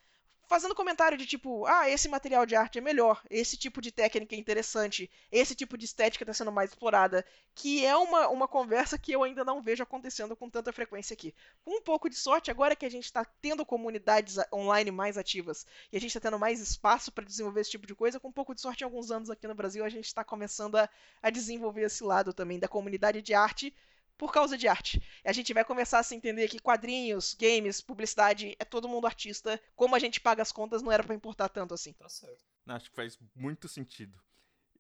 fazendo 0.48 0.74
comentário 0.74 1.18
de 1.18 1.26
tipo, 1.26 1.66
ah, 1.66 1.90
esse 1.90 2.08
material 2.08 2.46
de 2.46 2.56
arte 2.56 2.78
é 2.78 2.82
melhor, 2.82 3.22
esse 3.30 3.58
tipo 3.58 3.82
de 3.82 3.92
técnica 3.92 4.34
é 4.34 4.40
interessante, 4.40 5.12
esse 5.30 5.54
tipo 5.54 5.78
de 5.78 5.86
estética 5.86 6.24
está 6.24 6.34
sendo 6.34 6.52
mais 6.52 6.70
explorada, 6.70 7.26
que 7.54 7.86
é 7.86 7.96
uma, 7.98 8.30
uma 8.30 8.48
conversa 8.48 8.98
que 8.98 9.12
eu 9.12 9.24
ainda 9.24 9.44
não 9.44 9.62
vejo 9.62 9.84
acontecendo 9.84 10.36
com 10.36 10.50
tanta 10.50 10.72
frequência 10.72 11.14
aqui. 11.14 11.36
Com 11.66 11.78
um 11.78 11.82
pouco 11.82 12.10
de 12.10 12.16
sorte, 12.16 12.50
agora 12.50 12.76
que 12.76 12.86
a 12.86 12.90
gente 12.90 13.04
está 13.04 13.26
tendo 13.26 13.66
comunidades 13.66 14.38
online 14.54 14.90
mais 14.90 15.18
ativas 15.18 15.68
e 15.92 15.98
a 15.98 16.00
gente 16.00 16.12
está 16.12 16.22
tendo 16.22 16.40
mais 16.40 16.62
espaço 16.62 17.12
para 17.12 17.26
desenvolver 17.26 17.62
esse 17.62 17.72
tipo 17.72 17.86
de 17.86 17.94
coisa, 17.94 18.20
com 18.20 18.30
um 18.30 18.34
pouco 18.34 18.56
de 18.56 18.62
sorte, 18.62 18.82
em 18.82 18.86
alguns 18.86 19.12
anos 19.12 19.30
aqui 19.30 19.48
no 19.48 19.56
Brasil, 19.56 19.84
a 19.84 19.90
gente 19.90 20.06
está 20.06 20.24
começando 20.24 20.78
a, 20.78 20.90
a 21.22 21.30
desenvolver 21.30 21.82
esse 21.82 22.04
lado 22.04 22.32
também 22.32 22.58
da 22.58 22.70
comunidade 22.70 23.22
de 23.22 23.34
arte 23.34 23.74
por 24.18 24.32
causa 24.32 24.58
de 24.58 24.68
arte. 24.68 25.02
A 25.24 25.32
gente 25.32 25.54
vai 25.54 25.64
começar 25.64 26.00
a 26.00 26.04
se 26.04 26.16
entender 26.16 26.48
que 26.48 26.60
quadrinhos, 26.60 27.36
games, 27.40 27.82
publicidade, 27.82 28.56
é 28.60 28.66
todo 28.66 28.90
mundo 28.90 29.08
artista. 29.08 29.62
Como 29.76 29.96
a 29.96 30.00
gente 30.00 30.20
paga 30.20 30.42
as 30.42 30.52
contas, 30.52 30.82
não 30.82 30.92
era 30.92 31.04
para 31.04 31.16
importar 31.16 31.50
tanto 31.50 31.74
assim. 31.74 31.94
Tá 31.94 32.10
certo. 32.10 32.44
Acho 32.66 32.90
que 32.90 32.96
faz 32.96 33.18
muito 33.36 33.68
sentido. 33.68 34.20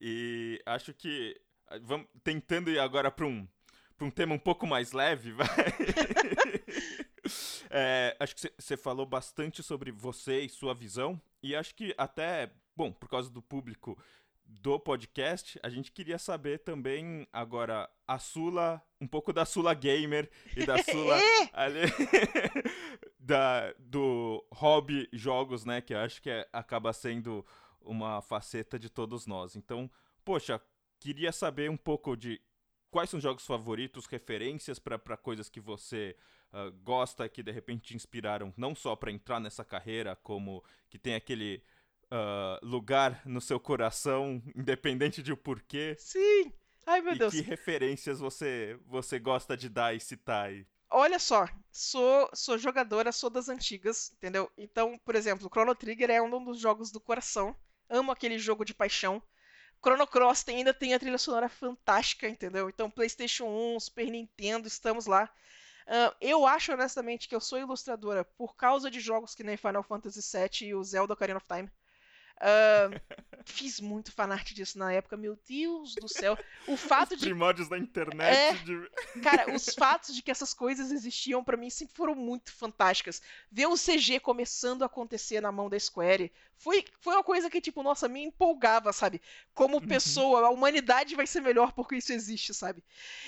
E 0.02 0.62
acho 0.66 0.94
que 0.94 1.40
vamos 1.82 2.08
tentando 2.24 2.70
ir 2.70 2.80
agora 2.80 3.12
para 3.12 3.26
um 3.26 3.48
para 3.98 4.06
um 4.06 4.12
tema 4.12 4.36
um 4.36 4.40
pouco 4.40 4.68
mais 4.68 4.92
leve, 4.92 5.32
vai. 5.34 5.48
é, 7.72 8.16
acho 8.20 8.36
que 8.36 8.54
você 8.60 8.78
falou 8.78 9.08
bastante 9.08 9.64
sobre 9.64 9.92
você 9.92 10.42
e 10.42 10.50
sua 10.50 10.76
visão 10.76 11.20
e 11.42 11.56
acho 11.56 11.74
que 11.74 11.96
até, 11.98 12.52
bom, 12.76 12.92
por 12.92 13.10
causa 13.10 13.28
do 13.30 13.42
público 13.42 13.98
do 14.48 14.80
podcast, 14.80 15.60
a 15.62 15.70
gente 15.70 15.92
queria 15.92 16.18
saber 16.18 16.60
também 16.60 17.28
agora 17.34 17.90
a 18.08 18.18
Sula, 18.18 18.82
um 19.00 19.08
pouco 19.08 19.34
da 19.34 19.46
Sula 19.46 19.74
Gamer 19.74 20.30
e 20.56 20.66
da 20.66 20.78
Sula 20.84 21.20
ali, 21.52 21.82
da, 23.20 23.74
do 23.78 24.46
hobby 24.52 25.10
jogos, 25.12 25.66
né? 25.66 25.82
Que 25.82 25.94
eu 25.94 26.00
acho 26.00 26.22
que 26.22 26.30
é, 26.30 26.48
acaba 26.54 26.94
sendo 26.94 27.46
uma 27.82 28.22
faceta 28.22 28.80
de 28.80 28.90
todos 28.90 29.28
nós. 29.28 29.56
Então, 29.56 29.92
poxa, 30.24 30.62
queria 31.00 31.32
saber 31.32 31.70
um 31.70 31.78
pouco 31.78 32.16
de 32.16 32.42
quais 32.90 33.10
são 33.10 33.18
os 33.18 33.24
jogos 33.24 33.46
favoritos, 33.46 34.06
referências 34.06 34.80
para 34.80 35.18
coisas 35.18 35.50
que 35.50 35.60
você 35.60 36.16
uh, 36.54 36.72
gosta, 36.84 37.28
que 37.28 37.44
de 37.44 37.52
repente 37.52 37.90
te 37.90 37.96
inspiraram, 37.96 38.54
não 38.56 38.74
só 38.74 38.96
para 38.96 39.12
entrar 39.12 39.40
nessa 39.40 39.66
carreira, 39.66 40.16
como 40.16 40.64
que 40.90 40.98
tem 40.98 41.16
aquele 41.16 41.62
uh, 42.12 42.66
lugar 42.66 43.22
no 43.26 43.42
seu 43.42 43.60
coração, 43.60 44.42
independente 44.56 45.22
de 45.22 45.32
o 45.32 45.38
porquê. 45.38 45.96
Sim! 46.00 46.54
Ai, 46.86 47.02
meu 47.02 47.14
e 47.14 47.18
Deus. 47.18 47.34
que 47.34 47.42
referências 47.42 48.20
você, 48.20 48.80
você 48.86 49.20
gosta 49.20 49.58
de 49.58 49.68
dar 49.68 49.94
e 49.94 50.00
citar 50.00 50.46
aí? 50.46 50.66
Olha 50.90 51.20
só, 51.20 51.46
sou, 51.70 52.30
sou 52.34 52.58
jogadora, 52.58 53.12
sou 53.12 53.30
das 53.30 53.50
antigas, 53.50 54.12
entendeu? 54.14 54.50
Então, 54.58 54.98
por 55.04 55.16
exemplo, 55.16 55.50
Chrono 55.50 55.76
Trigger 55.76 56.10
é 56.10 56.22
um 56.22 56.44
dos 56.44 56.60
jogos 56.60 56.92
do 56.92 57.02
coração. 57.02 57.54
Amo 57.90 58.12
aquele 58.12 58.40
jogo 58.40 58.64
de 58.64 58.74
paixão. 58.74 59.22
Chrono 59.84 60.08
Cross 60.08 60.44
tem, 60.44 60.58
ainda 60.58 60.74
tem 60.74 60.94
a 60.94 61.00
trilha 61.00 61.18
sonora 61.18 61.50
fantástica, 61.50 62.28
entendeu? 62.28 62.70
Então, 62.70 62.90
PlayStation 62.90 63.46
1, 63.76 63.82
Super 63.82 64.10
Nintendo, 64.10 64.68
estamos 64.68 65.06
lá. 65.06 65.30
Uh, 65.88 66.16
eu 66.20 66.46
acho 66.46 66.74
honestamente 66.74 67.28
que 67.30 67.36
eu 67.36 67.40
sou 67.40 67.60
ilustradora 67.60 68.26
por 68.26 68.56
causa 68.56 68.92
de 68.92 69.00
jogos 69.00 69.34
que 69.34 69.44
nem 69.44 69.56
Final 69.56 69.84
Fantasy 69.84 70.20
VII 70.20 70.70
e 70.70 70.76
o 70.76 70.84
Zelda 70.84 71.14
Ocarina 71.14 71.38
of 71.38 71.48
Time. 71.48 71.72
Uh, 72.38 73.00
fiz 73.46 73.80
muito 73.80 74.12
fanart 74.12 74.54
disso 74.54 74.78
na 74.78 74.92
época, 74.92 75.18
meu 75.18 75.38
Deus 75.48 75.96
do 75.96 76.08
céu. 76.08 76.38
O 76.68 76.78
fato 76.78 77.14
os 77.14 77.20
de. 77.20 77.26
primórdios 77.26 77.68
da 77.68 77.78
internet. 77.78 78.36
É, 78.36 78.54
de... 78.54 79.22
Cara, 79.22 79.52
os 79.56 79.74
fatos 79.74 80.14
de 80.16 80.22
que 80.22 80.30
essas 80.30 80.54
coisas 80.54 80.92
existiam 80.92 81.44
para 81.44 81.58
mim 81.58 81.70
sempre 81.70 81.96
foram 81.96 82.14
muito 82.14 82.52
fantásticas. 82.52 83.22
Ver 83.52 83.68
o 83.68 83.76
CG 83.76 84.20
começando 84.20 84.84
a 84.84 84.86
acontecer 84.86 85.42
na 85.42 85.52
mão 85.52 85.70
da 85.70 85.80
Square 85.80 86.32
foi, 86.58 86.84
foi 87.00 87.14
uma 87.14 87.24
coisa 87.24 87.50
que, 87.50 87.62
tipo, 87.62 87.84
nossa, 87.84 88.08
me 88.08 88.24
empolgava, 88.24 88.92
sabe? 88.92 89.22
Como 89.54 89.76
uhum. 89.76 89.88
pessoa, 89.88 90.48
a 90.48 90.50
humanidade 90.50 91.16
vai 91.16 91.28
ser 91.28 91.42
melhor 91.42 91.72
porque 91.72 91.96
isso 91.96 92.12
existe, 92.12 92.54
sabe? 92.54 92.84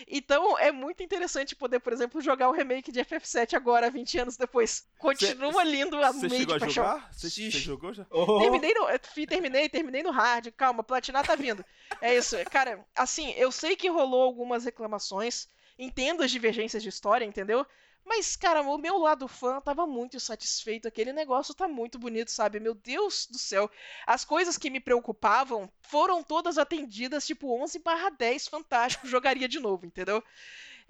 Então 0.07 0.57
é 0.57 0.71
muito 0.71 1.03
interessante 1.03 1.55
poder, 1.55 1.79
por 1.79 1.93
exemplo, 1.93 2.21
jogar 2.21 2.49
o 2.49 2.53
remake 2.53 2.91
de 2.91 2.99
FF7 2.99 3.53
agora, 3.53 3.91
20 3.91 4.19
anos 4.19 4.37
depois. 4.37 4.87
Continua 4.97 5.63
cê, 5.63 5.69
lindo 5.69 5.97
a 5.97 6.11
Você 6.11 6.29
chegou 6.29 6.55
a 6.55 6.67
jogar? 6.67 7.13
Você 7.13 7.49
jogou 7.51 7.93
já? 7.93 8.07
Oh. 8.09 8.39
Terminei 8.39 8.73
no, 8.73 8.87
terminei, 9.27 9.69
terminei 9.69 10.03
no 10.03 10.11
hard, 10.11 10.51
calma, 10.57 10.83
platinar 10.83 11.25
tá 11.25 11.35
vindo. 11.35 11.63
É 12.01 12.15
isso, 12.15 12.35
cara, 12.49 12.85
assim, 12.95 13.31
eu 13.37 13.51
sei 13.51 13.75
que 13.75 13.89
rolou 13.89 14.23
algumas 14.23 14.65
reclamações, 14.65 15.47
entendo 15.77 16.23
as 16.23 16.31
divergências 16.31 16.81
de 16.81 16.89
história, 16.89 17.25
entendeu? 17.25 17.65
Mas, 18.05 18.35
cara, 18.35 18.61
o 18.61 18.77
meu 18.77 18.97
lado 18.97 19.27
fã 19.27 19.61
tava 19.61 19.85
muito 19.85 20.19
satisfeito. 20.19 20.87
Aquele 20.87 21.13
negócio 21.13 21.53
tá 21.53 21.67
muito 21.67 21.99
bonito, 21.99 22.31
sabe? 22.31 22.59
Meu 22.59 22.73
Deus 22.73 23.27
do 23.27 23.37
céu. 23.37 23.69
As 24.05 24.25
coisas 24.25 24.57
que 24.57 24.69
me 24.69 24.79
preocupavam 24.79 25.71
foram 25.81 26.23
todas 26.23 26.57
atendidas, 26.57 27.25
tipo 27.25 27.53
11 27.61 27.79
barra 27.79 28.09
10, 28.09 28.47
fantástico, 28.47 29.05
jogaria 29.07 29.47
de 29.47 29.59
novo, 29.59 29.85
entendeu? 29.85 30.23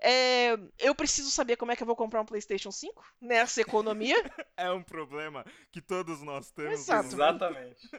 É, 0.02 0.58
eu 0.78 0.96
preciso 0.96 1.30
saber 1.30 1.58
como 1.58 1.72
é 1.72 1.76
que 1.76 1.84
eu 1.84 1.88
vou 1.88 1.96
comprar 1.96 2.22
um 2.22 2.26
PlayStation 2.26 2.72
5 2.72 3.04
nessa 3.20 3.60
economia. 3.60 4.16
é 4.56 4.72
um 4.72 4.82
problema 4.82 5.46
que 5.72 5.82
todos 5.82 6.22
nós 6.22 6.50
temos. 6.52 6.80
Exato. 6.80 7.08
Exatamente. 7.08 7.90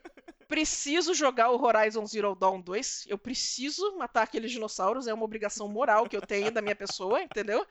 Preciso 0.48 1.12
jogar 1.12 1.50
o 1.50 1.62
Horizon 1.62 2.06
Zero 2.06 2.34
Dawn 2.34 2.60
2. 2.60 3.04
Eu 3.06 3.18
preciso 3.18 3.96
matar 3.98 4.22
aqueles 4.22 4.50
dinossauros. 4.50 5.06
É 5.06 5.14
uma 5.14 5.24
obrigação 5.24 5.68
moral 5.68 6.08
que 6.08 6.16
eu 6.16 6.22
tenho 6.22 6.50
da 6.50 6.62
minha 6.62 6.74
pessoa, 6.74 7.22
entendeu? 7.22 7.66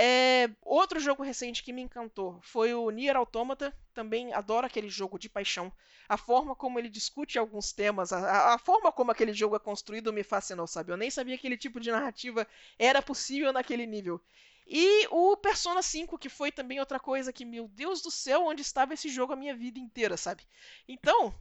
É, 0.00 0.48
outro 0.62 1.00
jogo 1.00 1.24
recente 1.24 1.60
que 1.60 1.72
me 1.72 1.82
encantou 1.82 2.38
foi 2.40 2.72
o 2.72 2.88
Nier 2.88 3.16
Automata. 3.16 3.76
Também 3.92 4.32
adoro 4.32 4.64
aquele 4.64 4.88
jogo 4.88 5.18
de 5.18 5.28
paixão. 5.28 5.72
A 6.08 6.16
forma 6.16 6.54
como 6.54 6.78
ele 6.78 6.88
discute 6.88 7.36
alguns 7.36 7.72
temas, 7.72 8.12
a, 8.12 8.54
a, 8.54 8.58
forma 8.58 8.92
como 8.92 9.10
aquele 9.10 9.32
jogo 9.32 9.56
é 9.56 9.58
construído 9.58 10.12
me 10.12 10.22
fascinou, 10.22 10.68
sabe? 10.68 10.92
Eu 10.92 10.96
nem 10.96 11.10
sabia 11.10 11.34
que 11.34 11.40
aquele 11.40 11.56
tipo 11.56 11.80
de 11.80 11.90
narrativa 11.90 12.46
era 12.78 13.02
possível 13.02 13.52
naquele 13.52 13.86
nível. 13.86 14.20
E 14.68 15.08
o 15.10 15.36
Persona 15.36 15.82
5, 15.82 16.16
que 16.16 16.28
foi 16.28 16.52
também 16.52 16.78
outra 16.78 17.00
coisa 17.00 17.32
que, 17.32 17.44
meu 17.44 17.66
Deus 17.66 18.00
do 18.00 18.10
céu, 18.10 18.46
onde 18.46 18.62
estava 18.62 18.94
esse 18.94 19.08
jogo 19.08 19.32
a 19.32 19.36
minha 19.36 19.56
vida 19.56 19.80
inteira, 19.80 20.16
sabe? 20.16 20.44
Então, 20.86 21.34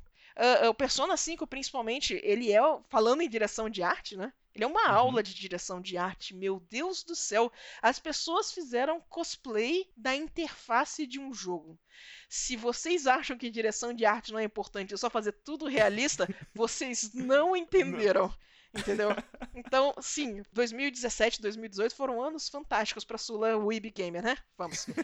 uh, 0.65 0.69
o 0.69 0.73
Persona 0.73 1.15
5, 1.15 1.45
principalmente, 1.45 2.19
ele 2.23 2.51
é, 2.51 2.59
falando 2.89 3.21
em 3.21 3.29
direção 3.29 3.69
de 3.69 3.83
arte, 3.83 4.17
né? 4.17 4.33
Ele 4.57 4.63
é 4.63 4.67
uma 4.67 4.89
uhum. 4.89 4.95
aula 4.95 5.21
de 5.21 5.35
direção 5.35 5.79
de 5.79 5.97
arte, 5.97 6.35
meu 6.35 6.59
Deus 6.59 7.03
do 7.03 7.15
céu. 7.15 7.51
As 7.79 7.99
pessoas 7.99 8.51
fizeram 8.51 8.99
cosplay 9.01 9.87
da 9.95 10.15
interface 10.15 11.05
de 11.05 11.19
um 11.19 11.31
jogo. 11.31 11.79
Se 12.27 12.55
vocês 12.55 13.05
acham 13.05 13.37
que 13.37 13.51
direção 13.51 13.93
de 13.93 14.03
arte 14.03 14.31
não 14.31 14.39
é 14.39 14.43
importante, 14.43 14.95
é 14.95 14.97
só 14.97 15.11
fazer 15.11 15.31
tudo 15.31 15.67
realista, 15.67 16.27
vocês 16.55 17.13
não 17.13 17.55
entenderam. 17.55 18.27
Não. 18.73 18.81
Entendeu? 18.81 19.09
Então, 19.53 19.93
sim, 20.01 20.41
2017, 20.51 21.39
2018 21.39 21.95
foram 21.95 22.19
anos 22.21 22.49
fantásticos 22.49 23.05
para 23.05 23.17
Sula 23.19 23.55
Weeb 23.57 23.91
Gamer, 23.91 24.23
né? 24.23 24.37
Vamos. 24.57 24.87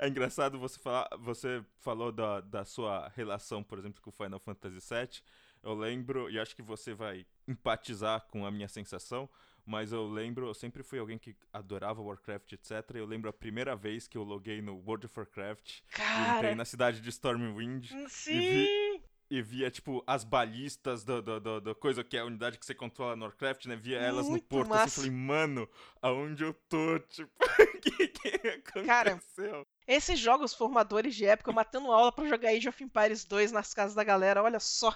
É 0.00 0.06
engraçado 0.06 0.60
você 0.60 0.78
falar, 0.78 1.08
você 1.18 1.60
falou 1.80 2.12
da, 2.12 2.40
da 2.40 2.64
sua 2.64 3.08
relação, 3.16 3.64
por 3.64 3.80
exemplo, 3.80 4.00
com 4.00 4.10
o 4.10 4.12
Final 4.12 4.38
Fantasy 4.38 4.78
VII. 4.78 5.20
Eu 5.62 5.74
lembro, 5.74 6.30
e 6.30 6.38
acho 6.38 6.54
que 6.54 6.62
você 6.62 6.94
vai 6.94 7.26
empatizar 7.46 8.26
com 8.28 8.44
a 8.46 8.50
minha 8.50 8.68
sensação, 8.68 9.28
mas 9.64 9.92
eu 9.92 10.08
lembro, 10.08 10.46
eu 10.46 10.54
sempre 10.54 10.82
fui 10.82 10.98
alguém 10.98 11.18
que 11.18 11.36
adorava 11.52 12.00
Warcraft, 12.00 12.52
etc. 12.52 12.72
Eu 12.94 13.06
lembro 13.06 13.28
a 13.28 13.32
primeira 13.32 13.76
vez 13.76 14.08
que 14.08 14.16
eu 14.16 14.22
loguei 14.22 14.62
no 14.62 14.76
World 14.76 15.06
of 15.06 15.18
Warcraft, 15.18 15.80
Cara... 15.90 16.38
entrei 16.38 16.54
na 16.54 16.64
cidade 16.64 17.00
de 17.00 17.08
Stormwind 17.10 17.90
Sim. 18.08 18.32
e 18.32 18.40
vi 18.40 19.02
e 19.30 19.42
via, 19.42 19.70
tipo, 19.70 20.02
as 20.06 20.24
balistas 20.24 21.04
da 21.04 21.20
do, 21.20 21.38
do, 21.38 21.60
do, 21.60 21.74
coisa 21.74 22.02
que 22.02 22.16
é 22.16 22.20
a 22.20 22.24
unidade 22.24 22.58
que 22.58 22.64
você 22.64 22.74
controla 22.74 23.14
no 23.14 23.26
Warcraft, 23.26 23.66
né? 23.66 23.76
Via 23.76 23.98
elas 23.98 24.26
Muito 24.26 24.42
no 24.42 24.48
porto. 24.48 24.68
massa. 24.68 24.84
Assim, 24.84 24.94
falei, 24.94 25.10
mano, 25.10 25.68
aonde 26.00 26.44
eu 26.44 26.54
tô? 26.68 26.98
Tipo, 27.08 27.30
o 27.44 27.80
que, 27.80 28.08
que 28.08 28.28
aconteceu? 28.48 28.86
Cara, 28.86 29.20
esses 29.88 30.18
jogos 30.18 30.52
formadores 30.52 31.14
de 31.14 31.24
época, 31.24 31.50
matando 31.50 31.90
aula 31.90 32.12
para 32.12 32.28
jogar 32.28 32.50
Age 32.50 32.68
of 32.68 32.84
Empires 32.84 33.24
2 33.24 33.50
nas 33.50 33.72
casas 33.72 33.94
da 33.94 34.04
galera, 34.04 34.42
olha 34.42 34.60
só. 34.60 34.94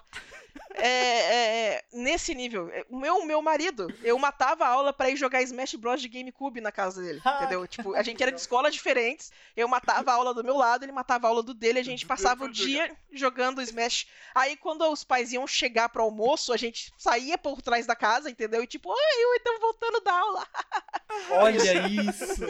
É, 0.74 0.86
é, 0.86 1.74
é, 1.74 1.84
nesse 1.95 2.34
nível. 2.34 2.68
É, 2.70 2.84
o 2.90 2.99
meu, 2.99 3.24
meu 3.24 3.40
marido, 3.40 3.86
eu 4.03 4.18
matava 4.18 4.66
a 4.66 4.68
aula 4.68 4.93
para 4.93 5.09
ir 5.09 5.16
jogar 5.16 5.40
Smash 5.40 5.76
Bros. 5.76 6.03
de 6.03 6.09
GameCube 6.09 6.61
na 6.61 6.70
casa 6.70 7.01
dele. 7.01 7.22
entendeu? 7.36 7.66
Tipo, 7.66 7.95
a 7.95 8.03
gente 8.03 8.22
era 8.22 8.30
de 8.30 8.38
escolas 8.38 8.74
diferentes. 8.74 9.32
Eu 9.57 9.66
matava 9.66 10.11
a 10.11 10.14
aula 10.14 10.34
do 10.34 10.45
meu 10.45 10.57
lado, 10.57 10.84
ele 10.84 10.93
matava 10.93 11.26
a 11.26 11.30
aula 11.30 11.43
do 11.43 11.55
dele, 11.55 11.78
a 11.78 11.84
gente 11.84 12.05
passava 12.05 12.45
o 12.45 12.51
dia 12.51 12.95
jogando 13.11 13.62
Smash. 13.62 14.07
Aí 14.34 14.57
quando 14.57 14.82
os 14.90 15.05
pais 15.05 15.32
iam 15.32 15.47
chegar 15.47 15.88
pro 15.88 16.03
almoço, 16.03 16.53
a 16.53 16.57
gente 16.59 16.93
saía 16.99 17.38
por 17.38 17.62
trás 17.62 17.86
da 17.86 17.97
casa, 17.97 18.30
entendeu? 18.30 18.62
E 18.62 18.66
tipo, 18.66 18.90
oi, 18.90 19.24
oi, 19.30 19.36
estamos 19.36 19.61
voltando 19.61 20.01
da 20.01 20.12
aula. 20.12 20.47
Olha 21.30 21.86
isso! 21.88 22.43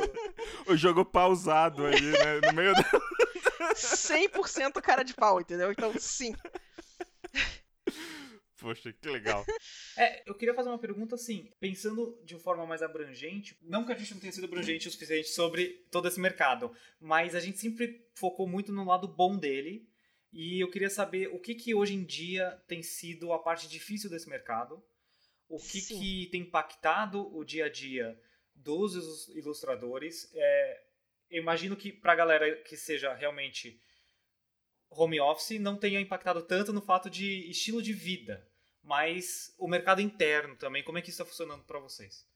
o 0.67 0.77
jogo 0.77 1.05
pausado 1.05 1.87
aí, 1.87 2.01
né? 2.01 2.32
No 2.41 2.53
meio 2.53 2.73
da. 2.75 2.83
100% 3.75 4.81
cara 4.81 5.03
de 5.03 5.15
pau, 5.15 5.41
entendeu? 5.41 5.73
Então, 5.73 5.93
sim. 5.99 6.35
Poxa, 8.59 8.93
que 8.93 9.09
legal. 9.09 9.45
É, 9.97 10.23
eu 10.25 10.35
queria 10.37 10.55
fazer 10.55 10.69
uma 10.69 10.79
pergunta 10.79 11.17
assim, 11.17 11.53
pensando 11.59 12.21
de 12.25 12.35
uma 12.35 12.41
forma 12.41 12.65
mais 12.65 12.81
abrangente, 12.81 13.59
não 13.61 13.85
que 13.85 13.93
a 13.93 13.97
gente 13.97 14.15
não 14.15 14.21
tenha 14.21 14.33
sido 14.33 14.45
abrangente 14.45 14.87
o 14.87 14.91
suficiente 14.91 15.29
sobre 15.29 15.85
todo 15.91 16.07
esse 16.07 16.21
mercado, 16.21 16.73
mas 17.01 17.35
a 17.35 17.41
gente 17.41 17.59
sempre 17.59 18.09
focou 18.15 18.47
muito 18.47 18.73
no 18.73 18.85
lado 18.85 19.09
bom 19.09 19.37
dele, 19.37 19.89
e 20.33 20.63
eu 20.63 20.71
queria 20.71 20.89
saber 20.89 21.29
o 21.29 21.41
que 21.41 21.55
que 21.55 21.75
hoje 21.75 21.95
em 21.95 22.05
dia 22.05 22.53
tem 22.67 22.83
sido 22.83 23.33
a 23.33 23.39
parte 23.39 23.69
difícil 23.69 24.09
desse 24.09 24.29
mercado, 24.29 24.83
o 25.49 25.59
que 25.59 25.81
Sim. 25.81 25.99
que 25.99 26.29
tem 26.31 26.43
impactado 26.43 27.37
o 27.37 27.45
dia 27.45 27.67
a 27.67 27.69
dia 27.69 28.19
dos 28.55 29.29
ilustradores. 29.29 30.31
É, 30.35 30.83
eu 31.33 31.43
imagino 31.43 31.75
que 31.75 31.91
para 31.91 32.13
a 32.13 32.17
galera 32.17 32.63
que 32.63 32.77
seja 32.77 33.15
realmente 33.15 33.81
home 34.91 35.19
office 35.19 35.59
não 35.59 35.79
tenha 35.79 35.99
impactado 35.99 36.43
tanto 36.43 36.73
no 36.73 36.83
fato 36.83 37.09
de 37.09 37.51
estilo 37.51 37.83
de 37.83 37.95
vida, 37.95 38.47
mas 38.83 39.55
o 39.59 39.67
mercado 39.67 40.03
interno 40.03 40.55
também, 40.57 40.85
como 40.85 40.99
é 40.99 41.03
que 41.03 41.09
isso 41.09 41.23
está 41.23 41.29
funcionando 41.29 41.65
para 41.65 41.79
vocês? 41.79 42.29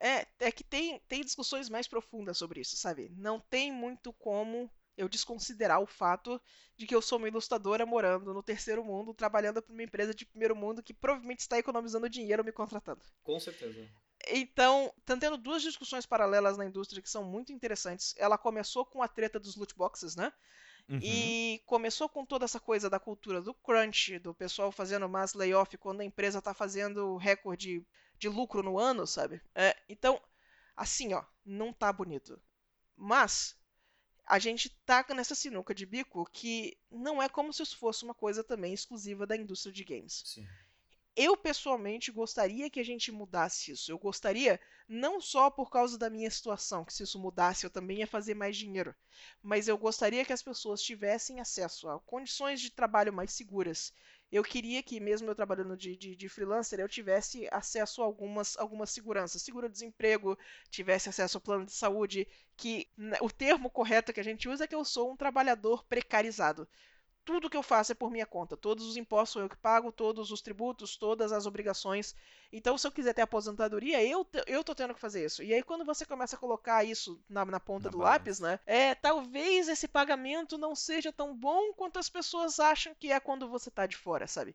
É, 0.00 0.26
é 0.38 0.52
que 0.52 0.62
tem, 0.62 1.00
tem 1.08 1.22
discussões 1.22 1.68
mais 1.68 1.88
profundas 1.88 2.38
sobre 2.38 2.60
isso, 2.60 2.76
sabe? 2.76 3.10
Não 3.16 3.40
tem 3.40 3.72
muito 3.72 4.12
como 4.12 4.70
eu 4.96 5.08
desconsiderar 5.08 5.80
o 5.80 5.86
fato 5.86 6.40
de 6.76 6.86
que 6.86 6.94
eu 6.94 7.02
sou 7.02 7.18
uma 7.18 7.26
ilustradora 7.26 7.84
morando 7.84 8.32
no 8.32 8.42
terceiro 8.42 8.84
mundo, 8.84 9.14
trabalhando 9.14 9.60
para 9.60 9.72
uma 9.72 9.82
empresa 9.82 10.14
de 10.14 10.24
primeiro 10.24 10.54
mundo 10.54 10.82
que 10.82 10.94
provavelmente 10.94 11.40
está 11.40 11.58
economizando 11.58 12.08
dinheiro 12.08 12.44
me 12.44 12.52
contratando. 12.52 13.02
Com 13.24 13.40
certeza. 13.40 13.88
Então, 14.28 14.92
estão 14.98 15.18
tendo 15.18 15.36
duas 15.36 15.62
discussões 15.62 16.06
paralelas 16.06 16.56
na 16.56 16.64
indústria 16.64 17.02
que 17.02 17.10
são 17.10 17.24
muito 17.24 17.52
interessantes. 17.52 18.14
Ela 18.18 18.38
começou 18.38 18.84
com 18.84 19.02
a 19.02 19.08
treta 19.08 19.38
dos 19.38 19.56
loot 19.56 19.74
boxes, 19.74 20.16
né? 20.16 20.32
Uhum. 20.88 20.98
E 21.02 21.62
começou 21.66 22.08
com 22.08 22.26
toda 22.26 22.44
essa 22.44 22.60
coisa 22.60 22.90
da 22.90 23.00
cultura 23.00 23.40
do 23.40 23.54
crunch, 23.54 24.18
do 24.18 24.34
pessoal 24.34 24.70
fazendo 24.70 25.08
mass 25.08 25.32
layoff 25.34 25.76
quando 25.78 26.00
a 26.00 26.04
empresa 26.04 26.38
está 26.38 26.52
fazendo 26.52 27.16
recorde 27.16 27.86
de 28.18 28.28
lucro 28.28 28.62
no 28.62 28.78
ano, 28.78 29.06
sabe? 29.06 29.40
É, 29.54 29.76
então, 29.88 30.20
assim, 30.76 31.14
ó, 31.14 31.24
não 31.44 31.72
tá 31.72 31.92
bonito. 31.92 32.40
Mas 32.96 33.56
a 34.26 34.38
gente 34.38 34.68
tá 34.86 35.04
nessa 35.14 35.34
sinuca 35.34 35.74
de 35.74 35.84
bico 35.84 36.28
que 36.32 36.76
não 36.90 37.22
é 37.22 37.28
como 37.28 37.52
se 37.52 37.62
isso 37.62 37.78
fosse 37.78 38.04
uma 38.04 38.14
coisa 38.14 38.44
também 38.44 38.72
exclusiva 38.72 39.26
da 39.26 39.36
indústria 39.36 39.72
de 39.72 39.84
games. 39.84 40.22
Sim. 40.24 40.46
Eu 41.16 41.36
pessoalmente 41.36 42.10
gostaria 42.10 42.68
que 42.70 42.80
a 42.80 42.84
gente 42.84 43.12
mudasse 43.12 43.70
isso. 43.72 43.90
Eu 43.90 43.98
gostaria, 43.98 44.60
não 44.88 45.20
só 45.20 45.48
por 45.50 45.70
causa 45.70 45.96
da 45.96 46.10
minha 46.10 46.30
situação, 46.30 46.84
que 46.84 46.92
se 46.92 47.02
isso 47.04 47.18
mudasse 47.20 47.64
eu 47.64 47.70
também 47.70 47.98
ia 47.98 48.06
fazer 48.06 48.34
mais 48.34 48.56
dinheiro, 48.56 48.94
mas 49.42 49.68
eu 49.68 49.78
gostaria 49.78 50.24
que 50.24 50.32
as 50.32 50.42
pessoas 50.42 50.82
tivessem 50.82 51.40
acesso 51.40 51.88
a 51.88 52.00
condições 52.00 52.60
de 52.60 52.70
trabalho 52.70 53.12
mais 53.12 53.32
seguras. 53.32 53.92
Eu 54.30 54.42
queria 54.42 54.82
que, 54.82 54.98
mesmo 54.98 55.28
eu 55.28 55.34
trabalhando 55.34 55.76
de, 55.76 55.96
de, 55.96 56.16
de 56.16 56.28
freelancer, 56.28 56.80
eu 56.80 56.88
tivesse 56.88 57.46
acesso 57.52 58.02
a 58.02 58.04
algumas, 58.04 58.56
algumas 58.56 58.90
seguranças. 58.90 59.42
Seguro-desemprego, 59.42 60.36
tivesse 60.70 61.08
acesso 61.08 61.36
ao 61.36 61.40
plano 61.40 61.66
de 61.66 61.72
saúde, 61.72 62.26
que 62.56 62.88
o 63.20 63.30
termo 63.30 63.70
correto 63.70 64.12
que 64.12 64.18
a 64.20 64.24
gente 64.24 64.48
usa 64.48 64.64
é 64.64 64.66
que 64.66 64.74
eu 64.74 64.84
sou 64.84 65.12
um 65.12 65.16
trabalhador 65.16 65.84
precarizado 65.84 66.68
tudo 67.24 67.48
que 67.48 67.56
eu 67.56 67.62
faço 67.62 67.92
é 67.92 67.94
por 67.94 68.10
minha 68.10 68.26
conta. 68.26 68.56
Todos 68.56 68.86
os 68.86 68.96
impostos 68.96 69.32
sou 69.32 69.42
eu 69.42 69.48
que 69.48 69.56
pago, 69.56 69.90
todos 69.90 70.30
os 70.30 70.42
tributos, 70.42 70.96
todas 70.96 71.32
as 71.32 71.46
obrigações. 71.46 72.14
Então, 72.52 72.76
se 72.76 72.86
eu 72.86 72.92
quiser 72.92 73.14
ter 73.14 73.22
aposentadoria, 73.22 74.04
eu, 74.04 74.26
eu 74.46 74.62
tô 74.62 74.74
tendo 74.74 74.94
que 74.94 75.00
fazer 75.00 75.24
isso. 75.24 75.42
E 75.42 75.52
aí, 75.52 75.62
quando 75.62 75.84
você 75.84 76.04
começa 76.04 76.36
a 76.36 76.38
colocar 76.38 76.84
isso 76.84 77.20
na, 77.28 77.44
na 77.44 77.58
ponta 77.58 77.84
Na 77.84 77.90
do 77.90 77.98
lápis, 77.98 78.38
né? 78.38 78.60
É, 78.66 78.94
talvez 78.94 79.68
esse 79.68 79.88
pagamento 79.88 80.58
não 80.58 80.74
seja 80.74 81.12
tão 81.12 81.34
bom 81.34 81.72
quanto 81.72 81.98
as 81.98 82.08
pessoas 82.08 82.60
acham 82.60 82.94
que 82.94 83.10
é 83.10 83.18
quando 83.18 83.48
você 83.48 83.70
tá 83.70 83.86
de 83.86 83.96
fora, 83.96 84.26
sabe? 84.26 84.54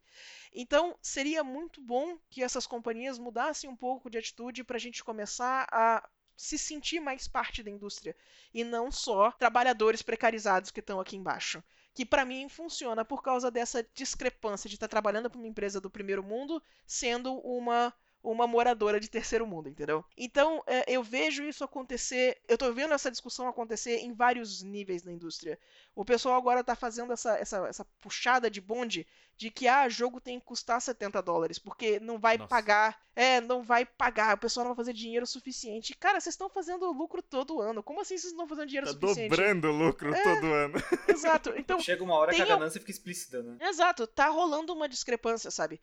Então, 0.54 0.96
seria 1.02 1.44
muito 1.44 1.82
bom 1.82 2.18
que 2.30 2.44
essas 2.44 2.68
companhias 2.68 3.18
mudassem 3.18 3.70
um 3.70 3.76
pouco 3.76 4.10
de 4.10 4.18
atitude 4.18 4.64
pra 4.64 4.78
gente 4.78 5.04
começar 5.04 5.68
a 5.72 6.08
se 6.38 6.58
sentir 6.58 7.02
mais 7.02 7.28
parte 7.28 7.62
da 7.62 7.70
indústria 7.70 8.16
e 8.54 8.64
não 8.64 8.90
só 8.92 9.32
trabalhadores 9.32 10.02
precarizados 10.02 10.72
que 10.72 10.80
estão 10.80 11.00
aqui 11.00 11.18
embaixo 11.18 11.62
que 11.94 12.06
para 12.06 12.26
mim 12.26 12.48
funciona 12.48 13.04
por 13.04 13.22
causa 13.22 13.52
dessa 13.52 13.86
discrepância 13.94 14.70
de 14.70 14.76
estar 14.76 14.88
trabalhando 14.88 15.30
para 15.30 15.40
uma 15.40 15.48
empresa 15.48 15.82
do 15.82 15.90
primeiro 15.90 16.24
mundo 16.24 16.62
sendo 16.86 17.34
uma 17.40 17.94
uma 18.22 18.46
moradora 18.46 19.00
de 19.00 19.10
terceiro 19.10 19.48
mundo, 19.48 19.70
entendeu? 19.70 20.04
Então, 20.18 20.62
é, 20.68 20.84
eu 20.88 21.02
vejo 21.02 21.44
isso 21.44 21.64
acontecer, 21.64 22.38
eu 22.48 22.58
tô 22.58 22.72
vendo 22.74 22.94
essa 22.94 23.10
discussão 23.10 23.48
acontecer 23.48 24.00
em 24.00 24.14
vários 24.14 24.62
níveis 24.62 25.04
na 25.04 25.12
indústria. 25.12 25.58
O 25.96 26.04
pessoal 26.04 26.36
agora 26.36 26.64
tá 26.64 26.76
fazendo 26.76 27.14
essa, 27.14 27.38
essa, 27.38 27.68
essa 27.68 27.86
puxada 28.02 28.50
de 28.50 28.60
bonde 28.60 29.08
de 29.40 29.50
que 29.50 29.70
ah, 29.70 29.88
jogo 29.88 30.20
tem 30.20 30.38
que 30.38 30.46
custar 30.46 30.82
70 30.82 31.22
dólares, 31.22 31.58
porque 31.58 31.98
não 32.02 32.20
vai 32.20 32.38
Nossa. 32.38 32.50
pagar, 32.50 33.02
é, 33.16 33.40
não 33.40 33.64
vai 33.64 33.86
pagar, 33.86 34.36
o 34.36 34.38
pessoal 34.38 34.66
não 34.66 34.76
vai 34.76 34.84
fazer 34.84 34.92
dinheiro 34.92 35.26
suficiente. 35.26 35.96
Cara, 35.96 36.20
vocês 36.20 36.34
estão 36.34 36.50
fazendo 36.50 36.92
lucro 36.92 37.22
todo 37.22 37.62
ano. 37.62 37.82
Como 37.82 38.02
assim 38.02 38.18
vocês 38.18 38.34
não 38.34 38.44
estão 38.44 38.48
fazendo 38.50 38.68
dinheiro 38.68 38.88
Tá 38.88 38.92
suficiente? 38.92 39.30
dobrando 39.30 39.70
o 39.70 39.72
lucro 39.72 40.12
todo 40.12 40.46
ano. 40.54 40.74
Exato. 41.08 41.54
Então, 41.56 41.80
Chega 41.80 42.04
uma 42.04 42.16
hora 42.16 42.34
que 42.34 42.42
a 42.42 42.46
ganância 42.46 42.82
fica 42.82 42.92
explícita, 42.92 43.42
né? 43.42 43.56
Exato, 43.62 44.06
tá 44.06 44.28
rolando 44.28 44.74
uma 44.74 44.90
discrepância, 44.90 45.50
sabe? 45.50 45.80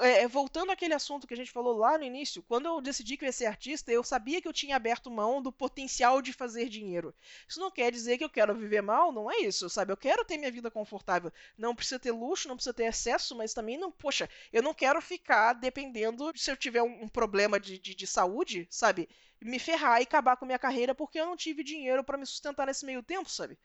É, 0.00 0.28
voltando 0.28 0.70
àquele 0.70 0.92
assunto 0.92 1.26
que 1.26 1.32
a 1.32 1.36
gente 1.36 1.50
falou 1.50 1.76
lá 1.78 1.96
no 1.96 2.04
início, 2.04 2.42
quando 2.42 2.66
eu 2.66 2.80
decidi 2.80 3.16
que 3.16 3.24
eu 3.24 3.26
ia 3.26 3.32
ser 3.32 3.46
artista, 3.46 3.90
eu 3.90 4.04
sabia 4.04 4.40
que 4.40 4.46
eu 4.46 4.52
tinha 4.52 4.76
aberto 4.76 5.10
mão 5.10 5.40
do 5.42 5.50
potencial 5.50 6.20
de 6.20 6.32
fazer 6.34 6.68
dinheiro. 6.68 7.14
Isso 7.48 7.58
não 7.58 7.70
quer 7.70 7.90
dizer 7.90 8.18
que 8.18 8.24
eu 8.24 8.30
quero 8.30 8.54
viver 8.54 8.82
mal, 8.82 9.10
não 9.10 9.30
é 9.30 9.38
isso, 9.38 9.68
sabe? 9.70 9.92
Eu 9.92 9.96
quero 9.96 10.24
ter 10.26 10.36
minha 10.36 10.52
vida 10.52 10.70
confortável. 10.70 11.32
Não 11.56 11.74
precisa 11.74 11.98
ter 11.98 12.12
luxo, 12.12 12.46
não 12.48 12.54
precisa 12.54 12.74
ter 12.74 12.84
excesso, 12.98 13.36
mas 13.36 13.54
também 13.54 13.78
não, 13.78 13.90
poxa, 13.90 14.28
eu 14.52 14.62
não 14.62 14.74
quero 14.74 15.00
ficar 15.00 15.52
dependendo 15.54 16.32
se 16.36 16.50
eu 16.50 16.56
tiver 16.56 16.82
um, 16.82 17.04
um 17.04 17.08
problema 17.08 17.58
de, 17.60 17.78
de, 17.78 17.94
de 17.94 18.06
saúde, 18.06 18.66
sabe? 18.70 19.08
Me 19.40 19.58
ferrar 19.58 20.00
e 20.00 20.04
acabar 20.04 20.36
com 20.36 20.44
minha 20.46 20.58
carreira 20.58 20.94
porque 20.94 21.20
eu 21.20 21.26
não 21.26 21.36
tive 21.36 21.62
dinheiro 21.62 22.02
para 22.02 22.18
me 22.18 22.26
sustentar 22.26 22.66
nesse 22.66 22.84
meio 22.84 23.02
tempo, 23.02 23.30
sabe? 23.30 23.58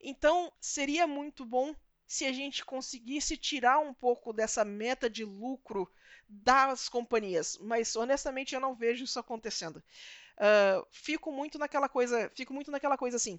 Então, 0.00 0.52
seria 0.60 1.06
muito 1.06 1.44
bom 1.44 1.74
se 2.06 2.26
a 2.26 2.32
gente 2.32 2.64
conseguisse 2.64 3.36
tirar 3.36 3.78
um 3.78 3.94
pouco 3.94 4.32
dessa 4.32 4.64
meta 4.64 5.08
de 5.08 5.24
lucro 5.24 5.90
das 6.28 6.88
companhias, 6.88 7.58
mas 7.60 7.94
honestamente 7.96 8.54
eu 8.54 8.60
não 8.60 8.74
vejo 8.74 9.04
isso 9.04 9.18
acontecendo. 9.18 9.82
Ah, 10.38 10.84
fico 10.90 11.30
muito 11.32 11.58
naquela 11.58 11.88
coisa, 11.88 12.30
fico 12.34 12.52
muito 12.52 12.70
naquela 12.70 12.96
coisa 12.98 13.16
assim. 13.16 13.38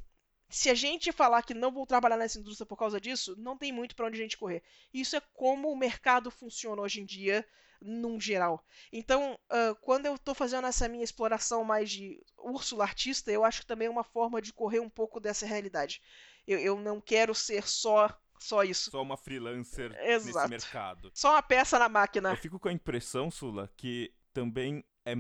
Se 0.54 0.70
a 0.70 0.76
gente 0.76 1.12
falar 1.12 1.42
que 1.42 1.56
não 1.56 1.72
vou 1.72 1.84
trabalhar 1.84 2.16
nessa 2.16 2.38
indústria 2.38 2.68
por 2.68 2.78
causa 2.78 3.02
disso, 3.02 3.36
não 3.40 3.58
tem 3.58 3.72
muito 3.72 3.96
para 3.96 4.06
onde 4.06 4.20
a 4.20 4.22
gente 4.22 4.38
correr. 4.38 4.62
Isso 4.94 5.16
é 5.16 5.22
como 5.34 5.72
o 5.72 5.76
mercado 5.76 6.30
funciona 6.30 6.80
hoje 6.80 7.02
em 7.02 7.06
dia, 7.06 7.44
num 7.82 8.20
geral. 8.20 8.64
Então, 8.92 9.40
ah, 9.50 9.76
quando 9.82 10.06
eu 10.06 10.14
estou 10.14 10.36
fazendo 10.36 10.68
essa 10.68 10.88
minha 10.88 11.04
exploração 11.04 11.64
mais 11.64 11.90
de 11.90 12.24
Úrsula 12.38 12.84
artista, 12.84 13.32
eu 13.32 13.44
acho 13.44 13.62
que 13.62 13.66
também 13.66 13.88
é 13.88 13.92
uma 13.92 14.04
forma 14.04 14.40
de 14.40 14.54
correr 14.54 14.80
um 14.80 14.92
pouco 14.92 15.20
dessa 15.20 15.44
realidade. 15.44 16.00
Eu, 16.46 16.60
eu 16.60 16.80
não 16.80 17.02
quero 17.02 17.34
ser 17.34 17.68
só 17.68 18.16
só 18.40 18.64
isso. 18.64 18.92
Só 18.92 19.02
uma 19.02 19.18
freelancer 19.18 19.90
nesse 19.90 20.30
Exato. 20.30 20.50
mercado. 20.50 21.12
Só 21.16 21.32
uma 21.32 21.42
peça 21.42 21.80
na 21.80 21.90
máquina. 21.90 22.30
Eu 22.30 22.38
fico 22.38 22.60
com 22.60 22.68
a 22.68 22.74
impressão, 22.74 23.32
Sula, 23.32 23.72
que 23.76 24.14
também 24.32 24.84
é, 25.04 25.16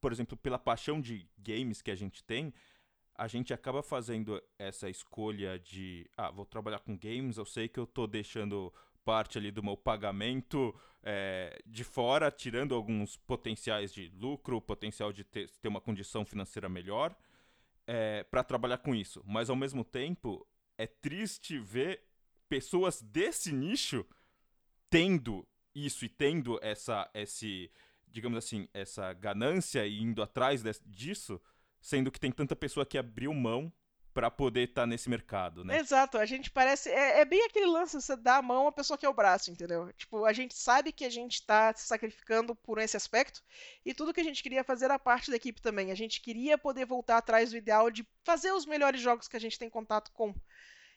por 0.00 0.10
exemplo, 0.10 0.38
pela 0.38 0.58
paixão 0.58 1.00
de 1.02 1.28
games 1.36 1.82
que 1.82 1.90
a 1.90 1.94
gente 1.94 2.24
tem, 2.24 2.54
a 3.20 3.26
gente 3.26 3.52
acaba 3.52 3.82
fazendo 3.82 4.42
essa 4.58 4.88
escolha 4.88 5.58
de, 5.58 6.08
ah, 6.16 6.30
vou 6.30 6.46
trabalhar 6.46 6.78
com 6.80 6.96
games, 6.96 7.36
eu 7.36 7.44
sei 7.44 7.68
que 7.68 7.78
eu 7.78 7.86
tô 7.86 8.06
deixando 8.06 8.72
parte 9.04 9.36
ali 9.36 9.50
do 9.50 9.62
meu 9.62 9.76
pagamento 9.76 10.74
é, 11.02 11.60
de 11.66 11.84
fora, 11.84 12.30
tirando 12.30 12.74
alguns 12.74 13.18
potenciais 13.18 13.92
de 13.92 14.08
lucro, 14.16 14.58
potencial 14.60 15.12
de 15.12 15.22
ter, 15.22 15.50
ter 15.50 15.68
uma 15.68 15.82
condição 15.82 16.24
financeira 16.24 16.68
melhor, 16.68 17.14
para 18.30 18.44
trabalhar 18.44 18.78
com 18.78 18.94
isso. 18.94 19.22
Mas 19.26 19.50
ao 19.50 19.56
mesmo 19.56 19.84
tempo, 19.84 20.46
é 20.78 20.86
triste 20.86 21.58
ver 21.58 22.02
pessoas 22.48 23.02
desse 23.02 23.52
nicho 23.52 24.06
tendo 24.88 25.46
isso 25.74 26.04
e 26.04 26.08
tendo 26.08 26.58
essa 26.62 27.10
esse 27.14 27.70
digamos 28.08 28.38
assim 28.38 28.68
essa 28.74 29.12
ganância 29.12 29.86
e 29.86 30.00
indo 30.00 30.22
atrás 30.22 30.62
des- 30.62 30.82
disso 30.84 31.40
sendo 31.80 32.10
que 32.10 32.20
tem 32.20 32.30
tanta 32.30 32.54
pessoa 32.54 32.86
que 32.86 32.98
abriu 32.98 33.32
mão 33.32 33.72
pra 34.12 34.30
poder 34.30 34.68
estar 34.68 34.86
nesse 34.86 35.08
mercado 35.08 35.64
né 35.64 35.78
Exato, 35.78 36.18
a 36.18 36.26
gente 36.26 36.50
parece. 36.50 36.88
É, 36.88 37.20
é 37.20 37.24
bem 37.24 37.44
aquele 37.44 37.66
lance, 37.66 38.00
você 38.00 38.16
dá 38.16 38.36
a 38.36 38.42
mão 38.42 38.66
à 38.66 38.72
pessoa 38.72 38.98
que 38.98 39.06
é 39.06 39.08
o 39.08 39.14
braço, 39.14 39.50
entendeu? 39.50 39.92
Tipo, 39.92 40.24
a 40.24 40.32
gente 40.32 40.54
sabe 40.54 40.92
que 40.92 41.04
a 41.04 41.10
gente 41.10 41.44
tá 41.46 41.72
se 41.74 41.86
sacrificando 41.86 42.54
por 42.54 42.78
esse 42.78 42.96
aspecto, 42.96 43.42
e 43.84 43.94
tudo 43.94 44.12
que 44.12 44.20
a 44.20 44.24
gente 44.24 44.42
queria 44.42 44.64
fazer 44.64 44.86
era 44.86 44.98
parte 44.98 45.30
da 45.30 45.36
equipe 45.36 45.62
também. 45.62 45.90
A 45.90 45.94
gente 45.94 46.20
queria 46.20 46.58
poder 46.58 46.84
voltar 46.86 47.18
atrás 47.18 47.50
do 47.50 47.56
ideal 47.56 47.90
de 47.90 48.06
fazer 48.24 48.52
os 48.52 48.66
melhores 48.66 49.00
jogos 49.00 49.28
que 49.28 49.36
a 49.36 49.40
gente 49.40 49.58
tem 49.58 49.70
contato 49.70 50.10
com. 50.12 50.34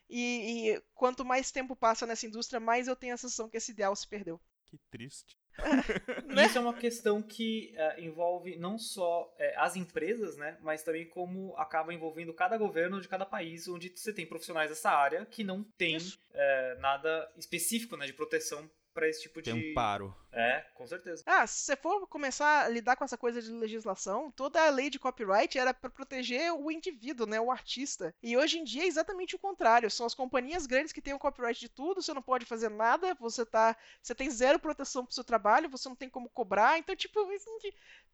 E, 0.09 0.71
e 0.71 0.83
quanto 0.93 1.23
mais 1.23 1.51
tempo 1.51 1.75
passa 1.75 2.05
nessa 2.05 2.25
indústria, 2.25 2.59
mais 2.59 2.87
eu 2.87 2.95
tenho 2.95 3.13
a 3.13 3.17
sensação 3.17 3.49
que 3.49 3.57
esse 3.57 3.71
ideal 3.71 3.95
se 3.95 4.07
perdeu. 4.07 4.41
que 4.65 4.77
triste? 4.89 5.37
Isso 6.45 6.57
é 6.57 6.61
uma 6.61 6.73
questão 6.73 7.21
que 7.21 7.73
é, 7.75 8.01
envolve 8.01 8.57
não 8.57 8.77
só 8.77 9.33
é, 9.37 9.55
as 9.57 9.75
empresas, 9.75 10.35
né, 10.35 10.57
mas 10.61 10.83
também 10.83 11.05
como 11.07 11.55
acaba 11.57 11.93
envolvendo 11.93 12.33
cada 12.33 12.57
governo 12.57 12.99
de 12.99 13.07
cada 13.07 13.25
país, 13.25 13.67
onde 13.67 13.91
você 13.95 14.11
tem 14.11 14.25
profissionais 14.25 14.69
dessa 14.69 14.91
área 14.91 15.25
que 15.25 15.43
não 15.43 15.63
tem 15.77 15.97
é, 16.33 16.77
nada 16.79 17.31
específico, 17.37 17.95
né, 17.95 18.05
de 18.05 18.13
proteção 18.13 18.69
para 18.93 19.09
esse 19.09 19.23
tipo 19.23 19.41
de. 19.41 19.51
tem 19.51 19.71
um 19.71 19.73
paro 19.73 20.15
É, 20.31 20.65
com 20.75 20.85
certeza. 20.85 21.23
Ah, 21.25 21.45
se 21.45 21.65
você 21.65 21.75
for 21.75 22.07
começar 22.07 22.65
a 22.65 22.69
lidar 22.69 22.95
com 22.95 23.03
essa 23.03 23.17
coisa 23.17 23.41
de 23.41 23.51
legislação, 23.51 24.31
toda 24.31 24.63
a 24.63 24.69
lei 24.69 24.89
de 24.89 24.99
copyright 24.99 25.57
era 25.57 25.73
para 25.73 25.89
proteger 25.89 26.53
o 26.53 26.71
indivíduo, 26.71 27.25
né, 27.25 27.39
o 27.39 27.51
artista. 27.51 28.15
E 28.21 28.37
hoje 28.37 28.59
em 28.59 28.63
dia 28.63 28.83
é 28.83 28.87
exatamente 28.87 29.35
o 29.35 29.39
contrário. 29.39 29.89
São 29.89 30.05
as 30.05 30.13
companhias 30.13 30.65
grandes 30.65 30.93
que 30.93 31.01
têm 31.01 31.13
o 31.13 31.19
copyright 31.19 31.59
de 31.59 31.69
tudo, 31.69 32.01
você 32.01 32.13
não 32.13 32.21
pode 32.21 32.45
fazer 32.45 32.69
nada, 32.69 33.15
você 33.19 33.45
tá, 33.45 33.75
você 34.01 34.15
tem 34.15 34.29
zero 34.29 34.59
proteção 34.59 35.05
pro 35.05 35.13
seu 35.13 35.23
trabalho, 35.23 35.69
você 35.69 35.89
não 35.89 35.95
tem 35.95 36.09
como 36.09 36.29
cobrar. 36.29 36.77
Então, 36.77 36.95
tipo, 36.95 37.19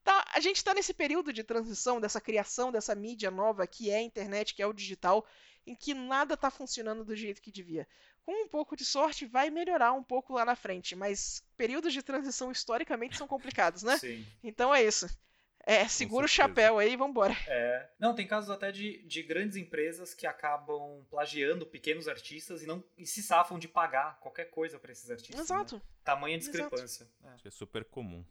tá, 0.04 0.26
a 0.34 0.40
gente 0.40 0.64
tá 0.64 0.74
nesse 0.74 0.94
período 0.94 1.32
de 1.32 1.44
transição 1.44 2.00
dessa 2.00 2.22
criação 2.22 2.72
dessa 2.72 2.96
mídia 2.96 3.30
nova 3.30 3.68
que 3.68 3.90
é 3.90 3.98
a 3.98 4.02
internet, 4.02 4.54
que 4.54 4.62
é 4.62 4.68
o 4.68 4.74
digital, 4.74 5.26
em 5.66 5.76
que 5.76 5.94
nada 5.94 6.36
tá 6.36 6.50
funcionando 6.50 7.06
do 7.06 7.16
jeito 7.16 7.42
que 7.42 7.52
devia. 7.52 7.88
Com 8.26 8.46
um 8.46 8.48
pouco 8.48 8.76
de 8.76 8.86
sorte, 8.86 9.26
vai 9.26 9.50
melhorar 9.50 9.94
um 9.94 10.04
pouco 10.04 10.34
lá 10.34 10.46
na 10.46 10.56
frente, 10.56 10.96
mas 10.96 11.44
períodos 11.58 11.94
de 11.94 12.04
transição 12.04 12.52
historicamente 12.52 13.18
são 13.18 13.28
complicados, 13.28 13.84
né? 13.84 13.98
Sim. 13.98 14.26
Então 14.44 14.74
é 14.74 14.84
isso. 14.84 15.08
É, 15.66 15.88
segura 15.88 16.26
o 16.26 16.30
chapéu 16.30 16.80
aí 16.80 16.94
e 16.94 16.98
vambora. 16.98 17.36
É. 17.48 17.90
Não, 18.00 18.16
tem 18.16 18.26
casos 18.26 18.50
até 18.50 18.72
de, 18.72 19.04
de 19.04 19.22
grandes 19.22 19.58
empresas 19.58 20.14
que 20.14 20.26
acabam 20.26 21.06
plagiando 21.10 21.66
pequenos 21.66 22.08
artistas 22.08 22.64
e 22.64 22.66
não 22.66 22.84
e 22.98 23.06
se 23.06 23.22
safam 23.22 23.60
de 23.60 23.68
pagar 23.68 24.20
qualquer 24.20 24.46
coisa 24.46 24.80
para 24.80 24.92
esses 24.92 25.12
artistas. 25.12 25.36
né? 25.36 25.42
Exato. 25.42 25.82
Tamanha 26.04 26.38
Exato. 26.38 26.52
discrepância. 26.52 27.08
É. 27.24 27.36
Isso 27.36 27.48
é 27.48 27.52
super 27.52 27.86
comum 27.86 28.26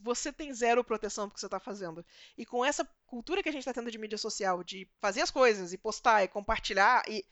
Você 0.00 0.32
tem 0.32 0.52
zero 0.52 0.84
proteção 0.84 1.26
pro 1.26 1.34
que 1.34 1.40
você 1.40 1.48
tá 1.48 1.58
fazendo. 1.58 2.04
E 2.36 2.44
com 2.44 2.64
essa 2.64 2.84
cultura 3.06 3.42
que 3.42 3.48
a 3.48 3.52
gente 3.52 3.64
tá 3.64 3.72
tendo 3.72 3.90
de 3.90 3.98
mídia 3.98 4.18
social, 4.18 4.62
de 4.62 4.88
fazer 5.00 5.22
as 5.22 5.30
coisas 5.30 5.72
e 5.72 5.78
postar 5.78 6.22
e 6.22 6.28
compartilhar 6.28 7.02
e 7.08 7.24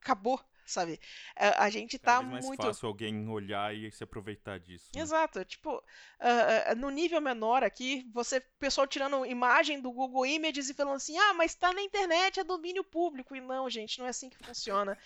acabou, 0.00 0.40
sabe? 0.72 1.00
A, 1.36 1.64
a 1.64 1.70
gente 1.70 1.98
tá 1.98 2.20
vez 2.20 2.32
mais 2.32 2.46
muito. 2.46 2.62
fácil 2.62 2.88
alguém 2.88 3.28
olhar 3.28 3.74
e 3.74 3.90
se 3.92 4.02
aproveitar 4.02 4.58
disso 4.58 4.92
né? 4.94 5.00
Exato, 5.00 5.44
tipo, 5.44 5.82
ah, 6.20 6.70
ah, 6.70 6.74
no 6.74 6.90
nível 6.90 7.20
menor 7.20 7.64
aqui, 7.64 8.08
você, 8.12 8.40
pessoal 8.58 8.86
tirando 8.86 9.26
imagem 9.26 9.80
do 9.80 9.90
Google 9.90 10.26
Images 10.26 10.68
e 10.70 10.74
falando 10.74 10.96
assim, 10.96 11.16
ah, 11.18 11.34
mas 11.34 11.54
tá 11.54 11.72
na 11.72 11.82
internet, 11.82 12.40
é 12.40 12.44
domínio 12.44 12.84
público. 12.84 13.34
E 13.34 13.40
não, 13.40 13.68
gente, 13.68 13.98
não 13.98 14.06
é 14.06 14.10
assim 14.10 14.28
que 14.28 14.38
funciona. 14.44 14.96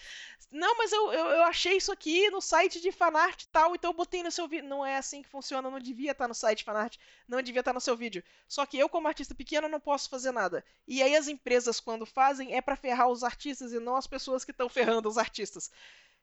Não, 0.50 0.76
mas 0.76 0.92
eu, 0.92 1.12
eu, 1.12 1.26
eu 1.26 1.42
achei 1.44 1.76
isso 1.76 1.90
aqui 1.90 2.30
no 2.30 2.40
site 2.40 2.80
de 2.80 2.92
fanart 2.92 3.42
e 3.42 3.48
tal, 3.48 3.74
então 3.74 3.90
eu 3.90 3.96
botei 3.96 4.22
no 4.22 4.30
seu 4.30 4.46
vídeo. 4.46 4.68
Não 4.68 4.84
é 4.84 4.96
assim 4.96 5.22
que 5.22 5.28
funciona, 5.28 5.70
não 5.70 5.78
devia 5.78 6.12
estar 6.12 6.28
no 6.28 6.34
site 6.34 6.64
fanart, 6.64 6.96
não 7.26 7.40
devia 7.40 7.60
estar 7.60 7.72
no 7.72 7.80
seu 7.80 7.96
vídeo. 7.96 8.22
Só 8.46 8.66
que 8.66 8.78
eu, 8.78 8.88
como 8.88 9.08
artista 9.08 9.34
pequeno, 9.34 9.68
não 9.68 9.80
posso 9.80 10.10
fazer 10.10 10.32
nada. 10.32 10.64
E 10.86 11.02
aí 11.02 11.16
as 11.16 11.28
empresas, 11.28 11.80
quando 11.80 12.04
fazem, 12.04 12.54
é 12.54 12.60
pra 12.60 12.76
ferrar 12.76 13.08
os 13.08 13.22
artistas 13.22 13.72
e 13.72 13.80
não 13.80 13.96
as 13.96 14.06
pessoas 14.06 14.44
que 14.44 14.50
estão 14.50 14.68
ferrando 14.68 15.08
os 15.08 15.18
artistas. 15.18 15.55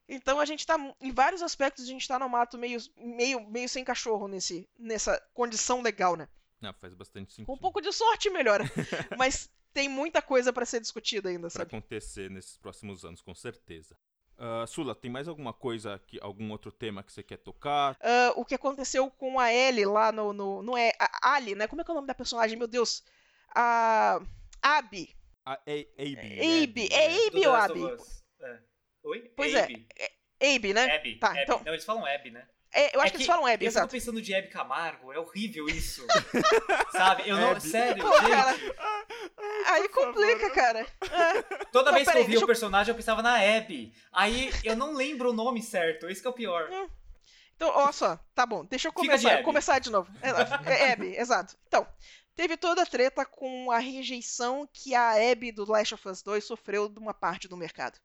Então 0.08 0.38
a 0.38 0.44
gente 0.44 0.66
tá, 0.66 0.76
em 1.00 1.12
vários 1.12 1.40
aspectos, 1.42 1.84
a 1.84 1.88
gente 1.88 2.06
tá 2.06 2.18
no 2.18 2.28
mato 2.28 2.58
meio, 2.58 2.78
meio, 2.96 3.40
meio 3.48 3.68
sem 3.68 3.82
cachorro 3.84 4.28
nesse, 4.28 4.68
nessa 4.78 5.18
condição 5.32 5.80
legal, 5.80 6.14
né? 6.16 6.28
Não, 6.60 6.72
faz 6.74 6.92
bastante 6.94 7.32
sentido 7.32 7.46
Com 7.46 7.54
um 7.54 7.58
pouco 7.58 7.80
de 7.80 7.92
sorte 7.92 8.28
melhora. 8.30 8.64
Mas 9.18 9.50
tem 9.72 9.88
muita 9.88 10.20
coisa 10.22 10.52
pra 10.52 10.64
ser 10.66 10.80
discutida 10.80 11.28
ainda, 11.30 11.48
para 11.50 11.62
acontecer 11.64 12.30
nesses 12.30 12.56
próximos 12.56 13.04
anos 13.04 13.20
com 13.20 13.34
certeza 13.34 13.96
Ah, 14.38 14.64
Sula 14.66 14.94
tem 14.94 15.10
mais 15.10 15.26
alguma 15.26 15.52
coisa 15.52 15.98
que 16.06 16.18
algum 16.22 16.50
outro 16.52 16.70
tema 16.70 17.02
que 17.02 17.12
você 17.12 17.22
quer 17.22 17.38
tocar 17.38 17.96
Ah, 18.00 18.32
o 18.36 18.44
que 18.44 18.54
aconteceu 18.54 19.10
com 19.10 19.40
a 19.40 19.52
Ellie 19.52 19.84
lá 19.86 20.12
no. 20.12 20.32
no 20.32 20.62
não 20.62 20.76
é. 20.78 20.92
A 21.00 21.34
Ali, 21.34 21.54
né? 21.54 21.66
Como 21.66 21.80
é 21.80 21.84
que 21.84 21.90
é 21.90 21.92
o 21.92 21.96
nome 21.96 22.06
da 22.06 22.14
personagem? 22.14 22.56
Meu 22.58 22.68
Deus. 22.68 23.02
A. 23.54 24.20
Abby. 24.62 25.14
a 25.44 25.52
A- 25.54 25.58
Abe 25.66 25.90
Abe, 25.98 26.88
é 26.92 27.26
Abe 27.26 27.40
The 27.40 27.48
ou 27.48 27.52
Last 27.54 27.70
Abby? 27.72 27.84
of 27.84 27.94
Us. 28.02 28.24
É. 28.40 28.58
Oi? 29.04 29.30
Pois 29.36 29.54
é, 29.54 29.64
Abby. 29.64 29.86
Abby, 30.40 30.74
né? 30.74 30.96
Abby. 30.96 31.16
Tá, 31.16 31.28
Abby. 31.30 31.40
então- 31.42 31.62
Não, 31.64 31.72
eles 31.72 31.84
falam 31.84 32.04
Abby, 32.06 32.30
né? 32.30 32.46
É, 32.76 32.96
eu 32.96 33.00
acho 33.00 33.08
É 33.08 33.10
que 33.10 33.16
eles 33.18 33.26
falam 33.26 33.46
Abby, 33.46 33.64
Eu 33.64 33.68
exato. 33.68 33.86
fico 33.86 34.00
pensando 34.00 34.20
de 34.20 34.34
Abby 34.34 34.48
Camargo, 34.48 35.12
é 35.12 35.18
horrível 35.18 35.66
isso. 35.68 36.04
Sabe? 36.90 37.28
Eu 37.28 37.36
não. 37.36 37.60
Sério, 37.60 38.02
Pô, 38.04 38.12
gente. 38.20 38.30
cara, 38.30 38.56
aí 39.66 39.88
complica, 39.90 40.50
cara. 40.50 40.80
É. 40.80 41.42
Toda 41.66 41.90
Não, 41.90 41.94
vez 41.98 42.08
que 42.10 42.16
eu 42.16 42.20
via 42.22 42.26
deixa 42.30 42.40
o 42.40 42.42
eu- 42.42 42.46
personagem, 42.48 42.90
eu 42.90 42.96
pensava 42.96 43.22
na 43.22 43.36
Abby. 43.36 43.92
Aí 44.12 44.50
eu 44.64 44.74
não 44.76 44.92
lembro 44.92 45.30
o 45.30 45.32
nome 45.32 45.62
certo, 45.62 46.08
esse 46.08 46.20
que 46.20 46.26
é 46.26 46.30
o 46.30 46.34
pior. 46.34 46.68
Então, 47.54 47.68
ó 47.72 47.92
só, 47.92 48.18
tá 48.34 48.44
bom, 48.44 48.64
deixa 48.64 48.88
eu 48.88 48.92
Fica 48.92 49.16
de 49.16 49.22
começar, 49.22 49.42
começar 49.44 49.78
de 49.78 49.90
novo. 49.90 50.10
É, 50.20 50.72
é 50.72 50.92
Abby, 50.92 51.16
exato. 51.16 51.56
Então, 51.68 51.86
teve 52.34 52.56
toda 52.56 52.82
a 52.82 52.86
treta 52.86 53.24
com 53.24 53.70
a 53.70 53.78
rejeição 53.78 54.68
que 54.72 54.92
a 54.96 55.12
Abby 55.30 55.52
do 55.52 55.70
Last 55.70 55.94
of 55.94 56.08
Us 56.08 56.22
2 56.22 56.42
sofreu 56.44 56.88
de 56.88 56.98
uma 56.98 57.14
parte 57.14 57.46
do 57.46 57.56
mercado. 57.56 57.96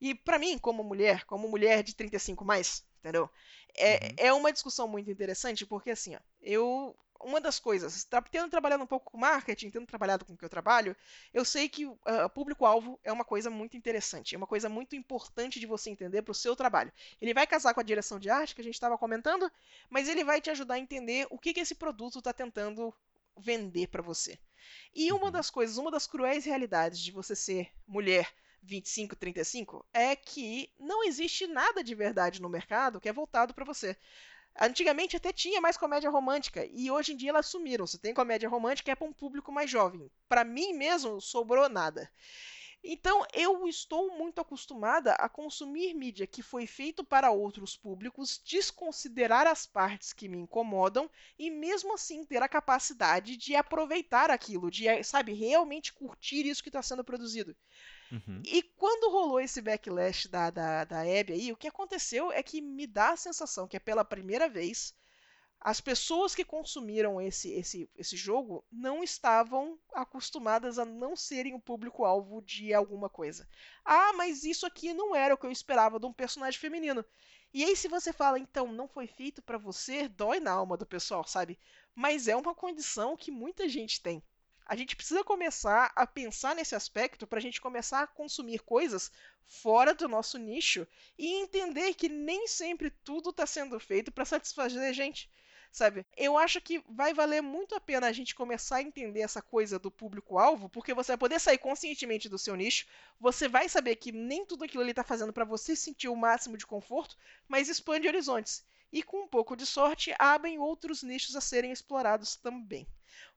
E 0.00 0.14
pra 0.14 0.38
mim, 0.38 0.58
como 0.58 0.82
mulher, 0.82 1.24
como 1.24 1.48
mulher 1.48 1.82
de 1.82 1.94
35 1.94 2.44
mais, 2.44 2.84
entendeu? 3.00 3.28
É, 3.76 3.94
uhum. 3.94 4.14
é 4.18 4.32
uma 4.32 4.52
discussão 4.52 4.86
muito 4.86 5.10
interessante, 5.10 5.66
porque 5.66 5.90
assim, 5.90 6.14
ó, 6.14 6.20
eu 6.42 6.96
uma 7.24 7.40
das 7.40 7.58
coisas, 7.58 8.06
tendo 8.30 8.50
trabalhado 8.50 8.82
um 8.82 8.86
pouco 8.86 9.10
com 9.10 9.18
marketing, 9.18 9.70
tendo 9.70 9.86
trabalhado 9.86 10.24
com 10.24 10.34
o 10.34 10.36
que 10.36 10.44
eu 10.44 10.48
trabalho, 10.48 10.94
eu 11.32 11.44
sei 11.44 11.68
que 11.68 11.86
uh, 11.86 11.98
público-alvo 12.34 13.00
é 13.02 13.10
uma 13.10 13.24
coisa 13.24 13.48
muito 13.48 13.76
interessante, 13.76 14.34
é 14.34 14.38
uma 14.38 14.46
coisa 14.46 14.68
muito 14.68 14.94
importante 14.94 15.58
de 15.58 15.66
você 15.66 15.90
entender 15.90 16.20
para 16.22 16.32
o 16.32 16.34
seu 16.34 16.54
trabalho. 16.54 16.92
Ele 17.20 17.32
vai 17.32 17.46
casar 17.46 17.72
com 17.72 17.80
a 17.80 17.84
direção 17.84 18.18
de 18.18 18.28
arte 18.28 18.54
que 18.54 18.60
a 18.60 18.64
gente 18.64 18.74
estava 18.74 18.98
comentando, 18.98 19.50
mas 19.88 20.08
ele 20.08 20.22
vai 20.22 20.40
te 20.40 20.50
ajudar 20.50 20.74
a 20.74 20.78
entender 20.78 21.26
o 21.30 21.38
que, 21.38 21.54
que 21.54 21.60
esse 21.60 21.74
produto 21.74 22.18
está 22.18 22.32
tentando 22.32 22.92
vender 23.38 23.88
para 23.88 24.02
você. 24.02 24.38
E 24.94 25.10
uma 25.10 25.26
uhum. 25.26 25.30
das 25.30 25.50
coisas, 25.50 25.78
uma 25.78 25.90
das 25.90 26.06
cruéis 26.06 26.44
realidades 26.44 27.00
de 27.00 27.10
você 27.10 27.34
ser 27.34 27.70
mulher 27.86 28.30
25, 28.64 29.14
35 29.16 29.86
é 29.92 30.16
que 30.16 30.70
não 30.78 31.04
existe 31.04 31.46
nada 31.46 31.84
de 31.84 31.94
verdade 31.94 32.40
no 32.40 32.48
mercado 32.48 33.00
que 33.00 33.08
é 33.08 33.12
voltado 33.12 33.54
para 33.54 33.64
você. 33.64 33.96
Antigamente 34.60 35.16
até 35.16 35.32
tinha 35.32 35.60
mais 35.60 35.76
comédia 35.76 36.08
romântica 36.08 36.64
e 36.72 36.90
hoje 36.90 37.12
em 37.12 37.16
dia 37.16 37.30
elas 37.30 37.46
sumiram. 37.46 37.86
Se 37.86 37.98
tem 37.98 38.14
comédia 38.14 38.48
romântica 38.48 38.92
é 38.92 38.94
para 38.94 39.06
um 39.06 39.12
público 39.12 39.50
mais 39.50 39.68
jovem. 39.68 40.10
Para 40.28 40.44
mim 40.44 40.72
mesmo 40.72 41.20
sobrou 41.20 41.68
nada. 41.68 42.10
Então 42.86 43.26
eu 43.32 43.66
estou 43.66 44.14
muito 44.14 44.42
acostumada 44.42 45.14
a 45.14 45.26
consumir 45.26 45.94
mídia 45.94 46.26
que 46.26 46.42
foi 46.42 46.66
feito 46.66 47.02
para 47.02 47.30
outros 47.30 47.78
públicos, 47.78 48.38
desconsiderar 48.44 49.46
as 49.46 49.66
partes 49.66 50.12
que 50.12 50.28
me 50.28 50.36
incomodam 50.36 51.10
e 51.38 51.50
mesmo 51.50 51.94
assim 51.94 52.24
ter 52.24 52.42
a 52.42 52.48
capacidade 52.48 53.38
de 53.38 53.56
aproveitar 53.56 54.30
aquilo, 54.30 54.70
de, 54.70 55.02
sabe, 55.02 55.32
realmente 55.32 55.94
curtir 55.94 56.44
isso 56.44 56.62
que 56.62 56.68
está 56.68 56.82
sendo 56.82 57.02
produzido. 57.02 57.56
Uhum. 58.14 58.42
E 58.46 58.62
quando 58.62 59.10
rolou 59.10 59.40
esse 59.40 59.60
backlash 59.60 60.28
da, 60.28 60.50
da, 60.50 60.84
da 60.84 61.00
Abby 61.00 61.32
aí, 61.32 61.52
o 61.52 61.56
que 61.56 61.68
aconteceu 61.68 62.30
é 62.30 62.42
que 62.42 62.60
me 62.60 62.86
dá 62.86 63.10
a 63.10 63.16
sensação 63.16 63.66
que 63.66 63.76
é 63.76 63.80
pela 63.80 64.04
primeira 64.04 64.48
vez 64.48 64.94
as 65.64 65.80
pessoas 65.80 66.34
que 66.34 66.44
consumiram 66.44 67.18
esse, 67.18 67.50
esse, 67.54 67.90
esse 67.96 68.18
jogo 68.18 68.62
não 68.70 69.02
estavam 69.02 69.78
acostumadas 69.94 70.78
a 70.78 70.84
não 70.84 71.16
serem 71.16 71.54
o 71.54 71.60
público-alvo 71.60 72.42
de 72.42 72.74
alguma 72.74 73.08
coisa. 73.08 73.48
Ah, 73.82 74.12
mas 74.12 74.44
isso 74.44 74.66
aqui 74.66 74.92
não 74.92 75.16
era 75.16 75.34
o 75.34 75.38
que 75.38 75.46
eu 75.46 75.50
esperava 75.50 75.98
de 75.98 76.04
um 76.04 76.12
personagem 76.12 76.60
feminino. 76.60 77.02
E 77.50 77.64
aí, 77.64 77.74
se 77.74 77.88
você 77.88 78.12
fala, 78.12 78.38
então, 78.38 78.70
não 78.70 78.86
foi 78.86 79.06
feito 79.06 79.40
para 79.40 79.56
você, 79.56 80.06
dói 80.06 80.38
na 80.38 80.50
alma 80.50 80.76
do 80.76 80.84
pessoal, 80.84 81.26
sabe? 81.26 81.58
Mas 81.94 82.28
é 82.28 82.36
uma 82.36 82.54
condição 82.54 83.16
que 83.16 83.30
muita 83.30 83.66
gente 83.66 84.02
tem 84.02 84.22
a 84.66 84.76
gente 84.76 84.96
precisa 84.96 85.22
começar 85.22 85.92
a 85.94 86.06
pensar 86.06 86.54
nesse 86.54 86.74
aspecto 86.74 87.26
para 87.26 87.38
a 87.38 87.42
gente 87.42 87.60
começar 87.60 88.02
a 88.02 88.06
consumir 88.06 88.60
coisas 88.60 89.12
fora 89.46 89.94
do 89.94 90.08
nosso 90.08 90.38
nicho 90.38 90.86
e 91.18 91.34
entender 91.34 91.94
que 91.94 92.08
nem 92.08 92.46
sempre 92.46 92.90
tudo 92.90 93.30
está 93.30 93.46
sendo 93.46 93.78
feito 93.78 94.10
para 94.10 94.24
satisfazer 94.24 94.82
a 94.82 94.92
gente. 94.92 95.30
Sabe? 95.70 96.06
Eu 96.16 96.38
acho 96.38 96.60
que 96.60 96.84
vai 96.88 97.12
valer 97.12 97.42
muito 97.42 97.74
a 97.74 97.80
pena 97.80 98.06
a 98.06 98.12
gente 98.12 98.32
começar 98.32 98.76
a 98.76 98.82
entender 98.82 99.22
essa 99.22 99.42
coisa 99.42 99.76
do 99.76 99.90
público-alvo, 99.90 100.68
porque 100.68 100.94
você 100.94 101.12
vai 101.12 101.18
poder 101.18 101.40
sair 101.40 101.58
conscientemente 101.58 102.28
do 102.28 102.38
seu 102.38 102.54
nicho, 102.54 102.86
você 103.18 103.48
vai 103.48 103.68
saber 103.68 103.96
que 103.96 104.12
nem 104.12 104.46
tudo 104.46 104.64
aquilo 104.64 104.84
ele 104.84 104.92
está 104.92 105.02
fazendo 105.02 105.32
para 105.32 105.44
você 105.44 105.74
sentir 105.74 106.06
o 106.08 106.14
máximo 106.14 106.56
de 106.56 106.64
conforto, 106.64 107.18
mas 107.48 107.68
expande 107.68 108.06
horizontes. 108.06 108.64
E 108.92 109.02
com 109.02 109.24
um 109.24 109.26
pouco 109.26 109.56
de 109.56 109.66
sorte, 109.66 110.14
abrem 110.16 110.60
outros 110.60 111.02
nichos 111.02 111.34
a 111.34 111.40
serem 111.40 111.72
explorados 111.72 112.36
também. 112.36 112.86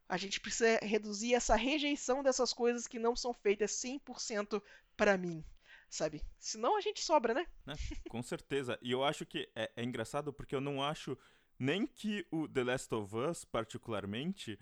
A 0.09 0.17
gente 0.17 0.39
precisa 0.39 0.79
reduzir 0.81 1.33
essa 1.33 1.55
rejeição 1.55 2.23
dessas 2.23 2.53
coisas 2.53 2.87
que 2.87 2.99
não 2.99 3.15
são 3.15 3.33
feitas 3.33 3.71
100% 3.71 4.61
para 4.95 5.17
mim, 5.17 5.43
sabe? 5.89 6.23
Senão 6.39 6.77
a 6.77 6.81
gente 6.81 7.03
sobra, 7.03 7.33
né? 7.33 7.45
né? 7.65 7.75
Com 8.09 8.23
certeza. 8.23 8.79
E 8.81 8.91
eu 8.91 9.03
acho 9.03 9.25
que 9.25 9.49
é, 9.55 9.71
é 9.75 9.83
engraçado 9.83 10.31
porque 10.31 10.55
eu 10.55 10.61
não 10.61 10.81
acho 10.81 11.17
nem 11.59 11.85
que 11.85 12.25
o 12.31 12.47
The 12.47 12.63
Last 12.63 12.93
of 12.93 13.15
Us, 13.15 13.43
particularmente, 13.43 14.57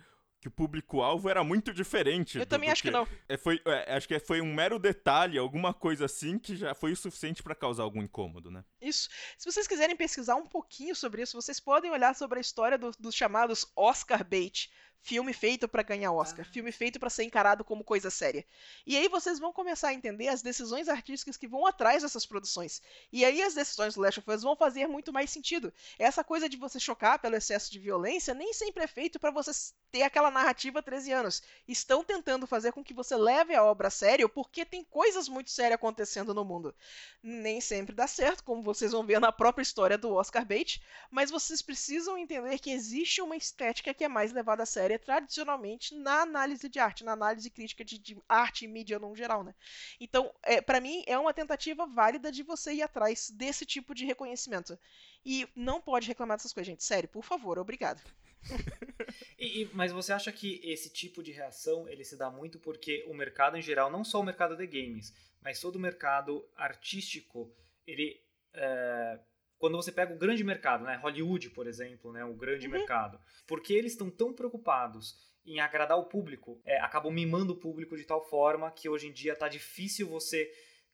que 0.46 0.48
o 0.48 0.52
público-alvo 0.52 1.28
era 1.28 1.44
muito 1.44 1.74
diferente. 1.74 2.38
Eu 2.38 2.46
do, 2.46 2.50
também 2.50 2.70
acho 2.70 2.84
que, 2.84 2.90
que 2.90 2.94
não. 2.94 3.08
É, 3.28 3.36
foi, 3.36 3.60
é, 3.66 3.96
acho 3.96 4.08
que 4.08 4.20
foi 4.20 4.42
um 4.42 4.54
mero 4.54 4.78
detalhe, 4.78 5.40
alguma 5.40 5.74
coisa 5.74 6.06
assim, 6.06 6.38
que 6.38 6.56
já 6.56 6.76
foi 6.76 6.92
o 6.92 6.96
suficiente 6.96 7.42
para 7.42 7.56
causar 7.56 7.82
algum 7.82 8.02
incômodo, 8.02 8.52
né? 8.52 8.64
Isso. 8.80 9.10
Se 9.38 9.52
vocês 9.52 9.68
quiserem 9.68 9.96
pesquisar 9.96 10.36
um 10.36 10.46
pouquinho 10.46 10.96
sobre 10.96 11.24
isso, 11.24 11.40
vocês 11.40 11.60
podem 11.60 11.90
olhar 11.90 12.14
sobre 12.16 12.38
a 12.38 12.42
história 12.42 12.78
do, 12.78 12.92
dos 13.00 13.16
chamados 13.16 13.66
Oscar 13.76 14.24
bait 14.24 14.70
filme 15.06 15.34
feito 15.34 15.68
para 15.68 15.84
ganhar 15.84 16.12
Oscar, 16.12 16.44
ah. 16.50 16.52
filme 16.52 16.72
feito 16.72 17.00
para 17.00 17.12
ser 17.12 17.24
encarado 17.24 17.64
como 17.64 17.84
coisa 17.84 18.10
séria. 18.10 18.44
E 18.88 18.98
aí 18.98 19.08
vocês 19.08 19.38
vão 19.38 19.54
começar 19.54 19.90
a 19.90 19.94
entender 19.94 20.28
as 20.30 20.42
decisões 20.42 20.90
artísticas 20.90 21.38
que 21.38 21.48
vão 21.48 21.68
atrás 21.68 22.02
dessas 22.02 22.26
produções. 22.26 22.82
E 23.14 23.24
aí 23.24 23.40
as 23.44 23.54
decisões 23.54 23.94
do 23.94 24.02
Last 24.02 24.20
of 24.20 24.32
Us 24.32 24.42
vão 24.42 24.56
fazer 24.56 24.88
muito 24.88 25.14
mais 25.14 25.30
sentido. 25.30 25.72
Essa 26.00 26.24
coisa 26.24 26.50
de 26.50 26.58
você 26.58 26.80
chocar 26.80 27.20
pelo 27.20 27.36
excesso 27.36 27.72
de 27.72 27.78
violência 27.78 28.34
nem 28.34 28.52
sempre 28.52 28.84
é 28.84 28.88
feito 28.88 29.20
para 29.20 29.30
você 29.30 29.52
ter 29.92 30.02
aquela 30.02 30.32
narrativa 30.32 30.82
13 30.82 31.12
anos. 31.12 31.44
Estão 31.68 32.04
tentando 32.04 32.48
fazer 32.48 32.72
com 32.72 32.84
que 32.84 32.94
você 32.94 33.16
leve 33.16 33.54
a 33.54 33.64
obra 33.64 33.90
a 33.90 33.92
sério 33.92 34.28
porque 34.28 34.66
tem 34.66 34.84
coisas 34.84 35.30
muito 35.30 35.52
sérias 35.52 35.76
acontecendo 35.76 36.34
no 36.34 36.44
mundo. 36.44 36.74
Nem 37.22 37.62
sempre 37.62 37.94
dá 37.94 38.08
certo, 38.08 38.44
como 38.44 38.64
vocês 38.64 38.92
vão 38.92 39.06
ver 39.06 39.20
na 39.20 39.32
própria 39.32 39.62
história 39.62 40.00
do 40.00 40.12
Oscar 40.16 40.44
Bait, 40.44 40.82
mas 41.12 41.30
vocês 41.30 41.62
precisam 41.62 42.18
entender 42.18 42.58
que 42.58 42.72
existe 42.72 43.22
uma 43.22 43.36
estética 43.36 43.94
que 43.94 44.04
é 44.04 44.08
mais 44.08 44.34
levada 44.34 44.64
a 44.64 44.66
sério 44.66 44.95
tradicionalmente 44.98 45.96
na 45.96 46.22
análise 46.22 46.68
de 46.70 46.80
arte, 46.80 47.04
na 47.04 47.14
análise 47.14 47.50
crítica 47.50 47.84
de, 47.84 47.98
de 47.98 48.18
arte 48.28 48.66
e 48.66 48.68
mídia 48.68 49.00
no 49.00 49.16
geral, 49.16 49.44
né? 49.44 49.54
Então, 50.00 50.34
é, 50.44 50.62
para 50.62 50.80
mim, 50.80 51.04
é 51.08 51.18
uma 51.18 51.34
tentativa 51.34 51.86
válida 51.86 52.32
de 52.32 52.44
você 52.44 52.74
ir 52.74 52.82
atrás 52.82 53.30
desse 53.30 53.66
tipo 53.66 53.94
de 53.94 54.06
reconhecimento. 54.06 54.78
E 55.26 55.48
não 55.56 55.82
pode 55.82 56.08
reclamar 56.08 56.38
dessas 56.38 56.54
coisas, 56.54 56.68
gente. 56.68 56.84
Sério, 56.84 57.10
por 57.10 57.24
favor, 57.24 57.58
obrigado. 57.58 58.02
e, 59.40 59.62
e, 59.64 59.70
mas 59.74 59.92
você 59.92 60.14
acha 60.14 60.32
que 60.32 60.62
esse 60.64 60.90
tipo 60.90 61.24
de 61.24 61.32
reação 61.32 61.90
ele 61.90 62.04
se 62.04 62.16
dá 62.16 62.30
muito 62.30 62.60
porque 62.60 63.04
o 63.08 63.14
mercado 63.14 63.58
em 63.58 63.62
geral, 63.62 63.90
não 63.90 64.04
só 64.04 64.20
o 64.20 64.24
mercado 64.24 64.56
de 64.56 64.68
games, 64.68 65.14
mas 65.42 65.60
todo 65.60 65.78
o 65.78 65.80
mercado 65.80 66.48
artístico, 66.56 67.52
ele 67.88 68.22
é, 68.54 69.20
quando 69.58 69.78
você 69.78 69.92
pega 69.92 70.14
o 70.14 70.18
grande 70.18 70.44
mercado, 70.44 70.84
né, 70.84 70.96
Hollywood, 70.98 71.50
por 71.52 71.68
exemplo, 71.68 72.12
né, 72.12 72.24
o 72.26 72.34
grande 72.34 72.68
uhum. 72.68 72.74
mercado, 72.74 73.20
porque 73.48 73.74
eles 73.74 73.94
estão 73.94 74.10
tão 74.10 74.34
preocupados 74.34 75.16
em 75.46 75.60
agradar 75.60 75.98
o 75.98 76.06
público, 76.06 76.60
é, 76.66 76.80
acabam 76.80 77.12
mimando 77.12 77.54
o 77.54 77.60
público 77.60 77.96
de 77.96 78.04
tal 78.04 78.24
forma 78.28 78.72
que 78.72 78.90
hoje 78.90 79.08
em 79.08 79.14
dia 79.14 79.34
está 79.34 79.48
difícil 79.48 80.08
você 80.08 80.52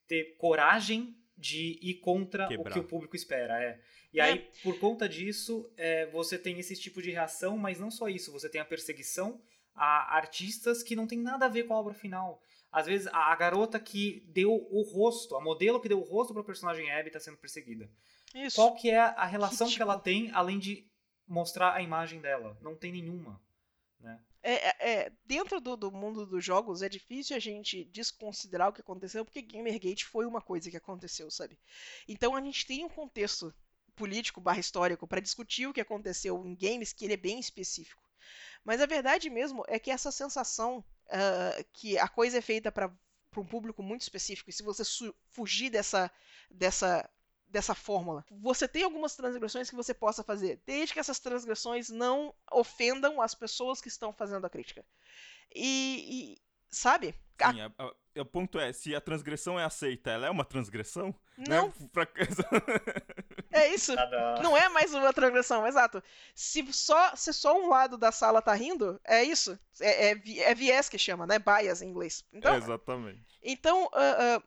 ter 0.08 0.36
coragem 0.38 1.16
de 1.38 1.80
ir 1.82 1.96
contra 1.96 2.48
Quebrar. 2.48 2.70
o 2.70 2.74
que 2.74 2.80
o 2.80 2.84
público 2.84 3.16
espera. 3.16 3.64
É. 3.64 3.80
E 4.14 4.20
é. 4.20 4.24
aí, 4.24 4.50
por 4.62 4.78
conta 4.78 5.08
disso, 5.08 5.72
é, 5.78 6.06
você 6.08 6.38
tem 6.38 6.60
esse 6.60 6.76
tipo 6.76 7.02
de 7.02 7.12
reação, 7.12 7.58
mas 7.58 7.80
não 7.80 7.90
só 7.90 8.10
isso, 8.10 8.32
você 8.32 8.50
tem 8.50 8.60
a 8.60 8.66
perseguição 8.66 9.42
a 9.74 10.18
artistas 10.18 10.84
que 10.84 10.96
não 10.96 11.08
tem 11.08 11.20
nada 11.20 11.46
a 11.46 11.50
ver 11.50 11.64
com 11.64 11.74
a 11.74 11.80
obra 11.80 11.94
final. 11.94 12.42
Às 12.72 12.86
vezes, 12.86 13.08
a, 13.08 13.32
a 13.32 13.36
garota 13.36 13.80
que 13.80 14.24
deu 14.28 14.52
o 14.52 14.82
rosto, 14.82 15.36
a 15.36 15.42
modelo 15.42 15.80
que 15.80 15.90
deu 15.90 16.00
o 16.00 16.04
rosto 16.04 16.34
para 16.34 16.42
o 16.42 16.46
personagem 16.46 16.92
Abby 16.92 17.08
está 17.08 17.20
sendo 17.20 17.38
perseguida. 17.38 17.90
Isso. 18.34 18.56
Qual 18.56 18.76
que 18.76 18.90
é 18.90 19.00
a 19.00 19.26
relação 19.26 19.68
que, 19.68 19.74
tipo... 19.74 19.78
que, 19.78 19.82
ela 19.84 20.00
tem, 20.00 20.32
além 20.32 20.60
de 20.60 20.88
mostrar 21.28 21.74
a 21.74 21.82
imagem 21.82 22.22
dela? 22.22 22.58
Não 22.62 22.76
tem 22.76 22.92
nenhuma, 22.92 23.42
né? 24.00 24.20
É, 24.44 24.54
é, 24.54 24.76
é, 24.80 25.12
dentro 25.24 25.62
do, 25.62 25.78
do, 25.78 25.92
mundo 25.92 26.26
dos 26.26 26.44
jogos 26.44 26.82
é 26.82 26.90
difícil 26.90 27.36
a 27.36 27.40
gente 27.40 27.86
desconsiderar 27.86 28.70
o 28.70 28.74
que 28.74 28.82
aconteceu, 28.82 29.24
porque 29.24 29.42
Gamergate 29.42 30.06
foi 30.06 30.26
uma 30.26 30.42
coisa 30.42 30.72
que 30.72 30.78
aconteceu, 30.78 31.30
sabe? 31.30 31.60
Então 32.08 32.36
a 32.36 32.42
gente 32.42 32.66
tem 32.66 32.84
um 32.84 32.90
contexto 32.90 33.54
político 33.96 34.42
barra 34.42 34.60
histórico 34.60 35.08
para 35.08 35.20
discutir 35.20 35.68
o 35.68 35.74
que 35.74 35.82
aconteceu 35.82 36.44
em 36.44 36.56
games 36.56 36.92
que 36.92 37.06
ele 37.06 37.14
é 37.14 37.18
bem 37.18 37.40
específico. 37.40 38.02
Mas 38.64 38.82
a 38.82 38.88
verdade 38.88 39.30
mesmo 39.30 39.64
é 39.68 39.78
que 39.78 39.92
essa 39.92 40.12
sensação 40.12 40.84
uh, 41.08 41.66
que 41.74 41.98
a 42.00 42.08
coisa 42.08 42.40
é 42.40 42.42
feita 42.42 42.72
para 42.72 42.92
um 43.38 43.46
público 43.46 43.84
muito 43.84 44.02
específico, 44.02 44.50
e 44.50 44.54
se 44.54 44.64
você 44.64 44.84
fugir 45.30 45.70
dessa, 45.70 46.12
dessa 46.50 47.08
dessa 47.52 47.76
fórmula. 47.76 48.26
Você 48.32 48.68
tem 48.68 48.84
algumas 48.84 49.16
transgressões 49.16 49.70
que 49.70 49.76
você 49.76 49.94
possa 49.94 50.24
fazer, 50.24 50.62
desde 50.66 50.94
que 50.94 51.00
essas 51.00 51.20
transgressões 51.20 51.90
não 51.90 52.34
ofendam 52.52 53.22
as 53.22 53.36
pessoas 53.36 53.82
que 53.82 53.90
estão 53.90 54.14
fazendo 54.14 54.46
a 54.46 54.50
crítica. 54.50 54.86
E, 55.54 56.36
e 56.36 56.42
sabe? 56.70 57.14
Sim, 57.52 57.62
a... 57.62 57.72
A, 57.78 57.86
a, 57.86 57.92
o 58.22 58.26
ponto 58.26 58.60
é, 58.60 58.74
se 58.74 58.94
a 58.94 59.00
transgressão 59.00 59.60
é 59.60 59.64
aceita, 59.64 60.10
ela 60.12 60.28
é 60.28 60.30
uma 60.30 60.44
transgressão? 60.44 61.16
Não. 61.38 61.68
Né? 61.68 61.74
Pra... 61.94 62.08
é 63.52 63.74
isso. 63.74 63.94
Não 64.42 64.56
é 64.56 64.68
mais 64.70 64.94
uma 64.94 65.14
transgressão, 65.14 65.66
exato. 65.66 66.04
Se 66.36 66.72
só, 66.74 67.16
se 67.16 67.32
só 67.32 67.58
um 67.58 67.70
lado 67.70 67.98
da 67.98 68.12
sala 68.12 68.42
tá 68.42 68.54
rindo, 68.54 69.00
é 69.06 69.24
isso. 69.24 69.58
É, 69.80 70.12
é, 70.12 70.22
é 70.40 70.56
viés 70.56 70.90
que 70.90 70.98
chama, 70.98 71.26
né? 71.26 71.40
Bias 71.40 71.82
em 71.82 71.90
inglês. 71.90 72.26
Então, 72.34 72.56
Exatamente. 72.56 73.40
Então, 73.42 73.86
uh, 73.86 74.40
uh, 74.40 74.44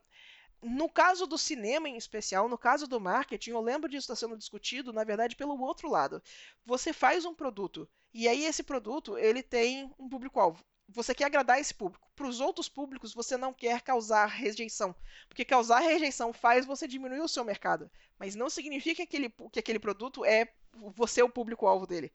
no 0.61 0.89
caso 0.89 1.27
do 1.27 1.37
cinema 1.37 1.87
em 1.87 1.97
especial, 1.97 2.49
no 2.49 2.57
caso 2.57 2.87
do 2.87 2.99
marketing, 2.99 3.51
eu 3.51 3.61
lembro 3.61 3.89
disso 3.89 4.05
estar 4.05 4.15
sendo 4.15 4.37
discutido, 4.37 4.93
na 4.93 5.03
verdade, 5.03 5.35
pelo 5.35 5.59
outro 5.61 5.89
lado. 5.89 6.21
Você 6.65 6.91
faz 6.91 7.25
um 7.25 7.33
produto 7.33 7.87
e 8.13 8.27
aí 8.27 8.45
esse 8.45 8.63
produto 8.63 9.17
ele 9.17 9.43
tem 9.43 9.91
um 9.99 10.07
público-alvo. 10.07 10.63
Você 10.87 11.13
quer 11.13 11.25
agradar 11.25 11.59
esse 11.59 11.73
público. 11.73 12.07
Para 12.15 12.27
os 12.27 12.39
outros 12.39 12.69
públicos, 12.69 13.13
você 13.13 13.35
não 13.35 13.51
quer 13.51 13.81
causar 13.81 14.25
rejeição. 14.27 14.95
Porque 15.27 15.43
causar 15.43 15.79
rejeição 15.79 16.31
faz 16.31 16.65
você 16.65 16.87
diminuir 16.87 17.19
o 17.19 17.27
seu 17.27 17.43
mercado. 17.43 17.91
Mas 18.17 18.35
não 18.35 18.49
significa 18.49 18.95
que 18.95 19.01
aquele, 19.03 19.33
que 19.51 19.59
aquele 19.59 19.79
produto 19.79 20.23
é 20.23 20.47
você 20.95 21.21
o 21.21 21.29
público-alvo 21.29 21.85
dele. 21.85 22.13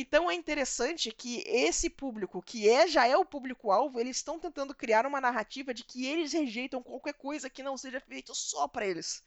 Então 0.00 0.30
é 0.30 0.34
interessante 0.34 1.10
que 1.10 1.42
esse 1.44 1.90
público, 1.90 2.40
que 2.40 2.68
é 2.68 2.86
já 2.86 3.04
é 3.04 3.16
o 3.16 3.24
público-alvo, 3.24 3.98
eles 3.98 4.18
estão 4.18 4.38
tentando 4.38 4.72
criar 4.72 5.04
uma 5.04 5.20
narrativa 5.20 5.74
de 5.74 5.82
que 5.82 6.06
eles 6.06 6.32
rejeitam 6.32 6.80
qualquer 6.80 7.14
coisa 7.14 7.50
que 7.50 7.64
não 7.64 7.76
seja 7.76 8.00
feito 8.00 8.32
só 8.32 8.68
para 8.68 8.86
eles. 8.86 9.24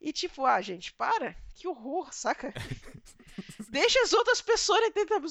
E 0.00 0.10
tipo, 0.10 0.46
ah, 0.46 0.62
gente, 0.62 0.94
para. 0.94 1.36
Que 1.54 1.68
horror, 1.68 2.10
saca? 2.14 2.54
Deixa 3.70 4.00
as 4.02 4.12
outras 4.12 4.40
pessoas 4.40 4.80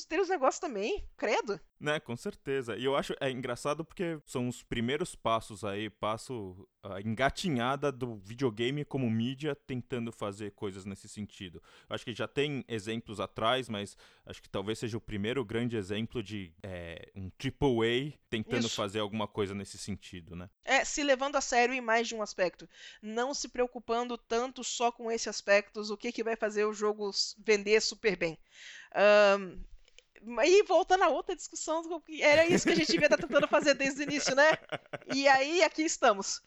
ter 0.08 0.20
os 0.20 0.30
negócios 0.30 0.60
também, 0.60 1.06
credo. 1.16 1.60
Né, 1.80 2.00
com 2.00 2.16
certeza. 2.16 2.76
E 2.76 2.84
eu 2.84 2.96
acho 2.96 3.14
é 3.20 3.30
engraçado 3.30 3.86
porque 3.86 4.20
são 4.26 4.48
os 4.48 4.64
primeiros 4.64 5.16
passos 5.16 5.64
aí, 5.64 5.90
passo 5.90 6.68
a 6.84 7.02
engatinhada 7.02 7.92
do 7.92 8.16
videogame 8.18 8.86
como 8.86 9.10
mídia 9.10 9.56
tentando 9.56 10.12
fazer 10.12 10.52
coisas 10.52 10.86
nesse 10.86 11.08
sentido. 11.08 11.62
Eu 11.90 11.96
acho 11.96 12.06
que 12.06 12.14
já 12.14 12.28
tem 12.28 12.64
exemplos 12.68 13.20
atrás, 13.20 13.70
mas 13.70 13.98
acho 14.26 14.42
que 14.42 14.50
talvez 14.50 14.80
seja 14.80 14.98
o 14.98 15.02
primeiro 15.02 15.44
grande 15.44 15.76
exemplo 15.78 16.24
de 16.24 16.54
é, 16.64 17.12
um 17.16 17.30
AAA 17.30 18.14
tentando 18.30 18.68
Isso. 18.68 18.76
fazer 18.76 19.00
alguma 19.00 19.28
coisa 19.28 19.54
nesse 19.54 19.78
sentido, 19.78 20.36
né? 20.36 20.50
É, 20.64 20.84
se 20.84 21.04
levando 21.04 21.36
a 21.36 21.42
sério 21.42 21.74
em 21.74 21.82
mais 21.82 22.08
de 22.08 22.16
um 22.16 22.22
aspecto. 22.22 22.68
Não 23.02 23.34
se 23.34 23.48
preocupando 23.50 24.18
tanto 24.18 24.64
só 24.64 24.92
com 24.92 25.12
esse 25.12 25.30
aspecto, 25.30 25.82
o 25.82 25.98
que, 25.98 26.12
que 26.12 26.24
vai 26.24 26.36
fazer 26.36 26.66
o 26.66 26.74
jogo 26.74 27.12
vender 27.38 27.82
super 27.98 28.16
bem. 28.16 28.40
Um, 29.36 29.64
e 30.44 30.64
volta 30.64 30.98
na 30.98 31.10
outra 31.10 31.36
discussão, 31.36 31.82
era 32.22 32.46
isso 32.46 32.66
que 32.66 32.74
a 32.74 32.76
gente 32.76 32.92
devia 32.92 33.08
estar 33.08 33.18
tentando 33.18 33.48
fazer 33.48 33.74
desde 33.74 34.02
o 34.02 34.04
início, 34.04 34.36
né? 34.36 34.58
E 35.14 35.28
aí, 35.28 35.64
aqui 35.64 35.84
estamos. 35.84 36.42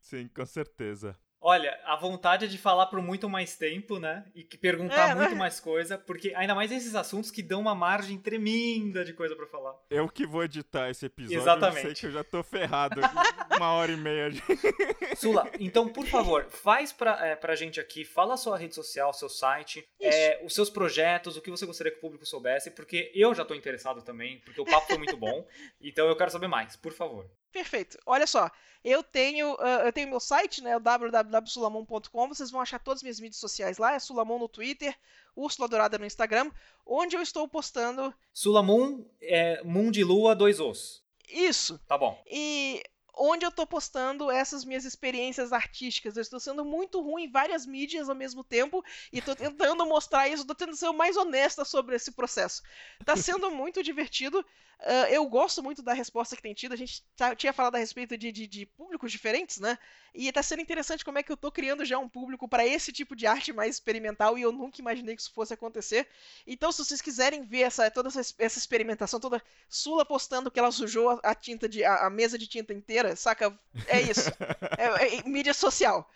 Sim, 0.00 0.28
com 0.28 0.46
certeza. 0.46 1.18
Olha, 1.40 1.78
a 1.84 1.96
vontade 1.96 2.44
é 2.44 2.48
de 2.48 2.58
falar 2.58 2.86
por 2.86 3.00
muito 3.00 3.28
mais 3.28 3.56
tempo, 3.56 3.98
né? 3.98 4.24
E 4.34 4.42
que 4.42 4.58
perguntar 4.58 5.10
é, 5.10 5.14
muito 5.14 5.30
né? 5.30 5.36
mais 5.36 5.60
coisa, 5.60 5.96
porque 5.96 6.32
ainda 6.34 6.54
mais 6.54 6.72
esses 6.72 6.94
assuntos 6.94 7.30
que 7.30 7.42
dão 7.42 7.60
uma 7.60 7.74
margem 7.74 8.18
tremenda 8.18 9.04
de 9.04 9.12
coisa 9.12 9.36
para 9.36 9.46
falar. 9.46 9.74
Eu 9.88 10.08
que 10.08 10.26
vou 10.26 10.42
editar 10.42 10.90
esse 10.90 11.06
episódio, 11.06 11.38
Exatamente. 11.38 11.76
eu 11.76 11.82
sei 11.82 11.94
que 11.94 12.06
eu 12.06 12.12
já 12.12 12.24
tô 12.24 12.42
ferrado. 12.42 13.00
uma 13.56 13.72
hora 13.72 13.92
e 13.92 13.96
meia. 13.96 14.30
De... 14.30 14.42
Sula, 15.16 15.50
então, 15.58 15.88
por 15.88 16.06
favor, 16.06 16.44
faz 16.50 16.92
pra, 16.92 17.26
é, 17.26 17.36
pra 17.36 17.54
gente 17.54 17.80
aqui, 17.80 18.04
fala 18.04 18.34
a 18.34 18.36
sua 18.36 18.56
rede 18.56 18.74
social, 18.74 19.12
seu 19.12 19.28
site, 19.28 19.86
é, 20.00 20.40
os 20.44 20.54
seus 20.54 20.70
projetos, 20.70 21.36
o 21.36 21.40
que 21.40 21.50
você 21.50 21.66
gostaria 21.66 21.92
que 21.92 21.98
o 21.98 22.00
público 22.00 22.26
soubesse, 22.26 22.70
porque 22.70 23.10
eu 23.14 23.34
já 23.34 23.44
tô 23.44 23.54
interessado 23.54 24.02
também, 24.02 24.38
porque 24.40 24.60
o 24.60 24.64
papo 24.64 24.86
foi 24.86 24.98
muito 24.98 25.16
bom. 25.16 25.46
então 25.80 26.06
eu 26.08 26.16
quero 26.16 26.30
saber 26.30 26.48
mais, 26.48 26.76
por 26.76 26.92
favor. 26.92 27.28
Perfeito. 27.52 27.98
Olha 28.06 28.26
só, 28.26 28.50
eu 28.84 29.02
tenho, 29.02 29.54
uh, 29.54 29.84
eu 29.84 29.92
tenho 29.92 30.08
meu 30.08 30.20
site, 30.20 30.62
né, 30.62 30.78
www.sulamon.com. 30.78 32.28
Vocês 32.28 32.50
vão 32.50 32.60
achar 32.60 32.78
todas 32.78 32.98
as 32.98 33.02
minhas 33.02 33.20
mídias 33.20 33.40
sociais 33.40 33.78
lá. 33.78 33.94
É 33.94 33.98
Sulamon 33.98 34.38
no 34.38 34.48
Twitter, 34.48 34.96
Úrsula 35.34 35.68
Dourada 35.68 35.98
no 35.98 36.06
Instagram, 36.06 36.50
onde 36.86 37.16
eu 37.16 37.22
estou 37.22 37.48
postando. 37.48 38.14
Sulamon 38.32 39.04
é 39.20 39.62
Moon 39.64 39.90
de 39.90 40.04
Lua, 40.04 40.34
dois 40.34 40.60
os. 40.60 41.02
Isso. 41.28 41.78
Tá 41.86 41.98
bom. 41.98 42.22
E 42.26 42.82
onde 43.18 43.44
eu 43.44 43.48
estou 43.48 43.66
postando 43.66 44.30
essas 44.30 44.64
minhas 44.64 44.84
experiências 44.84 45.52
artísticas. 45.52 46.16
Eu 46.16 46.22
estou 46.22 46.38
sendo 46.38 46.64
muito 46.64 47.00
ruim 47.00 47.24
em 47.24 47.30
várias 47.30 47.66
mídias 47.66 48.08
ao 48.08 48.14
mesmo 48.14 48.44
tempo 48.44 48.84
e 49.12 49.18
estou 49.18 49.34
tentando 49.34 49.84
mostrar 49.84 50.28
isso, 50.28 50.42
estou 50.42 50.54
tentando 50.54 50.76
ser 50.76 50.88
o 50.88 50.94
mais 50.94 51.16
honesta 51.16 51.64
sobre 51.64 51.96
esse 51.96 52.12
processo. 52.12 52.62
Está 53.00 53.16
sendo 53.16 53.50
muito 53.52 53.82
divertido. 53.82 54.44
Uh, 54.80 55.10
eu 55.10 55.26
gosto 55.26 55.60
muito 55.60 55.82
da 55.82 55.92
resposta 55.92 56.36
que 56.36 56.42
tem 56.42 56.54
tido. 56.54 56.72
A 56.72 56.76
gente 56.76 57.02
tá, 57.16 57.34
tinha 57.34 57.52
falado 57.52 57.74
a 57.74 57.78
respeito 57.78 58.16
de, 58.16 58.30
de, 58.30 58.46
de, 58.46 58.64
públicos 58.64 59.10
diferentes, 59.10 59.58
né? 59.58 59.76
E 60.14 60.30
tá 60.30 60.40
sendo 60.40 60.62
interessante 60.62 61.04
como 61.04 61.18
é 61.18 61.22
que 61.22 61.32
eu 61.32 61.36
tô 61.36 61.50
criando 61.50 61.84
já 61.84 61.98
um 61.98 62.08
público 62.08 62.48
para 62.48 62.64
esse 62.64 62.92
tipo 62.92 63.16
de 63.16 63.26
arte 63.26 63.52
mais 63.52 63.74
experimental 63.74 64.38
e 64.38 64.42
eu 64.42 64.52
nunca 64.52 64.80
imaginei 64.80 65.16
que 65.16 65.22
isso 65.22 65.32
fosse 65.32 65.52
acontecer. 65.52 66.08
Então, 66.46 66.70
se 66.70 66.84
vocês 66.84 67.02
quiserem 67.02 67.44
ver 67.44 67.62
essa, 67.62 67.90
toda 67.90 68.08
essa, 68.08 68.20
essa 68.38 68.58
experimentação, 68.58 69.18
toda 69.18 69.42
Sula 69.68 70.04
postando 70.04 70.50
que 70.50 70.58
ela 70.58 70.70
sujou 70.70 71.10
a, 71.10 71.20
a 71.24 71.34
tinta 71.34 71.68
de 71.68 71.84
a, 71.84 72.06
a, 72.06 72.10
mesa 72.10 72.38
de 72.38 72.46
tinta 72.46 72.72
inteira, 72.72 73.07
saca? 73.16 73.58
É 73.86 74.00
isso. 74.00 74.30
é, 74.78 75.16
é, 75.16 75.22
mídia 75.22 75.54
social. 75.54 76.08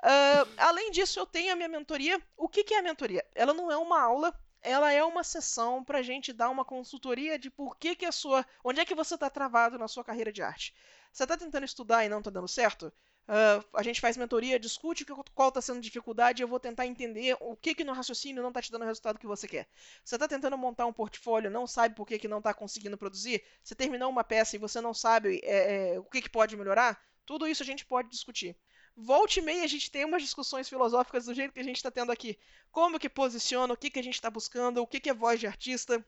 Uh, 0.00 0.48
além 0.56 0.90
disso, 0.90 1.18
eu 1.18 1.26
tenho 1.26 1.52
a 1.52 1.56
minha 1.56 1.68
mentoria. 1.68 2.20
O 2.36 2.48
que, 2.48 2.64
que 2.64 2.74
é 2.74 2.78
a 2.78 2.82
mentoria? 2.82 3.24
Ela 3.34 3.52
não 3.54 3.70
é 3.70 3.76
uma 3.76 4.00
aula 4.00 4.34
ela 4.60 4.92
é 4.92 5.02
uma 5.04 5.22
sessão 5.22 5.84
para 5.84 5.98
a 5.98 6.02
gente 6.02 6.32
dar 6.32 6.50
uma 6.50 6.64
consultoria 6.64 7.38
de 7.38 7.48
por 7.48 7.76
que, 7.76 7.94
que 7.94 8.04
a 8.04 8.12
sua. 8.12 8.44
onde 8.64 8.80
é 8.80 8.84
que 8.84 8.94
você 8.94 9.14
está 9.14 9.30
travado 9.30 9.78
na 9.78 9.88
sua 9.88 10.04
carreira 10.04 10.32
de 10.32 10.42
arte. 10.42 10.74
Você 11.12 11.22
está 11.22 11.36
tentando 11.36 11.64
estudar 11.64 12.04
e 12.04 12.08
não 12.08 12.18
está 12.18 12.30
dando 12.30 12.48
certo? 12.48 12.92
Uh, 13.28 13.62
a 13.74 13.82
gente 13.82 14.00
faz 14.00 14.16
mentoria, 14.16 14.58
discute 14.58 15.04
qual 15.34 15.50
está 15.50 15.60
sendo 15.60 15.82
dificuldade 15.82 16.40
e 16.40 16.42
eu 16.42 16.48
vou 16.48 16.58
tentar 16.58 16.86
entender 16.86 17.36
o 17.40 17.54
que, 17.54 17.74
que 17.74 17.84
no 17.84 17.92
raciocínio 17.92 18.42
não 18.42 18.48
está 18.48 18.62
te 18.62 18.72
dando 18.72 18.82
o 18.82 18.86
resultado 18.86 19.18
que 19.18 19.26
você 19.26 19.46
quer. 19.46 19.68
Você 20.02 20.14
está 20.14 20.26
tentando 20.26 20.56
montar 20.56 20.86
um 20.86 20.94
portfólio, 20.94 21.50
não 21.50 21.66
sabe 21.66 21.94
por 21.94 22.06
que, 22.06 22.18
que 22.18 22.26
não 22.26 22.38
está 22.38 22.54
conseguindo 22.54 22.96
produzir? 22.96 23.44
Você 23.62 23.74
terminou 23.74 24.08
uma 24.08 24.24
peça 24.24 24.56
e 24.56 24.58
você 24.58 24.80
não 24.80 24.94
sabe 24.94 25.42
é, 25.44 25.92
é, 25.92 25.98
o 25.98 26.04
que, 26.04 26.22
que 26.22 26.30
pode 26.30 26.56
melhorar? 26.56 26.98
Tudo 27.26 27.46
isso 27.46 27.62
a 27.62 27.66
gente 27.66 27.84
pode 27.84 28.08
discutir. 28.08 28.56
Volte 28.96 29.40
e 29.40 29.42
meia 29.42 29.62
a 29.62 29.68
gente 29.68 29.90
tem 29.90 30.06
umas 30.06 30.22
discussões 30.22 30.66
filosóficas 30.66 31.26
do 31.26 31.34
jeito 31.34 31.52
que 31.52 31.60
a 31.60 31.64
gente 31.64 31.76
está 31.76 31.90
tendo 31.90 32.10
aqui. 32.10 32.38
Como 32.72 32.98
que 32.98 33.10
posiciona, 33.10 33.74
o 33.74 33.76
que, 33.76 33.90
que 33.90 33.98
a 33.98 34.02
gente 34.02 34.14
está 34.14 34.30
buscando, 34.30 34.80
o 34.80 34.86
que, 34.86 35.00
que 35.00 35.10
é 35.10 35.14
voz 35.14 35.38
de 35.38 35.46
artista, 35.46 36.02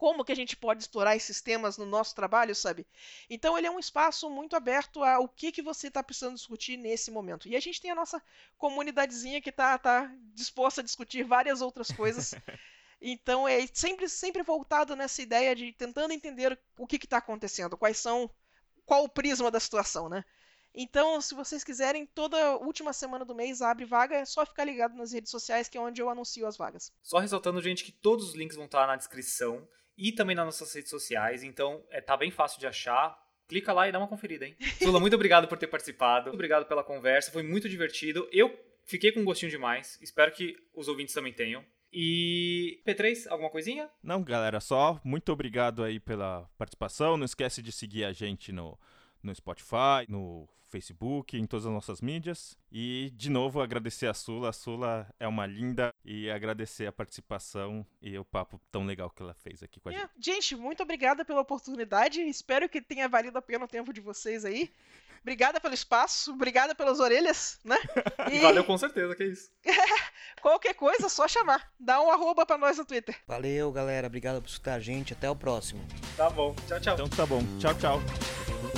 como 0.00 0.24
que 0.24 0.32
a 0.32 0.34
gente 0.34 0.56
pode 0.56 0.82
explorar 0.82 1.14
esses 1.14 1.42
temas 1.42 1.76
no 1.76 1.84
nosso 1.84 2.14
trabalho, 2.14 2.54
sabe? 2.54 2.86
Então 3.28 3.58
ele 3.58 3.66
é 3.66 3.70
um 3.70 3.78
espaço 3.78 4.30
muito 4.30 4.56
aberto 4.56 5.04
ao 5.04 5.28
que, 5.28 5.52
que 5.52 5.60
você 5.60 5.88
está 5.88 6.02
precisando 6.02 6.36
discutir 6.36 6.78
nesse 6.78 7.10
momento. 7.10 7.46
E 7.46 7.54
a 7.54 7.60
gente 7.60 7.82
tem 7.82 7.90
a 7.90 7.94
nossa 7.94 8.22
comunidadezinha 8.56 9.42
que 9.42 9.50
está 9.50 9.76
tá 9.76 10.10
disposta 10.32 10.80
a 10.80 10.84
discutir 10.84 11.22
várias 11.22 11.60
outras 11.60 11.92
coisas. 11.92 12.34
Então 13.02 13.48
é 13.48 13.66
sempre, 13.72 14.06
sempre 14.10 14.42
voltado 14.42 14.94
nessa 14.94 15.22
ideia 15.22 15.56
de 15.56 15.72
tentando 15.72 16.12
entender 16.12 16.60
o 16.78 16.86
que 16.86 16.96
está 16.96 17.16
acontecendo, 17.16 17.74
quais 17.74 17.96
são. 17.96 18.30
qual 18.84 19.04
o 19.04 19.08
prisma 19.08 19.50
da 19.50 19.58
situação, 19.58 20.06
né? 20.06 20.22
Então, 20.74 21.18
se 21.18 21.34
vocês 21.34 21.64
quiserem, 21.64 22.04
toda 22.04 22.58
última 22.58 22.92
semana 22.92 23.24
do 23.24 23.34
mês 23.34 23.62
abre 23.62 23.86
vaga, 23.86 24.16
é 24.16 24.26
só 24.26 24.44
ficar 24.44 24.64
ligado 24.64 24.94
nas 24.96 25.12
redes 25.12 25.30
sociais, 25.30 25.66
que 25.66 25.78
é 25.78 25.80
onde 25.80 26.02
eu 26.02 26.10
anuncio 26.10 26.46
as 26.46 26.58
vagas. 26.58 26.92
Só 27.02 27.18
ressaltando, 27.18 27.62
gente, 27.62 27.82
que 27.82 27.90
todos 27.90 28.28
os 28.28 28.34
links 28.34 28.54
vão 28.56 28.66
estar 28.66 28.86
na 28.86 28.96
descrição 28.96 29.66
e 30.00 30.10
também 30.10 30.34
nas 30.34 30.46
nossas 30.46 30.74
redes 30.74 30.88
sociais, 30.88 31.42
então 31.42 31.84
é, 31.90 32.00
tá 32.00 32.16
bem 32.16 32.30
fácil 32.30 32.58
de 32.58 32.66
achar. 32.66 33.16
Clica 33.46 33.72
lá 33.72 33.86
e 33.86 33.92
dá 33.92 33.98
uma 33.98 34.08
conferida, 34.08 34.46
hein? 34.46 34.56
Sula, 34.82 34.98
muito 34.98 35.14
obrigado 35.14 35.46
por 35.46 35.58
ter 35.58 35.66
participado. 35.66 36.30
Obrigado 36.30 36.64
pela 36.66 36.82
conversa, 36.82 37.30
foi 37.30 37.42
muito 37.42 37.68
divertido. 37.68 38.26
Eu 38.32 38.58
fiquei 38.84 39.12
com 39.12 39.20
um 39.20 39.24
gostinho 39.24 39.50
demais. 39.50 39.98
Espero 40.00 40.32
que 40.32 40.56
os 40.74 40.88
ouvintes 40.88 41.14
também 41.14 41.32
tenham. 41.32 41.62
E 41.92 42.80
P3, 42.86 43.26
alguma 43.28 43.50
coisinha? 43.50 43.90
Não, 44.02 44.22
galera, 44.22 44.60
só 44.60 45.00
muito 45.04 45.32
obrigado 45.32 45.82
aí 45.82 46.00
pela 46.00 46.48
participação. 46.56 47.16
Não 47.16 47.24
esquece 47.24 47.60
de 47.60 47.72
seguir 47.72 48.04
a 48.04 48.12
gente 48.12 48.52
no, 48.52 48.78
no 49.22 49.34
Spotify, 49.34 50.06
no 50.08 50.48
Facebook, 50.70 51.36
em 51.36 51.46
todas 51.46 51.66
as 51.66 51.72
nossas 51.72 52.00
mídias. 52.00 52.56
E, 52.70 53.12
de 53.14 53.28
novo, 53.28 53.60
agradecer 53.60 54.06
a 54.06 54.14
Sula. 54.14 54.50
A 54.50 54.52
Sula 54.52 55.12
é 55.18 55.26
uma 55.26 55.46
linda 55.46 55.92
e 56.04 56.30
agradecer 56.30 56.86
a 56.86 56.92
participação 56.92 57.84
e 58.00 58.16
o 58.16 58.24
papo 58.24 58.60
tão 58.70 58.86
legal 58.86 59.10
que 59.10 59.22
ela 59.22 59.34
fez 59.34 59.62
aqui 59.62 59.80
com 59.80 59.88
a 59.88 59.92
é, 59.92 59.98
gente. 59.98 60.10
Gente, 60.18 60.56
muito 60.56 60.82
obrigada 60.82 61.24
pela 61.24 61.40
oportunidade. 61.40 62.20
Espero 62.22 62.68
que 62.68 62.80
tenha 62.80 63.08
valido 63.08 63.36
a 63.36 63.42
pena 63.42 63.64
o 63.64 63.68
tempo 63.68 63.92
de 63.92 64.00
vocês 64.00 64.44
aí. 64.44 64.70
Obrigada 65.22 65.60
pelo 65.60 65.74
espaço, 65.74 66.32
obrigada 66.32 66.74
pelas 66.74 66.98
orelhas, 66.98 67.58
né? 67.62 67.76
E... 68.32 68.38
Valeu 68.38 68.64
com 68.64 68.78
certeza, 68.78 69.14
que 69.14 69.22
é 69.22 69.26
isso. 69.26 69.50
Qualquer 70.40 70.74
coisa, 70.74 71.08
só 71.08 71.28
chamar. 71.28 71.70
Dá 71.78 72.00
um 72.00 72.10
arroba 72.10 72.46
pra 72.46 72.56
nós 72.56 72.78
no 72.78 72.84
Twitter. 72.84 73.16
Valeu, 73.26 73.70
galera. 73.72 74.06
Obrigado 74.06 74.40
por 74.40 74.48
escutar 74.48 74.74
a 74.74 74.80
gente. 74.80 75.12
Até 75.12 75.28
o 75.28 75.36
próximo. 75.36 75.84
Tá 76.16 76.30
bom. 76.30 76.54
Tchau, 76.66 76.80
tchau. 76.80 76.94
Então 76.94 77.08
tá 77.08 77.26
bom. 77.26 77.42
Tchau, 77.58 77.74
tchau. 77.74 78.69